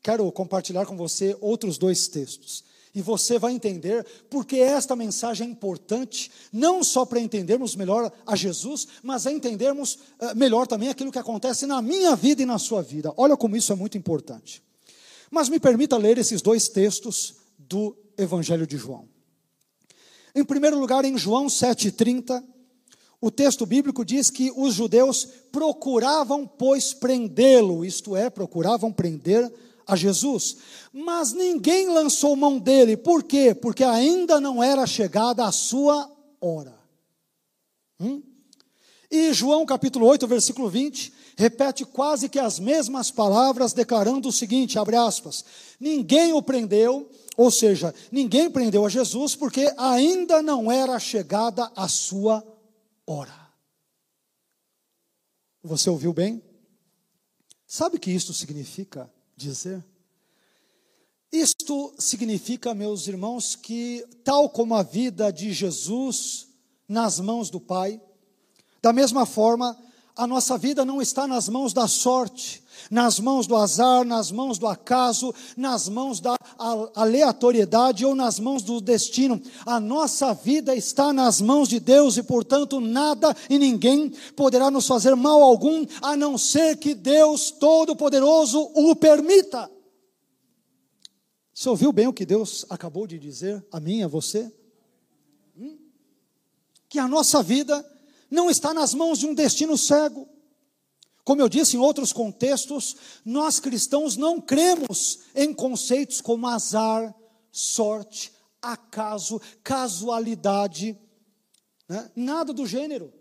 Quero 0.00 0.30
compartilhar 0.30 0.86
com 0.86 0.96
você 0.96 1.36
outros 1.40 1.78
dois 1.78 2.06
textos. 2.06 2.62
E 2.94 3.02
você 3.02 3.36
vai 3.36 3.52
entender 3.52 4.06
porque 4.30 4.58
esta 4.58 4.94
mensagem 4.94 5.48
é 5.48 5.50
importante, 5.50 6.30
não 6.52 6.84
só 6.84 7.04
para 7.04 7.18
entendermos 7.18 7.74
melhor 7.74 8.12
a 8.24 8.36
Jesus, 8.36 8.86
mas 9.02 9.26
a 9.26 9.32
entendermos 9.32 9.94
uh, 10.20 10.36
melhor 10.36 10.68
também 10.68 10.88
aquilo 10.88 11.10
que 11.10 11.18
acontece 11.18 11.66
na 11.66 11.82
minha 11.82 12.14
vida 12.14 12.42
e 12.42 12.46
na 12.46 12.56
sua 12.56 12.82
vida. 12.82 13.12
Olha 13.16 13.36
como 13.36 13.56
isso 13.56 13.72
é 13.72 13.74
muito 13.74 13.98
importante. 13.98 14.62
Mas 15.34 15.48
me 15.48 15.58
permita 15.58 15.96
ler 15.96 16.16
esses 16.16 16.40
dois 16.40 16.68
textos 16.68 17.34
do 17.58 17.96
Evangelho 18.16 18.68
de 18.68 18.76
João. 18.76 19.08
Em 20.32 20.44
primeiro 20.44 20.78
lugar, 20.78 21.04
em 21.04 21.18
João 21.18 21.48
7,30, 21.48 22.40
o 23.20 23.32
texto 23.32 23.66
bíblico 23.66 24.04
diz 24.04 24.30
que 24.30 24.52
os 24.54 24.74
judeus 24.74 25.26
procuravam, 25.50 26.46
pois, 26.46 26.94
prendê-lo, 26.94 27.84
isto 27.84 28.14
é, 28.14 28.30
procuravam 28.30 28.92
prender 28.92 29.52
a 29.84 29.96
Jesus, 29.96 30.58
mas 30.92 31.32
ninguém 31.32 31.88
lançou 31.88 32.36
mão 32.36 32.56
dele, 32.56 32.96
por 32.96 33.24
quê? 33.24 33.56
Porque 33.56 33.82
ainda 33.82 34.40
não 34.40 34.62
era 34.62 34.86
chegada 34.86 35.44
a 35.44 35.50
sua 35.50 36.08
hora. 36.40 36.78
Hum? 37.98 38.22
E 39.10 39.32
João 39.32 39.66
capítulo 39.66 40.06
8, 40.06 40.28
versículo 40.28 40.70
20, 40.70 41.12
repete 41.36 41.84
quase 41.84 42.28
que 42.28 42.38
as 42.38 42.58
mesmas 42.58 43.10
palavras, 43.10 43.72
declarando 43.72 44.28
o 44.28 44.32
seguinte: 44.32 44.78
abre 44.78 44.96
aspas, 44.96 45.44
ninguém 45.78 46.32
o 46.32 46.42
prendeu, 46.42 47.10
ou 47.36 47.50
seja, 47.50 47.94
ninguém 48.10 48.50
prendeu 48.50 48.86
a 48.86 48.88
Jesus, 48.88 49.34
porque 49.34 49.72
ainda 49.76 50.42
não 50.42 50.70
era 50.70 50.98
chegada 50.98 51.70
a 51.74 51.88
sua 51.88 52.44
hora. 53.06 53.44
Você 55.62 55.88
ouviu 55.88 56.12
bem? 56.12 56.42
Sabe 57.66 57.96
o 57.96 58.00
que 58.00 58.10
isto 58.10 58.32
significa 58.32 59.10
dizer? 59.36 59.84
Isto 61.32 61.92
significa, 61.98 62.74
meus 62.74 63.08
irmãos, 63.08 63.56
que 63.56 64.04
tal 64.22 64.48
como 64.48 64.74
a 64.76 64.84
vida 64.84 65.32
de 65.32 65.52
Jesus 65.52 66.46
nas 66.86 67.18
mãos 67.18 67.50
do 67.50 67.58
Pai, 67.58 68.00
da 68.80 68.92
mesma 68.92 69.26
forma, 69.26 69.76
a 70.16 70.26
nossa 70.26 70.56
vida 70.56 70.84
não 70.84 71.02
está 71.02 71.26
nas 71.26 71.48
mãos 71.48 71.72
da 71.72 71.88
sorte, 71.88 72.62
nas 72.88 73.18
mãos 73.18 73.48
do 73.48 73.56
azar, 73.56 74.04
nas 74.04 74.30
mãos 74.30 74.58
do 74.58 74.66
acaso, 74.68 75.34
nas 75.56 75.88
mãos 75.88 76.20
da 76.20 76.36
aleatoriedade 76.94 78.04
ou 78.04 78.14
nas 78.14 78.38
mãos 78.38 78.62
do 78.62 78.80
destino. 78.80 79.42
A 79.66 79.80
nossa 79.80 80.32
vida 80.32 80.74
está 80.76 81.12
nas 81.12 81.40
mãos 81.40 81.68
de 81.68 81.80
Deus 81.80 82.16
e, 82.16 82.22
portanto, 82.22 82.80
nada 82.80 83.34
e 83.50 83.58
ninguém 83.58 84.10
poderá 84.36 84.70
nos 84.70 84.86
fazer 84.86 85.16
mal 85.16 85.42
algum, 85.42 85.84
a 86.00 86.16
não 86.16 86.38
ser 86.38 86.76
que 86.76 86.94
Deus 86.94 87.50
Todo-Poderoso 87.50 88.70
o 88.74 88.94
permita. 88.94 89.68
Você 91.52 91.68
ouviu 91.68 91.92
bem 91.92 92.06
o 92.06 92.12
que 92.12 92.26
Deus 92.26 92.64
acabou 92.70 93.06
de 93.06 93.18
dizer 93.18 93.64
a 93.72 93.80
mim, 93.80 94.02
a 94.02 94.08
você? 94.08 94.52
Hum? 95.56 95.76
Que 96.88 97.00
a 97.00 97.08
nossa 97.08 97.42
vida 97.42 97.84
não 98.30 98.50
está 98.50 98.74
nas 98.74 98.94
mãos 98.94 99.18
de 99.18 99.26
um 99.26 99.34
destino 99.34 99.76
cego. 99.76 100.28
Como 101.24 101.40
eu 101.40 101.48
disse 101.48 101.76
em 101.76 101.80
outros 101.80 102.12
contextos, 102.12 102.96
nós 103.24 103.58
cristãos 103.58 104.16
não 104.16 104.40
cremos 104.40 105.20
em 105.34 105.54
conceitos 105.54 106.20
como 106.20 106.46
azar, 106.46 107.14
sorte, 107.50 108.32
acaso, 108.60 109.40
casualidade, 109.62 110.98
né? 111.88 112.10
nada 112.14 112.52
do 112.52 112.66
gênero. 112.66 113.12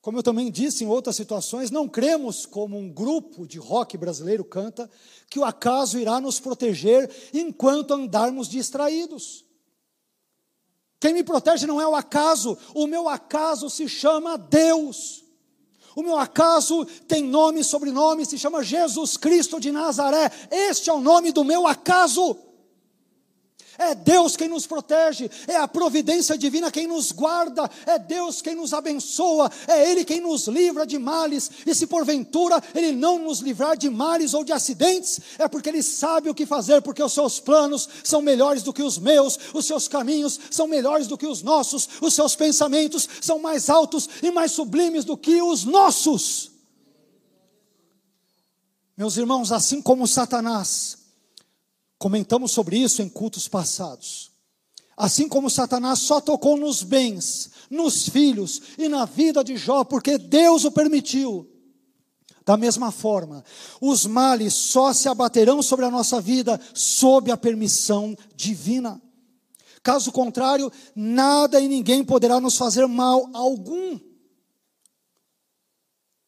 Como 0.00 0.18
eu 0.18 0.22
também 0.22 0.50
disse 0.50 0.82
em 0.82 0.88
outras 0.88 1.14
situações, 1.14 1.70
não 1.70 1.88
cremos 1.88 2.44
como 2.44 2.76
um 2.76 2.90
grupo 2.90 3.46
de 3.46 3.58
rock 3.58 3.96
brasileiro 3.96 4.44
canta, 4.44 4.90
que 5.30 5.38
o 5.38 5.44
acaso 5.44 5.98
irá 5.98 6.20
nos 6.20 6.40
proteger 6.40 7.08
enquanto 7.32 7.94
andarmos 7.94 8.48
distraídos. 8.48 9.44
Quem 11.02 11.12
me 11.12 11.24
protege 11.24 11.66
não 11.66 11.80
é 11.80 11.88
o 11.88 11.96
acaso, 11.96 12.56
o 12.72 12.86
meu 12.86 13.08
acaso 13.08 13.68
se 13.68 13.88
chama 13.88 14.38
Deus. 14.38 15.24
O 15.96 16.02
meu 16.02 16.16
acaso 16.16 16.84
tem 17.08 17.24
nome 17.24 17.58
e 17.58 17.64
sobrenome, 17.64 18.24
se 18.24 18.38
chama 18.38 18.62
Jesus 18.62 19.16
Cristo 19.16 19.58
de 19.58 19.72
Nazaré. 19.72 20.30
Este 20.48 20.90
é 20.90 20.92
o 20.92 21.00
nome 21.00 21.32
do 21.32 21.42
meu 21.42 21.66
acaso. 21.66 22.36
É 23.82 23.96
Deus 23.96 24.36
quem 24.36 24.48
nos 24.48 24.64
protege, 24.64 25.28
é 25.48 25.56
a 25.56 25.66
providência 25.66 26.38
divina 26.38 26.70
quem 26.70 26.86
nos 26.86 27.10
guarda, 27.10 27.68
é 27.84 27.98
Deus 27.98 28.40
quem 28.40 28.54
nos 28.54 28.72
abençoa, 28.72 29.50
é 29.66 29.90
Ele 29.90 30.04
quem 30.04 30.20
nos 30.20 30.46
livra 30.46 30.86
de 30.86 30.98
males. 30.98 31.50
E 31.66 31.74
se 31.74 31.88
porventura 31.88 32.62
Ele 32.76 32.92
não 32.92 33.18
nos 33.18 33.40
livrar 33.40 33.76
de 33.76 33.90
males 33.90 34.34
ou 34.34 34.44
de 34.44 34.52
acidentes, 34.52 35.20
é 35.36 35.48
porque 35.48 35.68
Ele 35.68 35.82
sabe 35.82 36.30
o 36.30 36.34
que 36.34 36.46
fazer, 36.46 36.80
porque 36.80 37.02
os 37.02 37.12
seus 37.12 37.40
planos 37.40 37.88
são 38.04 38.22
melhores 38.22 38.62
do 38.62 38.72
que 38.72 38.84
os 38.84 38.98
meus, 38.98 39.36
os 39.52 39.66
seus 39.66 39.88
caminhos 39.88 40.38
são 40.48 40.68
melhores 40.68 41.08
do 41.08 41.18
que 41.18 41.26
os 41.26 41.42
nossos, 41.42 41.88
os 42.00 42.14
seus 42.14 42.36
pensamentos 42.36 43.08
são 43.20 43.40
mais 43.40 43.68
altos 43.68 44.08
e 44.22 44.30
mais 44.30 44.52
sublimes 44.52 45.04
do 45.04 45.16
que 45.16 45.42
os 45.42 45.64
nossos. 45.64 46.52
Meus 48.96 49.16
irmãos, 49.16 49.50
assim 49.50 49.82
como 49.82 50.06
Satanás 50.06 51.01
Comentamos 52.02 52.50
sobre 52.50 52.76
isso 52.78 53.00
em 53.00 53.08
cultos 53.08 53.46
passados. 53.46 54.32
Assim 54.96 55.28
como 55.28 55.48
Satanás 55.48 56.00
só 56.00 56.20
tocou 56.20 56.56
nos 56.56 56.82
bens, 56.82 57.48
nos 57.70 58.08
filhos 58.08 58.60
e 58.76 58.88
na 58.88 59.04
vida 59.04 59.44
de 59.44 59.56
Jó, 59.56 59.84
porque 59.84 60.18
Deus 60.18 60.64
o 60.64 60.72
permitiu. 60.72 61.48
Da 62.44 62.56
mesma 62.56 62.90
forma, 62.90 63.44
os 63.80 64.04
males 64.04 64.52
só 64.52 64.92
se 64.92 65.08
abaterão 65.08 65.62
sobre 65.62 65.84
a 65.84 65.92
nossa 65.92 66.20
vida 66.20 66.60
sob 66.74 67.30
a 67.30 67.36
permissão 67.36 68.16
divina. 68.34 69.00
Caso 69.80 70.10
contrário, 70.10 70.72
nada 70.96 71.60
e 71.60 71.68
ninguém 71.68 72.02
poderá 72.02 72.40
nos 72.40 72.56
fazer 72.56 72.84
mal 72.88 73.30
algum. 73.32 73.96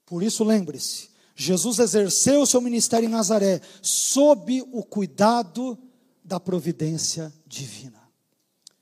Por 0.07 0.23
isso, 0.23 0.45
lembre-se: 0.45 1.09
Jesus 1.37 1.81
exerceu 1.81 2.43
o 2.43 2.47
seu 2.47 2.61
ministério 2.61 3.09
em 3.09 3.11
Nazaré 3.11 3.61
sob 3.83 4.63
o 4.73 4.85
cuidado 4.85 5.77
da 6.23 6.39
providência 6.39 7.33
divina. 7.47 8.01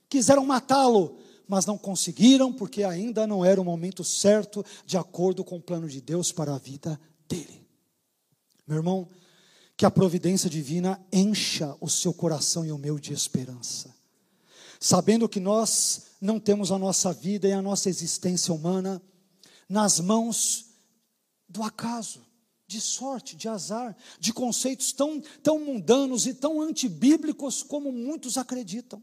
Quiseram 0.07 0.45
matá-lo, 0.45 1.17
mas 1.47 1.65
não 1.65 1.77
conseguiram 1.77 2.53
porque 2.53 2.83
ainda 2.83 3.25
não 3.25 3.43
era 3.43 3.59
o 3.59 3.65
momento 3.65 4.03
certo, 4.03 4.63
de 4.85 4.97
acordo 4.97 5.43
com 5.43 5.57
o 5.57 5.61
plano 5.61 5.89
de 5.89 5.99
Deus 5.99 6.31
para 6.31 6.53
a 6.53 6.59
vida 6.59 6.99
dele. 7.27 7.65
Meu 8.67 8.77
irmão, 8.77 9.09
que 9.75 9.85
a 9.85 9.91
providência 9.91 10.49
divina 10.49 11.03
encha 11.11 11.75
o 11.81 11.89
seu 11.89 12.13
coração 12.13 12.63
e 12.63 12.71
o 12.71 12.77
meu 12.77 12.99
de 12.99 13.11
esperança, 13.11 13.93
sabendo 14.79 15.27
que 15.27 15.39
nós 15.39 16.03
não 16.21 16.39
temos 16.39 16.71
a 16.71 16.77
nossa 16.77 17.11
vida 17.11 17.47
e 17.47 17.51
a 17.51 17.61
nossa 17.61 17.89
existência 17.89 18.53
humana 18.53 19.01
nas 19.67 19.99
mãos 19.99 20.67
do 21.49 21.63
acaso 21.63 22.21
de 22.73 22.81
sorte, 22.81 23.35
de 23.35 23.47
azar, 23.47 23.95
de 24.19 24.33
conceitos 24.33 24.91
tão, 24.91 25.21
tão 25.43 25.59
mundanos 25.59 26.25
e 26.25 26.33
tão 26.33 26.59
antibíblicos 26.59 27.61
como 27.61 27.91
muitos 27.91 28.35
acreditam. 28.35 29.01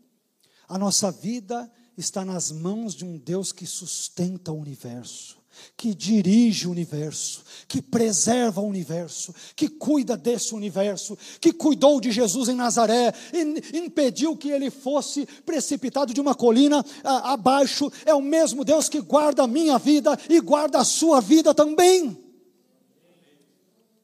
A 0.69 0.77
nossa 0.77 1.11
vida 1.11 1.71
está 1.97 2.25
nas 2.25 2.51
mãos 2.51 2.95
de 2.95 3.05
um 3.05 3.17
Deus 3.17 3.53
que 3.53 3.67
sustenta 3.67 4.51
o 4.51 4.59
universo, 4.59 5.39
que 5.77 5.95
dirige 5.95 6.67
o 6.67 6.73
universo, 6.73 7.45
que 7.69 7.81
preserva 7.81 8.61
o 8.61 8.67
universo, 8.67 9.33
que 9.55 9.69
cuida 9.69 10.17
desse 10.17 10.53
universo, 10.53 11.17
que 11.41 11.53
cuidou 11.53 12.01
de 12.01 12.11
Jesus 12.11 12.49
em 12.49 12.55
Nazaré 12.55 13.13
e 13.33 13.79
impediu 13.79 14.37
que 14.37 14.51
ele 14.51 14.69
fosse 14.69 15.27
precipitado 15.47 16.13
de 16.13 16.21
uma 16.21 16.35
colina 16.35 16.85
a, 17.05 17.35
abaixo. 17.35 17.91
É 18.05 18.15
o 18.15 18.23
mesmo 18.23 18.65
Deus 18.65 18.89
que 18.89 19.01
guarda 19.01 19.45
a 19.45 19.49
minha 19.49 19.79
vida 19.79 20.19
e 20.29 20.41
guarda 20.41 20.79
a 20.79 20.85
sua 20.85 21.21
vida 21.21 21.55
também. 21.55 22.30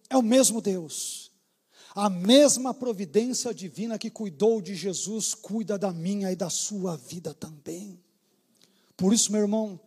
É 0.08 0.16
o 0.16 0.22
mesmo 0.22 0.60
Deus. 0.60 1.30
A 1.94 2.10
mesma 2.10 2.74
providência 2.74 3.54
divina 3.54 3.98
que 3.98 4.10
cuidou 4.10 4.60
de 4.60 4.74
Jesus, 4.74 5.34
cuida 5.34 5.78
da 5.78 5.92
minha 5.92 6.30
e 6.30 6.36
da 6.36 6.50
sua 6.50 6.96
vida 6.96 7.32
também. 7.32 7.98
Por 8.96 9.12
isso, 9.12 9.32
meu 9.32 9.40
irmão, 9.40 9.80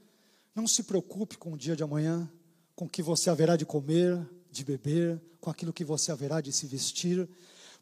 não 0.56 0.68
se 0.68 0.84
preocupe 0.84 1.38
com 1.38 1.54
o 1.54 1.58
dia 1.58 1.76
de 1.76 1.84
amanhã, 1.84 2.30
com 2.76 2.86
o 2.86 2.90
que 2.90 3.04
você 3.04 3.30
haverá 3.30 3.56
de 3.56 3.66
comer, 3.66 4.28
de 4.52 4.64
beber, 4.64 5.22
com 5.40 5.50
aquilo 5.50 5.74
que 5.74 5.86
você 5.86 6.12
haverá 6.12 6.41
de 6.41 6.52
se 6.52 6.66
vestir, 6.66 7.30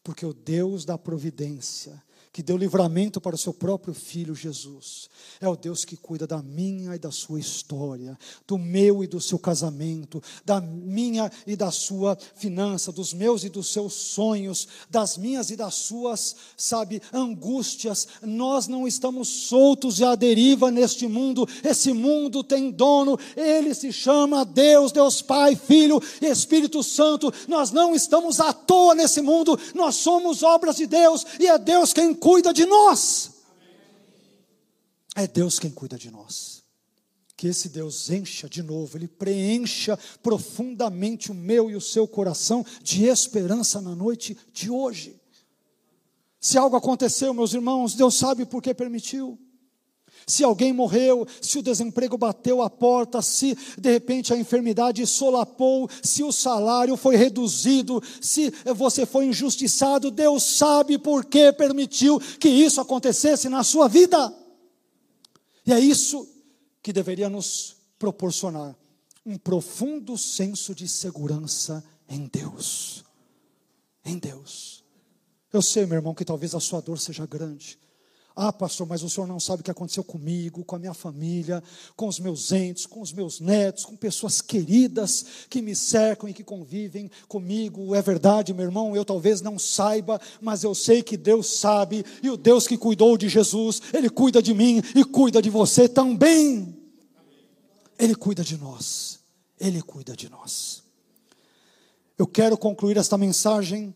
porque 0.04 0.26
o 0.26 0.34
Deus 0.34 0.86
da 0.86 0.98
providência, 0.98 2.02
que 2.38 2.44
deu 2.44 2.56
livramento 2.56 3.20
para 3.20 3.34
o 3.34 3.38
seu 3.38 3.52
próprio 3.52 3.96
filho 3.96 4.36
Jesus. 4.36 5.10
É 5.42 5.50
o 5.50 5.56
Deus 5.56 5.84
que 5.84 5.98
cuida 5.98 6.28
da 6.28 6.40
minha 6.40 6.96
e 6.96 7.00
da 7.00 7.10
sua 7.10 7.40
história, 7.40 8.16
do 8.46 8.60
meu 8.60 9.04
e 9.04 9.08
do 9.08 9.20
seu 9.20 9.40
casamento, 9.40 10.22
da 10.46 10.62
minha 10.62 11.32
e 11.48 11.56
da 11.56 11.72
sua 11.72 12.16
finança, 12.36 12.92
dos 12.92 13.12
meus 13.12 13.44
e 13.44 13.50
dos 13.50 13.74
seus 13.74 13.94
sonhos, 13.94 14.68
das 14.88 15.18
minhas 15.18 15.50
e 15.50 15.56
das 15.56 15.74
suas, 15.74 16.36
sabe, 16.56 17.02
angústias. 17.12 18.08
Nós 18.22 18.68
não 18.68 18.88
estamos 18.88 19.28
soltos 19.28 20.00
e 20.00 20.04
à 20.04 20.14
deriva 20.14 20.70
neste 20.70 21.08
mundo. 21.08 21.48
Esse 21.64 21.92
mundo 21.92 22.44
tem 22.44 22.70
dono, 22.70 23.18
ele 23.36 23.74
se 23.74 23.92
chama 23.92 24.46
Deus, 24.46 24.92
Deus 24.92 25.24
Pai, 25.24 25.56
Filho 25.56 26.00
e 26.22 26.28
Espírito 26.28 26.84
Santo. 26.84 27.34
Nós 27.48 27.72
não 27.72 27.96
estamos 27.96 28.40
à 28.40 28.54
toa 28.54 28.94
nesse 28.94 29.22
mundo, 29.22 29.60
nós 29.74 29.96
somos 29.96 30.44
obras 30.44 30.76
de 30.76 30.86
Deus 30.86 31.26
e 31.40 31.48
é 31.48 31.58
Deus 31.58 31.94
quem 31.94 32.14
cuida 32.28 32.54
de 32.54 32.66
nós. 32.66 33.32
É 35.16 35.26
Deus 35.26 35.60
quem 35.60 35.72
cuida 35.72 35.98
de 35.98 36.12
nós. 36.12 36.62
Que 37.38 37.48
esse 37.48 37.70
Deus 37.70 38.10
encha 38.10 38.50
de 38.50 38.62
novo, 38.62 38.98
Ele 38.98 39.08
preencha 39.08 39.98
profundamente 40.22 41.32
o 41.32 41.34
meu 41.34 41.72
e 41.72 41.76
o 41.78 41.80
seu 41.80 42.06
coração 42.06 42.66
de 42.84 43.06
esperança 43.06 43.80
na 43.80 43.96
noite 43.96 44.38
de 44.52 44.70
hoje. 44.70 45.16
Se 46.38 46.58
algo 46.58 46.76
aconteceu, 46.76 47.34
meus 47.34 47.54
irmãos, 47.54 47.94
Deus 47.96 48.16
sabe 48.16 48.46
por 48.46 48.62
que 48.62 48.74
permitiu. 48.74 49.40
Se 50.30 50.44
alguém 50.44 50.74
morreu, 50.74 51.26
se 51.42 51.58
o 51.58 51.64
desemprego 51.64 52.18
bateu 52.18 52.62
a 52.62 52.70
porta, 52.70 53.22
se 53.22 53.58
de 53.78 53.90
repente 53.90 54.34
a 54.34 54.38
enfermidade 54.38 55.08
solapou, 55.08 55.90
se 56.04 56.22
o 56.22 56.34
salário 56.34 56.98
foi 56.98 57.16
reduzido, 57.16 58.04
se 58.20 58.52
você 58.76 59.06
foi 59.06 59.28
injustiçado, 59.28 60.12
Deus 60.12 60.44
sabe 60.44 60.98
por 60.98 61.24
que 61.24 61.54
permitiu 61.54 62.20
que 62.20 62.50
isso 62.50 62.82
acontecesse 62.82 63.48
na 63.48 63.64
sua 63.64 63.88
vida. 63.88 64.36
E 65.66 65.72
é 65.72 65.80
isso 65.80 66.28
que 66.84 66.92
deveria 66.92 67.30
nos 67.30 67.78
proporcionar 67.98 68.76
um 69.26 69.38
profundo 69.38 70.18
senso 70.18 70.76
de 70.76 70.90
segurança 70.90 71.82
em 72.10 72.28
Deus. 72.28 73.06
Em 74.04 74.18
Deus. 74.18 74.84
Eu 75.54 75.62
sei, 75.62 75.86
meu 75.86 75.96
irmão, 75.96 76.14
que 76.14 76.26
talvez 76.26 76.54
a 76.54 76.60
sua 76.60 76.82
dor 76.82 77.00
seja 77.00 77.26
grande. 77.26 77.80
Ah, 78.40 78.54
pastor, 78.54 78.86
mas 78.86 79.02
o 79.02 79.10
senhor 79.10 79.26
não 79.26 79.40
sabe 79.40 79.62
o 79.62 79.64
que 79.64 79.72
aconteceu 79.72 80.04
comigo, 80.04 80.64
com 80.64 80.76
a 80.76 80.80
minha 80.80 80.94
família, 80.94 81.64
com 81.96 82.08
os 82.08 82.20
meus 82.20 82.52
entes, 82.52 82.86
com 82.86 83.02
os 83.02 83.12
meus 83.12 83.40
netos, 83.40 83.84
com 83.84 83.96
pessoas 83.96 84.42
queridas 84.42 85.26
que 85.50 85.60
me 85.60 85.76
cercam 85.76 86.30
e 86.30 86.34
que 86.36 86.44
convivem 86.44 87.10
comigo. 87.28 87.96
É 87.96 88.02
verdade, 88.02 88.54
meu 88.54 88.66
irmão, 88.66 88.96
eu 88.96 89.04
talvez 89.04 89.42
não 89.42 89.58
saiba, 89.58 90.22
mas 90.40 90.64
eu 90.64 90.76
sei 90.76 91.02
que 91.02 91.18
Deus 91.18 91.48
sabe, 91.58 92.06
e 92.22 92.30
o 92.30 92.38
Deus 92.38 92.68
que 92.68 92.78
cuidou 92.78 93.18
de 93.18 93.28
Jesus, 93.28 93.82
Ele 93.92 94.08
cuida 94.08 94.40
de 94.40 94.54
mim 94.54 94.84
e 94.94 95.04
cuida 95.04 95.42
de 95.42 95.50
você 95.50 95.90
também. 95.90 96.78
Ele 97.98 98.14
cuida 98.14 98.44
de 98.44 98.56
nós, 98.56 99.18
Ele 99.60 99.82
cuida 99.82 100.16
de 100.16 100.30
nós. 100.30 100.84
Eu 102.16 102.28
quero 102.28 102.56
concluir 102.56 102.98
esta 102.98 103.18
mensagem 103.18 103.96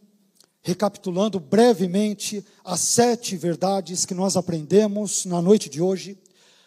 recapitulando 0.62 1.40
brevemente 1.40 2.46
as 2.64 2.80
sete 2.82 3.36
verdades 3.36 4.06
que 4.06 4.14
nós 4.14 4.38
aprendemos 4.38 5.26
na 5.26 5.42
noite 5.42 5.70
de 5.70 5.82
hoje 5.82 6.18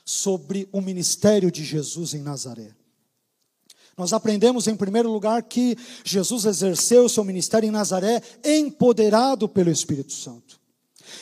sobre 0.05 0.69
o 0.73 0.81
ministério 0.81 1.51
de 1.51 1.65
Jesus 1.65 2.15
em 2.15 2.21
Nazaré. 2.21 2.75
Nós 3.97 4.13
aprendemos, 4.13 4.67
em 4.67 4.75
primeiro 4.75 5.11
lugar, 5.11 5.43
que 5.45 5.77
Jesus 6.05 6.45
exerceu 6.45 7.09
seu 7.09 7.23
ministério 7.23 7.69
em 7.69 7.71
Nazaré 7.71 8.21
empoderado 8.45 9.49
pelo 9.49 9.71
Espírito 9.71 10.13
Santo. 10.13 10.61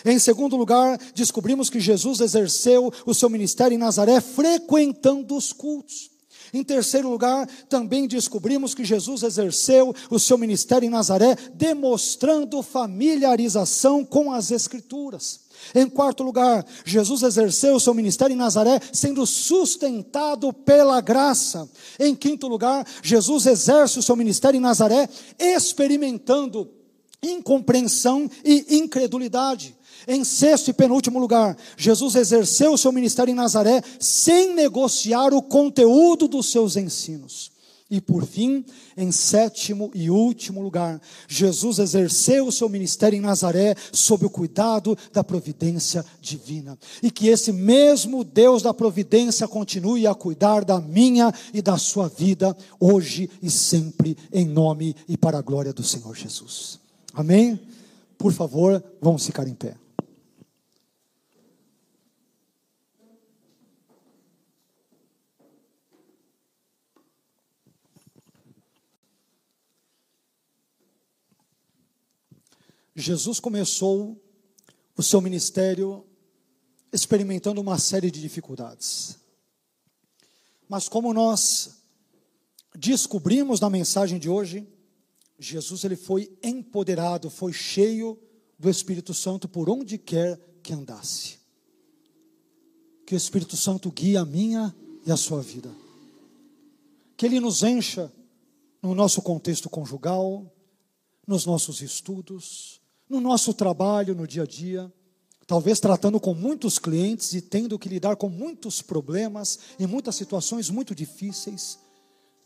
Em 0.04 0.18
segundo 0.18 0.56
lugar, 0.56 0.98
descobrimos 1.14 1.68
que 1.68 1.78
Jesus 1.78 2.20
exerceu 2.20 2.90
o 3.04 3.12
seu 3.12 3.28
ministério 3.28 3.74
em 3.74 3.78
Nazaré 3.78 4.20
frequentando 4.20 5.36
os 5.36 5.52
cultos. 5.52 6.11
Em 6.52 6.62
terceiro 6.62 7.08
lugar, 7.08 7.48
também 7.68 8.06
descobrimos 8.06 8.74
que 8.74 8.84
Jesus 8.84 9.22
exerceu 9.22 9.94
o 10.10 10.18
seu 10.18 10.36
ministério 10.36 10.86
em 10.86 10.90
Nazaré, 10.90 11.34
demonstrando 11.54 12.62
familiarização 12.62 14.04
com 14.04 14.30
as 14.30 14.50
Escrituras. 14.50 15.40
Em 15.74 15.88
quarto 15.88 16.22
lugar, 16.22 16.66
Jesus 16.84 17.22
exerceu 17.22 17.76
o 17.76 17.80
seu 17.80 17.94
ministério 17.94 18.34
em 18.34 18.36
Nazaré, 18.36 18.80
sendo 18.92 19.24
sustentado 19.26 20.52
pela 20.52 21.00
graça. 21.00 21.68
Em 21.98 22.14
quinto 22.14 22.48
lugar, 22.48 22.86
Jesus 23.02 23.46
exerce 23.46 23.98
o 23.98 24.02
seu 24.02 24.16
ministério 24.16 24.58
em 24.58 24.60
Nazaré, 24.60 25.08
experimentando 25.38 26.68
incompreensão 27.22 28.28
e 28.44 28.76
incredulidade. 28.76 29.74
Em 30.06 30.24
sexto 30.24 30.68
e 30.68 30.72
penúltimo 30.72 31.18
lugar, 31.18 31.56
Jesus 31.76 32.14
exerceu 32.14 32.72
o 32.72 32.78
seu 32.78 32.92
ministério 32.92 33.30
em 33.30 33.34
Nazaré 33.34 33.82
sem 33.98 34.54
negociar 34.54 35.32
o 35.32 35.42
conteúdo 35.42 36.28
dos 36.28 36.50
seus 36.50 36.76
ensinos. 36.76 37.52
E 37.92 38.00
por 38.00 38.24
fim, 38.24 38.64
em 38.96 39.12
sétimo 39.12 39.90
e 39.94 40.08
último 40.08 40.62
lugar, 40.62 40.98
Jesus 41.28 41.78
exerceu 41.78 42.46
o 42.46 42.50
seu 42.50 42.66
ministério 42.66 43.18
em 43.18 43.20
Nazaré 43.20 43.74
sob 43.92 44.24
o 44.24 44.30
cuidado 44.30 44.96
da 45.12 45.22
providência 45.22 46.02
divina. 46.18 46.78
E 47.02 47.10
que 47.10 47.28
esse 47.28 47.52
mesmo 47.52 48.24
Deus 48.24 48.62
da 48.62 48.72
providência 48.72 49.46
continue 49.46 50.06
a 50.06 50.14
cuidar 50.14 50.64
da 50.64 50.80
minha 50.80 51.30
e 51.52 51.60
da 51.60 51.76
sua 51.76 52.08
vida, 52.08 52.56
hoje 52.80 53.28
e 53.42 53.50
sempre, 53.50 54.16
em 54.32 54.46
nome 54.46 54.96
e 55.06 55.18
para 55.18 55.36
a 55.36 55.42
glória 55.42 55.74
do 55.74 55.82
Senhor 55.82 56.16
Jesus. 56.16 56.80
Amém? 57.12 57.60
Por 58.16 58.32
favor, 58.32 58.82
vamos 59.02 59.26
ficar 59.26 59.46
em 59.46 59.54
pé. 59.54 59.74
Jesus 72.94 73.40
começou 73.40 74.22
o 74.96 75.02
seu 75.02 75.20
ministério 75.20 76.04
experimentando 76.92 77.60
uma 77.60 77.78
série 77.78 78.10
de 78.10 78.20
dificuldades. 78.20 79.18
Mas 80.68 80.88
como 80.88 81.12
nós 81.14 81.82
descobrimos 82.74 83.60
na 83.60 83.70
mensagem 83.70 84.18
de 84.18 84.28
hoje, 84.28 84.66
Jesus 85.38 85.84
ele 85.84 85.96
foi 85.96 86.30
empoderado, 86.42 87.30
foi 87.30 87.52
cheio 87.52 88.18
do 88.58 88.68
Espírito 88.68 89.14
Santo 89.14 89.48
por 89.48 89.70
onde 89.70 89.96
quer 89.96 90.38
que 90.62 90.72
andasse. 90.72 91.38
Que 93.06 93.14
o 93.14 93.16
Espírito 93.16 93.56
Santo 93.56 93.90
guie 93.90 94.16
a 94.16 94.24
minha 94.24 94.74
e 95.06 95.10
a 95.10 95.16
sua 95.16 95.42
vida. 95.42 95.74
Que 97.16 97.26
ele 97.26 97.40
nos 97.40 97.62
encha 97.62 98.12
no 98.82 98.94
nosso 98.94 99.22
contexto 99.22 99.70
conjugal, 99.70 100.50
nos 101.26 101.46
nossos 101.46 101.80
estudos, 101.80 102.81
no 103.12 103.20
nosso 103.20 103.52
trabalho, 103.52 104.14
no 104.14 104.26
dia 104.26 104.44
a 104.44 104.46
dia, 104.46 104.90
talvez 105.46 105.78
tratando 105.78 106.18
com 106.18 106.32
muitos 106.32 106.78
clientes 106.78 107.34
e 107.34 107.42
tendo 107.42 107.78
que 107.78 107.86
lidar 107.86 108.16
com 108.16 108.30
muitos 108.30 108.80
problemas 108.80 109.58
e 109.78 109.86
muitas 109.86 110.16
situações 110.16 110.70
muito 110.70 110.94
difíceis, 110.94 111.78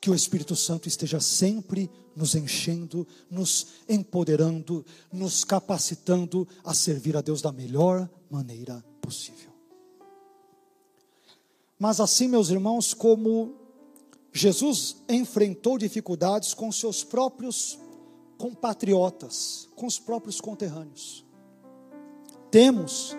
que 0.00 0.10
o 0.10 0.14
Espírito 0.14 0.56
Santo 0.56 0.88
esteja 0.88 1.20
sempre 1.20 1.88
nos 2.16 2.34
enchendo, 2.34 3.06
nos 3.30 3.68
empoderando, 3.88 4.84
nos 5.12 5.44
capacitando 5.44 6.48
a 6.64 6.74
servir 6.74 7.16
a 7.16 7.20
Deus 7.20 7.40
da 7.40 7.52
melhor 7.52 8.10
maneira 8.28 8.84
possível. 9.00 9.52
Mas 11.78 12.00
assim, 12.00 12.26
meus 12.26 12.50
irmãos, 12.50 12.92
como 12.92 13.54
Jesus 14.32 14.96
enfrentou 15.08 15.78
dificuldades 15.78 16.54
com 16.54 16.72
seus 16.72 17.04
próprios 17.04 17.78
compatriotas, 18.38 19.68
com 19.74 19.86
os 19.86 19.98
próprios 19.98 20.40
conterrâneos. 20.40 21.24
Temos 22.50 23.16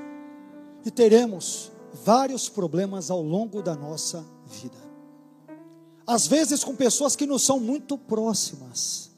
e 0.86 0.92
teremos 0.92 1.72
vários 2.04 2.50
problemas 2.50 3.10
ao 3.10 3.22
longo 3.22 3.62
da 3.62 3.76
nossa 3.76 4.26
vida. 4.46 4.78
Às 6.06 6.26
vezes 6.28 6.64
com 6.64 6.76
pessoas 6.76 7.16
que 7.16 7.26
nos 7.26 7.44
são 7.44 7.60
muito 7.60 7.98
próximas, 7.98 9.12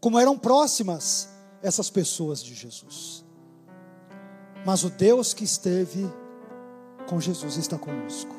como 0.00 0.18
eram 0.18 0.38
próximas 0.38 1.28
essas 1.62 1.88
pessoas 1.88 2.42
de 2.42 2.54
Jesus. 2.54 3.24
Mas 4.64 4.84
o 4.84 4.90
Deus 4.90 5.32
que 5.32 5.44
esteve 5.44 6.04
com 7.08 7.20
Jesus 7.20 7.56
está 7.56 7.78
conosco. 7.78 8.34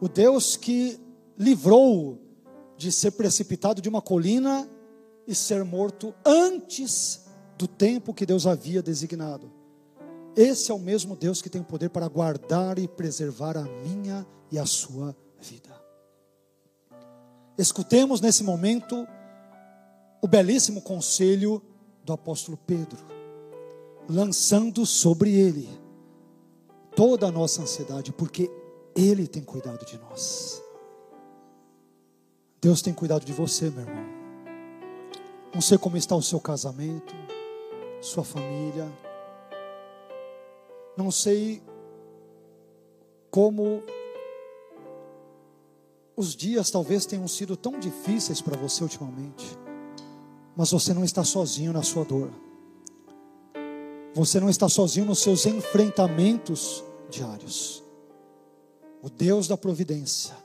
O 0.00 0.08
Deus 0.08 0.56
que 0.56 1.00
livrou 1.36 2.18
de 2.76 2.92
ser 2.92 3.12
precipitado 3.12 3.80
de 3.80 3.88
uma 3.88 4.02
colina 4.02 4.68
e 5.26 5.34
ser 5.34 5.64
morto 5.64 6.14
antes 6.24 7.26
do 7.58 7.66
tempo 7.66 8.14
que 8.14 8.26
Deus 8.26 8.46
havia 8.46 8.82
designado. 8.82 9.50
Esse 10.36 10.70
é 10.70 10.74
o 10.74 10.78
mesmo 10.78 11.16
Deus 11.16 11.40
que 11.40 11.48
tem 11.48 11.62
poder 11.62 11.88
para 11.88 12.06
guardar 12.08 12.78
e 12.78 12.86
preservar 12.86 13.56
a 13.56 13.62
minha 13.62 14.26
e 14.50 14.58
a 14.58 14.66
sua 14.66 15.16
vida. 15.40 15.74
Escutemos 17.56 18.20
nesse 18.20 18.44
momento 18.44 19.06
o 20.20 20.28
belíssimo 20.28 20.82
conselho 20.82 21.62
do 22.04 22.12
apóstolo 22.12 22.58
Pedro, 22.66 22.98
lançando 24.08 24.84
sobre 24.84 25.34
ele 25.34 25.68
toda 26.94 27.26
a 27.26 27.32
nossa 27.32 27.62
ansiedade, 27.62 28.12
porque 28.12 28.50
ele 28.94 29.26
tem 29.26 29.42
cuidado 29.42 29.84
de 29.86 29.98
nós. 29.98 30.62
Deus 32.60 32.82
tem 32.82 32.92
cuidado 32.92 33.24
de 33.24 33.32
você, 33.32 33.70
meu 33.70 33.82
irmão. 33.82 34.15
Não 35.56 35.62
sei 35.62 35.78
como 35.78 35.96
está 35.96 36.14
o 36.14 36.20
seu 36.20 36.38
casamento, 36.38 37.14
sua 38.02 38.22
família. 38.22 38.92
Não 40.94 41.10
sei 41.10 41.62
como 43.30 43.82
os 46.14 46.36
dias 46.36 46.70
talvez 46.70 47.06
tenham 47.06 47.26
sido 47.26 47.56
tão 47.56 47.80
difíceis 47.80 48.42
para 48.42 48.54
você 48.54 48.82
ultimamente. 48.82 49.56
Mas 50.54 50.72
você 50.72 50.92
não 50.92 51.02
está 51.02 51.24
sozinho 51.24 51.72
na 51.72 51.82
sua 51.82 52.04
dor. 52.04 52.30
Você 54.12 54.38
não 54.38 54.50
está 54.50 54.68
sozinho 54.68 55.06
nos 55.06 55.20
seus 55.20 55.46
enfrentamentos 55.46 56.84
diários. 57.08 57.82
O 59.00 59.08
Deus 59.08 59.48
da 59.48 59.56
providência 59.56 60.36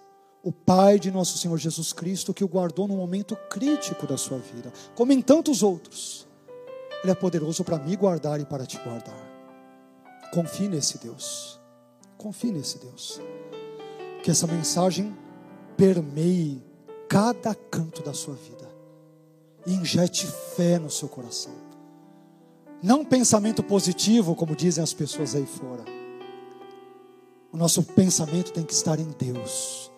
o 0.44 0.52
Pai 0.52 1.00
de 1.00 1.12
nosso 1.12 1.38
Senhor 1.38 1.58
Jesus 1.58 1.94
Cristo, 1.94 2.34
que 2.34 2.44
o 2.44 2.48
guardou 2.48 2.88
num 2.88 2.98
momento 2.98 3.36
crítico 3.50 4.08
da 4.08 4.18
sua 4.18 4.40
vida, 4.40 4.72
como 4.96 5.12
em 5.12 5.22
tantos 5.22 5.62
outros. 5.62 6.28
Ele 7.04 7.12
é 7.12 7.16
poderoso 7.16 7.64
para 7.64 7.80
me 7.80 7.96
guardar 7.96 8.40
e 8.40 8.46
para 8.46 8.66
te 8.66 8.78
guardar. 8.78 9.32
Confie 10.32 10.68
nesse 10.68 10.98
Deus. 11.00 11.60
Confie 12.18 12.52
nesse 12.52 12.80
Deus. 12.80 13.20
Que 14.24 14.32
essa 14.32 14.46
mensagem 14.46 15.16
permeie 15.76 16.64
cada 17.10 17.56
canto 17.56 18.04
da 18.04 18.14
sua 18.14 18.36
vida 18.36 18.70
e 19.66 19.74
injete 19.74 20.28
fé 20.56 20.80
no 20.80 20.90
seu 20.90 21.10
coração. 21.10 21.54
Não 22.82 23.06
pensamento 23.06 23.62
positivo, 23.62 24.36
como 24.36 24.56
dizem 24.56 24.84
as 24.84 24.94
pessoas 24.94 25.36
aí 25.36 25.46
fora. 25.46 25.84
O 27.52 27.58
nosso 27.58 27.84
pensamento 27.84 28.52
tem 28.52 28.64
que 28.64 28.74
estar 28.74 29.00
em 29.00 29.10
Deus. 29.10 29.91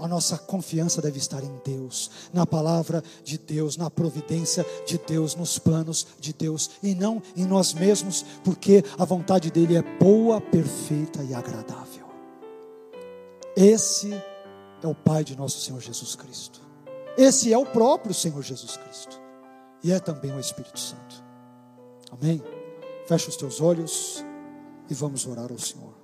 A 0.00 0.08
nossa 0.08 0.38
confiança 0.38 1.02
deve 1.02 1.18
estar 1.18 1.44
em 1.44 1.60
Deus, 1.62 2.10
na 2.32 2.46
palavra 2.46 3.04
de 3.22 3.36
Deus, 3.36 3.76
na 3.76 3.90
providência 3.90 4.64
de 4.86 4.96
Deus, 4.96 5.34
nos 5.34 5.58
planos 5.58 6.06
de 6.18 6.32
Deus 6.32 6.70
e 6.82 6.94
não 6.94 7.22
em 7.36 7.44
nós 7.44 7.74
mesmos, 7.74 8.24
porque 8.42 8.82
a 8.98 9.04
vontade 9.04 9.50
dele 9.50 9.76
é 9.76 9.82
boa, 9.82 10.40
perfeita 10.40 11.22
e 11.22 11.34
agradável. 11.34 12.08
Esse 13.54 14.10
é 14.82 14.86
o 14.86 14.94
Pai 14.94 15.22
de 15.22 15.36
nosso 15.36 15.60
Senhor 15.60 15.80
Jesus 15.80 16.16
Cristo. 16.16 16.62
Esse 17.18 17.52
é 17.52 17.58
o 17.58 17.66
próprio 17.66 18.14
Senhor 18.14 18.42
Jesus 18.42 18.78
Cristo. 18.78 19.20
E 19.84 19.92
é 19.92 20.00
também 20.00 20.32
o 20.32 20.40
Espírito 20.40 20.80
Santo. 20.80 21.22
Amém? 22.10 22.42
Fecha 23.06 23.28
os 23.28 23.36
teus 23.36 23.60
olhos 23.60 24.24
e 24.88 24.94
vamos 24.94 25.26
orar 25.26 25.52
ao 25.52 25.58
Senhor. 25.58 25.99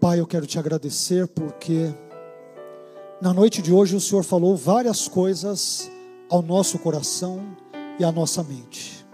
Pai, 0.00 0.18
eu 0.18 0.26
quero 0.26 0.46
te 0.46 0.58
agradecer 0.58 1.28
porque 1.28 1.92
na 3.20 3.34
noite 3.34 3.60
de 3.60 3.70
hoje 3.70 3.94
o 3.94 4.00
Senhor 4.00 4.24
falou 4.24 4.56
várias 4.56 5.06
coisas 5.06 5.90
ao 6.30 6.40
nosso 6.40 6.78
coração 6.78 7.54
e 7.98 8.04
à 8.04 8.10
nossa 8.10 8.42
mente. 8.42 9.04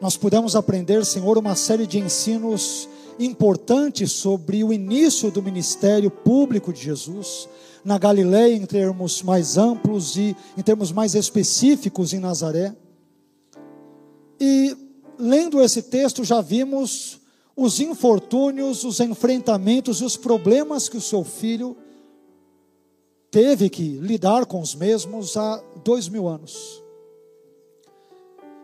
Nós 0.00 0.16
pudemos 0.16 0.54
aprender, 0.54 1.04
Senhor, 1.04 1.36
uma 1.38 1.56
série 1.56 1.88
de 1.88 1.98
ensinos 1.98 2.88
importantes 3.18 4.12
sobre 4.12 4.62
o 4.62 4.72
início 4.72 5.28
do 5.32 5.42
ministério 5.42 6.08
público 6.08 6.72
de 6.72 6.82
Jesus 6.82 7.48
na 7.84 7.98
Galileia 7.98 8.54
em 8.54 8.64
termos 8.64 9.24
mais 9.24 9.58
amplos 9.58 10.14
e 10.14 10.36
em 10.56 10.62
termos 10.62 10.92
mais 10.92 11.16
específicos 11.16 12.12
em 12.12 12.20
Nazaré. 12.20 12.72
E 14.40 14.76
lendo 15.18 15.60
esse 15.60 15.82
texto 15.82 16.22
já 16.22 16.40
vimos 16.40 17.20
os 17.56 17.80
infortúnios, 17.80 18.84
os 18.84 19.00
enfrentamentos 19.00 20.00
e 20.00 20.04
os 20.04 20.16
problemas 20.16 20.88
que 20.88 20.96
o 20.96 21.00
seu 21.00 21.22
filho 21.22 21.76
teve 23.30 23.68
que 23.68 23.98
lidar 23.98 24.46
com 24.46 24.60
os 24.60 24.74
mesmos 24.74 25.36
há 25.36 25.62
dois 25.84 26.08
mil 26.08 26.28
anos. 26.28 26.82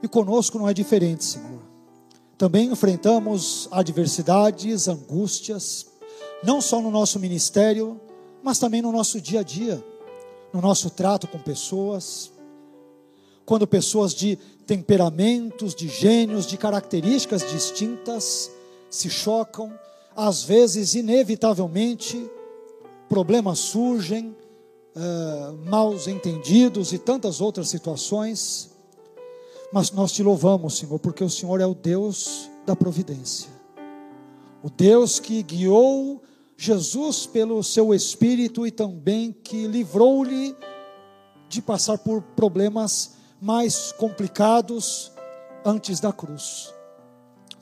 E 0.02 0.08
conosco 0.08 0.58
não 0.58 0.68
é 0.68 0.74
diferente, 0.74 1.24
Senhor. 1.24 1.60
Também 2.36 2.70
enfrentamos 2.70 3.68
adversidades, 3.70 4.86
angústias, 4.86 5.86
não 6.42 6.60
só 6.60 6.80
no 6.80 6.90
nosso 6.90 7.18
ministério, 7.18 8.00
mas 8.42 8.58
também 8.58 8.80
no 8.80 8.92
nosso 8.92 9.20
dia 9.20 9.40
a 9.40 9.42
dia, 9.42 9.84
no 10.52 10.60
nosso 10.60 10.88
trato 10.88 11.26
com 11.26 11.38
pessoas. 11.38 12.30
Quando 13.44 13.66
pessoas 13.66 14.14
de 14.14 14.36
temperamentos, 14.66 15.74
de 15.74 15.88
gênios, 15.88 16.46
de 16.46 16.56
características 16.56 17.50
distintas 17.50 18.50
se 18.90 19.10
chocam, 19.10 19.72
às 20.16 20.42
vezes, 20.42 20.94
inevitavelmente, 20.94 22.28
problemas 23.08 23.58
surgem, 23.58 24.36
uh, 24.96 25.56
maus 25.68 26.08
entendidos 26.08 26.92
e 26.92 26.98
tantas 26.98 27.40
outras 27.40 27.68
situações. 27.68 28.70
Mas 29.72 29.90
nós 29.90 30.12
te 30.12 30.22
louvamos, 30.22 30.78
Senhor, 30.78 30.98
porque 30.98 31.22
o 31.22 31.30
Senhor 31.30 31.60
é 31.60 31.66
o 31.66 31.74
Deus 31.74 32.50
da 32.66 32.74
providência, 32.74 33.50
o 34.62 34.70
Deus 34.70 35.20
que 35.20 35.42
guiou 35.42 36.22
Jesus 36.56 37.26
pelo 37.26 37.62
seu 37.62 37.94
Espírito 37.94 38.66
e 38.66 38.70
também 38.70 39.32
que 39.32 39.66
livrou-lhe 39.66 40.56
de 41.48 41.62
passar 41.62 41.98
por 41.98 42.20
problemas 42.20 43.12
mais 43.40 43.92
complicados 43.92 45.12
antes 45.64 46.00
da 46.00 46.12
cruz 46.12 46.74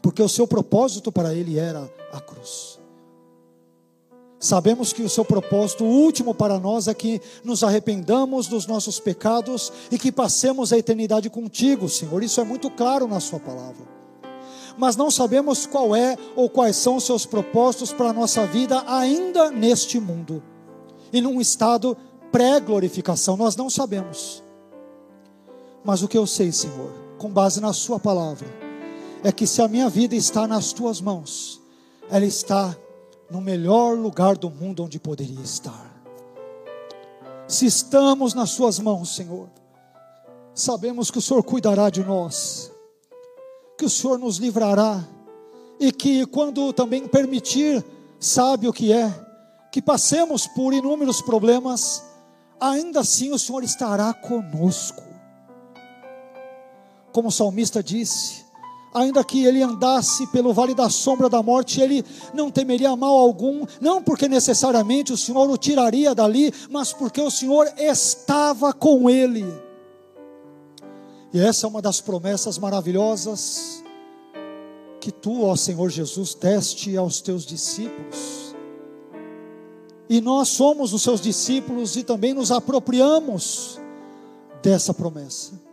porque 0.07 0.23
o 0.23 0.29
seu 0.29 0.47
propósito 0.47 1.11
para 1.11 1.35
ele 1.35 1.59
era 1.59 1.93
a 2.13 2.21
cruz. 2.21 2.79
Sabemos 4.39 4.93
que 4.93 5.03
o 5.03 5.09
seu 5.09 5.25
propósito 5.25 5.85
último 5.85 6.33
para 6.33 6.61
nós 6.61 6.87
é 6.87 6.95
que 6.95 7.21
nos 7.43 7.65
arrependamos 7.65 8.47
dos 8.47 8.69
nossos 8.69 9.01
pecados 9.01 9.73
e 9.91 9.99
que 9.99 10.13
passemos 10.13 10.73
a 10.73 10.79
eternidade 10.79 11.29
contigo, 11.29 11.89
Senhor. 11.89 12.23
Isso 12.23 12.41
é 12.41 12.45
muito 12.45 12.71
claro 12.71 13.09
na 13.09 13.19
Sua 13.19 13.41
palavra. 13.41 13.85
Mas 14.79 14.95
não 14.95 15.11
sabemos 15.11 15.67
qual 15.67 15.97
é 15.97 16.17
ou 16.37 16.49
quais 16.49 16.77
são 16.77 16.95
os 16.95 17.05
seus 17.05 17.27
propósitos 17.27 17.93
para 17.93 18.11
a 18.11 18.13
nossa 18.13 18.47
vida 18.47 18.85
ainda 18.87 19.51
neste 19.51 19.99
mundo 19.99 20.41
e 21.13 21.21
num 21.21 21.41
estado 21.41 21.97
pré-glorificação. 22.31 23.37
Nós 23.37 23.57
não 23.57 23.69
sabemos. 23.69 24.41
Mas 25.83 26.01
o 26.05 26.07
que 26.07 26.17
eu 26.17 26.29
sei, 26.29 26.53
Senhor, 26.53 26.93
com 27.19 27.29
base 27.29 27.61
na 27.61 27.73
Sua 27.73 27.99
palavra, 27.99 28.66
é 29.27 29.33
que 29.33 29.45
se 29.45 29.61
a 29.61 29.67
minha 29.67 29.89
vida 29.89 30.15
está 30.15 30.47
nas 30.47 30.73
tuas 30.73 31.01
mãos, 31.01 31.61
ela 32.09 32.25
está 32.25 32.77
no 33.29 33.41
melhor 33.41 33.99
lugar 33.99 34.37
do 34.37 34.49
mundo 34.49 34.85
onde 34.85 35.01
poderia 35.01 35.41
estar. 35.41 36.01
Se 37.49 37.67
estamos 37.67 38.35
nas 38.35 38.51
suas 38.51 38.79
mãos, 38.79 39.17
Senhor, 39.17 39.49
sabemos 40.55 41.11
que 41.11 41.19
o 41.19 41.21
Senhor 41.21 41.43
cuidará 41.43 41.91
de 41.91 42.05
nós, 42.05 42.71
que 43.77 43.85
o 43.85 43.91
Senhor 43.91 44.17
nos 44.17 44.37
livrará 44.37 45.05
e 45.81 45.91
que 45.91 46.25
quando 46.27 46.73
também 46.73 47.09
permitir, 47.09 47.85
sabe 48.21 48.69
o 48.69 48.73
que 48.73 48.93
é, 48.93 49.13
que 49.73 49.83
passemos 49.83 50.47
por 50.47 50.73
inúmeros 50.73 51.21
problemas, 51.21 52.01
ainda 52.61 53.01
assim 53.01 53.33
o 53.33 53.39
Senhor 53.41 53.65
estará 53.65 54.15
conosco. 54.15 55.03
Como 57.11 57.27
o 57.27 57.33
salmista 57.33 57.83
disse, 57.83 58.46
ainda 58.93 59.23
que 59.25 59.45
ele 59.45 59.63
andasse 59.63 60.27
pelo 60.29 60.53
vale 60.53 60.75
da 60.75 60.89
sombra 60.89 61.29
da 61.29 61.43
morte, 61.43 61.81
ele 61.81 62.05
não 62.33 62.51
temeria 62.51 62.95
mal 62.97 63.17
algum, 63.17 63.67
não 63.81 64.03
porque 64.03 64.29
necessariamente 64.29 65.13
o 65.13 65.17
Senhor 65.17 65.49
o 65.51 65.57
tiraria 65.57 66.15
dali, 66.15 66.53
mas 66.71 66.93
porque 66.93 67.21
o 67.21 67.31
Senhor 67.31 67.67
estava 67.77 68.73
com 68.73 69.11
ele. 69.11 69.45
E 71.33 71.41
essa 71.41 71.67
é 71.67 71.69
uma 71.69 71.83
das 71.83 72.01
promessas 72.01 72.57
maravilhosas 72.59 73.85
que 75.01 75.13
tu, 75.13 75.45
ó 75.45 75.55
Senhor 75.55 75.91
Jesus, 75.91 76.35
deste 76.35 76.97
aos 76.97 77.21
teus 77.21 77.45
discípulos. 77.45 78.55
E 80.09 80.21
nós 80.21 80.49
somos 80.49 80.93
os 80.93 81.03
seus 81.03 81.21
discípulos 81.21 81.97
e 81.97 82.05
também 82.05 82.33
nos 82.33 82.51
apropriamos 82.51 83.79
dessa 84.63 84.95
promessa 84.95 85.66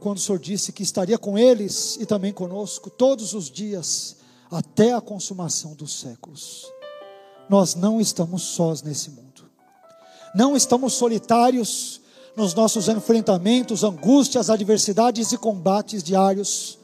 quando 0.00 0.18
o 0.18 0.20
Senhor 0.20 0.38
disse 0.38 0.72
que 0.72 0.82
estaria 0.82 1.18
com 1.18 1.36
eles 1.36 1.96
e 2.00 2.06
também 2.06 2.32
conosco 2.32 2.90
todos 2.90 3.34
os 3.34 3.50
dias, 3.50 4.16
até 4.50 4.92
a 4.92 5.00
consumação 5.00 5.74
dos 5.74 5.98
séculos. 5.98 6.66
Nós 7.48 7.74
não 7.74 8.00
estamos 8.00 8.42
sós 8.42 8.82
nesse 8.82 9.10
mundo, 9.10 9.44
não 10.34 10.56
estamos 10.56 10.94
solitários 10.94 12.00
nos 12.36 12.54
nossos 12.54 12.88
enfrentamentos, 12.88 13.82
angústias, 13.82 14.50
adversidades 14.50 15.32
e 15.32 15.38
combates 15.38 16.02
diários 16.02 16.78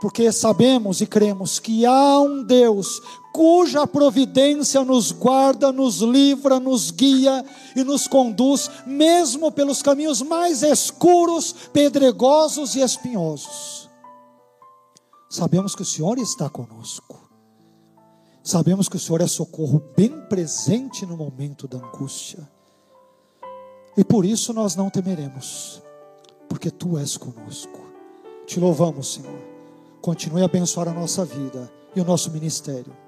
porque 0.00 0.30
sabemos 0.30 1.00
e 1.00 1.06
cremos 1.06 1.58
que 1.58 1.84
há 1.84 2.20
um 2.20 2.42
Deus 2.42 3.02
cuja 3.38 3.86
providência 3.86 4.82
nos 4.84 5.12
guarda, 5.12 5.70
nos 5.70 6.00
livra, 6.00 6.58
nos 6.58 6.90
guia 6.90 7.44
e 7.76 7.84
nos 7.84 8.08
conduz, 8.08 8.68
mesmo 8.84 9.52
pelos 9.52 9.80
caminhos 9.80 10.20
mais 10.20 10.64
escuros, 10.64 11.52
pedregosos 11.72 12.74
e 12.74 12.80
espinhosos. 12.80 13.88
Sabemos 15.30 15.76
que 15.76 15.82
o 15.82 15.84
Senhor 15.84 16.18
está 16.18 16.50
conosco. 16.50 17.30
Sabemos 18.42 18.88
que 18.88 18.96
o 18.96 18.98
Senhor 18.98 19.20
é 19.20 19.28
socorro 19.28 19.80
bem 19.96 20.20
presente 20.22 21.06
no 21.06 21.16
momento 21.16 21.68
da 21.68 21.78
angústia. 21.78 22.50
E 23.96 24.02
por 24.02 24.24
isso 24.24 24.52
nós 24.52 24.74
não 24.74 24.90
temeremos, 24.90 25.80
porque 26.48 26.72
tu 26.72 26.98
és 26.98 27.16
conosco. 27.16 27.86
Te 28.48 28.58
louvamos, 28.58 29.12
Senhor 29.12 29.58
Continue 30.00 30.42
a 30.42 30.46
abençoar 30.46 30.88
a 30.88 30.92
nossa 30.92 31.24
vida 31.24 31.70
e 31.94 32.00
o 32.00 32.04
nosso 32.04 32.32
ministério. 32.32 33.07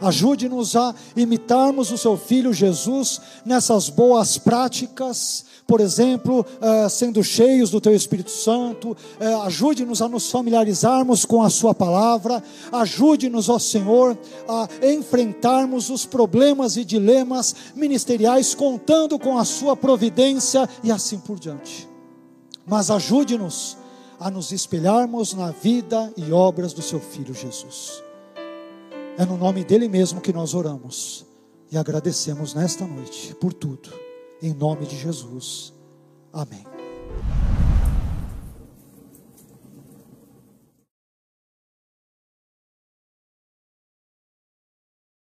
Ajude-nos 0.00 0.76
a 0.76 0.94
imitarmos 1.16 1.90
o 1.90 1.98
seu 1.98 2.16
filho 2.16 2.52
Jesus 2.52 3.20
nessas 3.44 3.88
boas 3.88 4.38
práticas, 4.38 5.44
por 5.66 5.80
exemplo, 5.80 6.40
uh, 6.40 6.88
sendo 6.88 7.22
cheios 7.22 7.70
do 7.70 7.80
teu 7.80 7.94
Espírito 7.94 8.30
Santo. 8.30 8.96
Uh, 9.20 9.42
Ajude-nos 9.42 10.00
a 10.00 10.08
nos 10.08 10.30
familiarizarmos 10.30 11.24
com 11.24 11.42
a 11.42 11.50
Sua 11.50 11.74
palavra. 11.74 12.42
Ajude-nos, 12.72 13.48
ó 13.48 13.58
Senhor, 13.58 14.16
a 14.48 14.68
enfrentarmos 14.86 15.90
os 15.90 16.06
problemas 16.06 16.76
e 16.76 16.84
dilemas 16.84 17.54
ministeriais, 17.74 18.54
contando 18.54 19.18
com 19.18 19.36
a 19.38 19.44
Sua 19.44 19.76
providência 19.76 20.68
e 20.82 20.90
assim 20.90 21.18
por 21.18 21.38
diante. 21.38 21.88
mas 22.68 22.90
ajude-nos 22.90 23.76
a 24.20 24.30
nos 24.30 24.52
espelharmos 24.52 25.32
na 25.32 25.50
vida 25.50 26.12
e 26.16 26.30
obras 26.32 26.72
do 26.72 26.82
seu 26.82 27.00
filho 27.00 27.32
Jesus. 27.32 28.02
É 29.18 29.26
no 29.26 29.36
nome 29.36 29.64
dele 29.64 29.88
mesmo 29.88 30.20
que 30.20 30.32
nós 30.32 30.54
oramos 30.54 31.26
e 31.72 31.76
agradecemos 31.76 32.54
nesta 32.54 32.86
noite 32.86 33.34
por 33.34 33.52
tudo. 33.52 33.90
Em 34.40 34.54
nome 34.54 34.86
de 34.86 34.96
Jesus. 34.96 35.74
Amém. 36.32 36.64